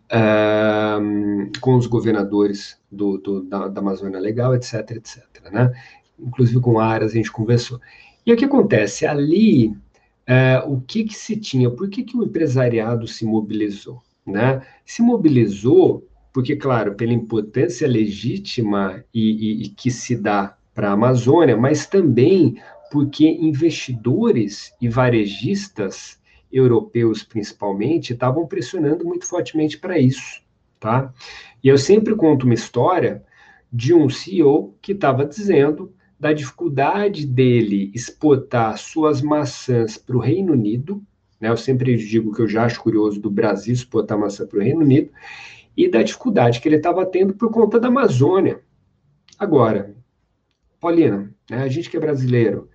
com 1.61 1.77
os 1.77 1.87
governadores 1.87 2.79
do, 2.91 3.19
do 3.19 3.43
da, 3.43 3.69
da, 3.69 3.81
Amazônia 3.81 4.21
Legal, 4.21 4.55
etc, 4.55 4.91
etc, 4.93 5.25
né? 5.51 5.73
Inclusive 6.19 6.61
com 6.61 6.79
Aras 6.79 7.13
a 7.13 7.17
gente 7.17 7.33
conversou. 7.33 7.81
E 8.25 8.33
o 8.33 8.37
que 8.37 8.45
acontece? 8.45 9.05
Ali, 9.05 9.69
uh, 9.69 10.73
o 10.73 10.81
que, 10.81 11.05
que 11.05 11.15
se 11.15 11.37
tinha? 11.37 11.71
Por 11.71 11.89
que, 11.89 12.05
que 12.05 12.17
o 12.17 12.23
empresariado 12.23 13.07
se 13.09 13.25
mobilizou? 13.25 14.01
né, 14.27 14.63
se 14.85 15.03
mobilizou, 15.03 16.07
porque, 16.33 16.57
claro, 16.57 16.95
pela 16.95 17.13
importância 17.13 17.87
legítima 17.87 19.05
e, 19.13 19.31
e, 19.31 19.63
e 19.65 19.69
que 19.69 19.91
se 19.91 20.17
dá 20.17 20.57
para 20.75 20.89
a 20.89 20.93
Amazônia, 20.93 21.57
mas 21.57 21.87
também 21.87 22.57
porque 22.91 23.27
investidores 23.27 24.73
e 24.81 24.89
varejistas 24.89 26.19
europeus, 26.53 27.23
principalmente, 27.23 28.13
estavam 28.13 28.47
pressionando 28.47 29.05
muito 29.05 29.27
fortemente 29.27 29.79
para 29.79 29.99
isso, 29.99 30.43
tá? 30.79 31.13
E 31.63 31.69
eu 31.69 31.79
sempre 31.79 32.15
conto 32.15 32.45
uma 32.45 32.55
história 32.55 33.25
de 33.73 33.95
um 33.95 34.11
CEO 34.11 34.77
que 34.83 34.93
estava 34.93 35.25
dizendo 35.25 35.95
da 36.21 36.33
dificuldade 36.33 37.27
dele 37.27 37.91
exportar 37.95 38.77
suas 38.79 39.23
maçãs 39.23 39.97
para 39.97 40.17
o 40.17 40.21
Reino 40.21 40.53
Unido, 40.53 41.03
né? 41.41 41.49
Eu 41.49 41.57
sempre 41.57 41.97
digo 41.97 42.33
que 42.33 42.43
eu 42.43 42.49
já 42.49 42.65
acho 42.65 42.81
curioso 42.81 43.21
do 43.21 43.31
Brasil 43.31 43.73
exportar 43.73 44.17
maçã 44.17 44.47
para 44.47 44.59
o 44.59 44.63
Reino 44.63 44.81
Unido 44.81 45.11
e 45.77 45.89
da 45.89 46.03
dificuldade 46.03 46.61
que 46.61 46.69
ele 46.69 46.77
estava 46.77 47.05
tendo 47.05 47.35
por 47.35 47.51
conta 47.51 47.81
da 47.81 47.89
Amazônia. 47.89 48.61
Agora, 49.39 49.97
Paulina, 50.79 51.35
né, 51.51 51.63
a 51.63 51.69
gente 51.69 51.91
que 51.91 51.97
é 51.97 52.01
brasileiro, 52.01 52.69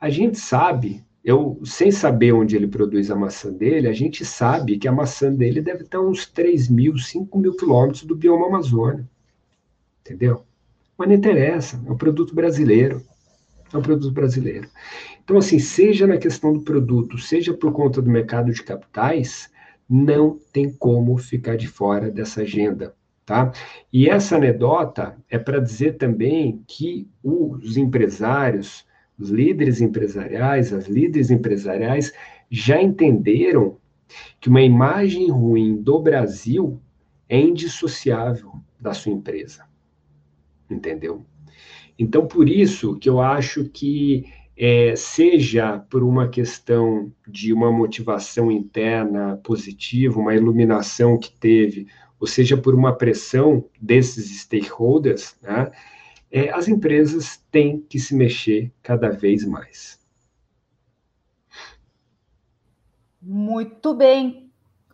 a 0.00 0.08
gente 0.08 0.38
sabe, 0.38 1.04
eu 1.24 1.58
sem 1.64 1.90
saber 1.90 2.32
onde 2.32 2.54
ele 2.54 2.68
produz 2.68 3.10
a 3.10 3.16
maçã 3.16 3.50
dele, 3.50 3.88
a 3.88 3.92
gente 3.94 4.24
sabe 4.24 4.78
que 4.78 4.86
a 4.86 4.92
maçã 4.92 5.34
dele 5.34 5.62
deve 5.62 5.84
estar 5.84 6.00
uns 6.00 6.26
3 6.26 6.68
mil, 6.68 6.98
5 6.98 7.38
mil 7.38 7.56
quilômetros 7.56 8.02
do 8.04 8.14
bioma 8.14 8.46
Amazônia. 8.46 9.08
Entendeu? 10.02 10.44
Mas 10.98 11.08
não 11.08 11.14
interessa, 11.14 11.82
é 11.86 11.90
um 11.90 11.96
produto 11.96 12.34
brasileiro. 12.34 13.02
É 13.72 13.76
um 13.76 13.82
produto 13.82 14.12
brasileiro. 14.12 14.68
Então, 15.24 15.38
assim, 15.38 15.58
seja 15.58 16.06
na 16.06 16.18
questão 16.18 16.52
do 16.52 16.60
produto, 16.60 17.18
seja 17.18 17.54
por 17.54 17.72
conta 17.72 18.02
do 18.02 18.10
mercado 18.10 18.52
de 18.52 18.62
capitais, 18.62 19.50
não 19.88 20.38
tem 20.52 20.70
como 20.70 21.16
ficar 21.16 21.56
de 21.56 21.66
fora 21.66 22.10
dessa 22.10 22.42
agenda. 22.42 22.94
Tá? 23.24 23.50
E 23.90 24.08
essa 24.08 24.36
anedota 24.36 25.16
é 25.30 25.38
para 25.38 25.58
dizer 25.58 25.96
também 25.96 26.62
que 26.66 27.08
os 27.22 27.78
empresários, 27.78 28.84
os 29.18 29.30
líderes 29.30 29.80
empresariais, 29.80 30.72
as 30.72 30.86
líderes 30.86 31.30
empresariais 31.30 32.12
já 32.50 32.80
entenderam 32.80 33.76
que 34.40 34.48
uma 34.48 34.62
imagem 34.62 35.30
ruim 35.30 35.76
do 35.76 35.98
Brasil 35.98 36.80
é 37.28 37.40
indissociável 37.40 38.52
da 38.78 38.92
sua 38.92 39.12
empresa. 39.12 39.64
Entendeu? 40.68 41.24
Então, 41.98 42.26
por 42.26 42.48
isso 42.48 42.96
que 42.98 43.08
eu 43.08 43.20
acho 43.20 43.64
que 43.68 44.24
é, 44.56 44.94
seja 44.96 45.78
por 45.78 46.02
uma 46.02 46.28
questão 46.28 47.12
de 47.26 47.52
uma 47.52 47.72
motivação 47.72 48.50
interna 48.50 49.36
positiva, 49.42 50.20
uma 50.20 50.34
iluminação 50.34 51.18
que 51.18 51.32
teve, 51.32 51.86
ou 52.20 52.26
seja 52.26 52.56
por 52.56 52.74
uma 52.74 52.96
pressão 52.96 53.64
desses 53.80 54.40
stakeholders, 54.40 55.36
né, 55.42 55.70
é, 56.34 56.50
as 56.50 56.66
empresas 56.66 57.36
têm 57.50 57.80
que 57.80 57.98
se 57.98 58.14
mexer 58.14 58.72
cada 58.82 59.08
vez 59.08 59.44
mais. 59.46 60.02
Muito 63.22 63.94
bem. 63.94 64.52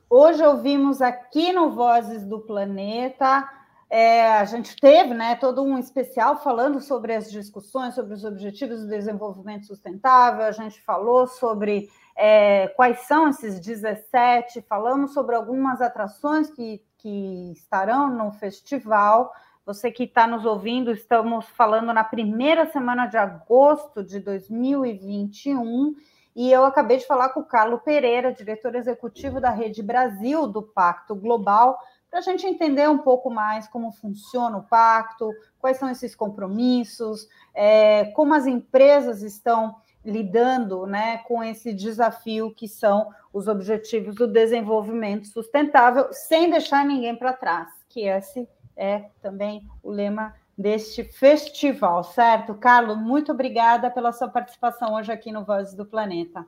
Hoje 0.09 0.45
ouvimos 0.45 1.01
aqui 1.01 1.53
no 1.53 1.71
Vozes 1.71 2.27
do 2.27 2.41
Planeta 2.41 3.49
é, 3.91 4.37
a 4.37 4.45
gente 4.45 4.77
teve 4.77 5.13
né, 5.13 5.35
todo 5.35 5.65
um 5.65 5.77
especial 5.77 6.41
falando 6.41 6.81
sobre 6.81 7.13
as 7.13 7.29
discussões, 7.29 7.97
sobre 7.97 8.15
os 8.15 8.25
objetivos 8.25 8.83
do 8.83 8.87
desenvolvimento 8.87 9.67
sustentável, 9.67 10.47
a 10.47 10.53
gente 10.53 10.81
falou 10.83 11.27
sobre 11.27 11.89
é, 12.17 12.69
quais 12.69 13.01
são 13.01 13.29
esses 13.29 13.59
17, 13.59 14.63
falamos 14.63 15.13
sobre 15.13 15.35
algumas 15.35 15.81
atrações 15.81 16.49
que, 16.51 16.81
que 16.99 17.51
estarão 17.51 18.17
no 18.17 18.31
festival. 18.31 19.33
Você 19.71 19.93
que 19.93 20.03
está 20.03 20.27
nos 20.27 20.45
ouvindo, 20.45 20.91
estamos 20.91 21.47
falando 21.51 21.93
na 21.93 22.03
primeira 22.03 22.67
semana 22.73 23.07
de 23.07 23.17
agosto 23.17 24.03
de 24.03 24.19
2021 24.19 25.95
e 26.35 26.51
eu 26.51 26.65
acabei 26.65 26.97
de 26.97 27.07
falar 27.07 27.29
com 27.29 27.39
o 27.39 27.45
Carlos 27.45 27.81
Pereira, 27.85 28.33
diretor 28.33 28.75
executivo 28.75 29.41
da 29.41 29.51
Rede 29.51 29.81
Brasil 29.81 30.49
do 30.49 30.61
Pacto 30.61 31.15
Global, 31.15 31.79
para 32.11 32.19
a 32.19 32.23
gente 32.23 32.45
entender 32.45 32.89
um 32.89 32.99
pouco 32.99 33.31
mais 33.31 33.69
como 33.69 33.93
funciona 33.93 34.57
o 34.57 34.65
pacto, 34.65 35.31
quais 35.61 35.77
são 35.77 35.89
esses 35.89 36.17
compromissos, 36.17 37.29
é, 37.55 38.07
como 38.07 38.35
as 38.35 38.49
empresas 38.49 39.23
estão 39.23 39.77
lidando 40.05 40.85
né, 40.85 41.19
com 41.19 41.45
esse 41.45 41.73
desafio 41.73 42.53
que 42.53 42.67
são 42.67 43.09
os 43.33 43.47
objetivos 43.47 44.17
do 44.17 44.27
desenvolvimento 44.27 45.29
sustentável, 45.29 46.09
sem 46.11 46.51
deixar 46.51 46.85
ninguém 46.85 47.15
para 47.15 47.33
trás, 47.33 47.69
que 47.89 48.09
esse 48.09 48.49
é 48.81 49.11
também 49.21 49.63
o 49.83 49.91
lema 49.91 50.35
deste 50.57 51.05
festival, 51.05 52.03
certo? 52.03 52.55
Carlos, 52.55 52.97
muito 52.97 53.31
obrigada 53.31 53.91
pela 53.91 54.11
sua 54.11 54.29
participação 54.29 54.95
hoje 54.95 55.13
aqui 55.13 55.31
no 55.31 55.45
Vozes 55.45 55.75
do 55.75 55.85
Planeta. 55.85 56.47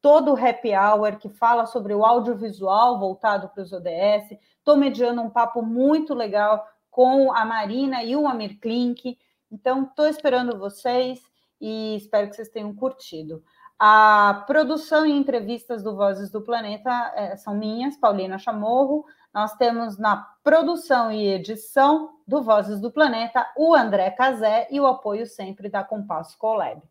todo 0.01 0.34
o 0.34 0.38
happy 0.38 0.71
hour 0.75 1.17
que 1.17 1.29
fala 1.29 1.65
sobre 1.65 1.93
o 1.93 2.05
audiovisual 2.05 2.99
voltado 2.99 3.49
para 3.49 3.63
os 3.63 3.71
ODS. 3.71 4.38
Estou 4.57 4.77
mediando 4.77 5.21
um 5.21 5.29
papo 5.29 5.61
muito 5.61 6.13
legal 6.13 6.67
com 6.91 7.34
a 7.34 7.43
Marina 7.45 8.03
e 8.03 8.15
o 8.15 8.27
Amir 8.27 8.59
Klink. 8.59 9.17
Então, 9.51 9.84
estou 9.84 10.07
esperando 10.07 10.59
vocês 10.59 11.19
e 11.59 11.95
espero 11.95 12.29
que 12.29 12.36
vocês 12.36 12.49
tenham 12.49 12.75
curtido. 12.75 13.43
A 13.79 14.43
produção 14.45 15.05
e 15.05 15.11
entrevistas 15.11 15.81
do 15.81 15.95
Vozes 15.95 16.29
do 16.29 16.41
Planeta 16.41 17.11
é, 17.15 17.36
são 17.36 17.55
minhas, 17.55 17.97
Paulina 17.97 18.38
Chamorro. 18.38 19.05
Nós 19.34 19.55
temos 19.55 19.97
na 19.97 20.17
produção 20.43 21.11
e 21.11 21.27
edição 21.27 22.11
do 22.27 22.43
Vozes 22.43 22.79
do 22.79 22.91
Planeta 22.91 23.47
o 23.57 23.73
André 23.73 24.11
Cazé 24.11 24.67
e 24.69 24.79
o 24.79 24.86
apoio 24.86 25.25
sempre 25.25 25.69
da 25.69 25.84
Compasso 25.84 26.38
Colab. 26.38 26.81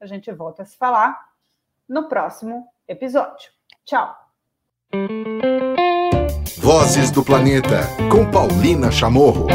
A 0.00 0.06
gente 0.06 0.32
volta 0.32 0.62
a 0.62 0.64
se 0.64 0.78
falar 0.78 1.28
no 1.86 2.08
próximo 2.08 2.66
episódio. 2.88 3.50
Tchau! 3.84 4.16
Vozes 6.58 7.10
do 7.10 7.22
Planeta, 7.22 7.80
com 8.10 8.30
Paulina 8.30 8.90
Chamorro. 8.90 9.46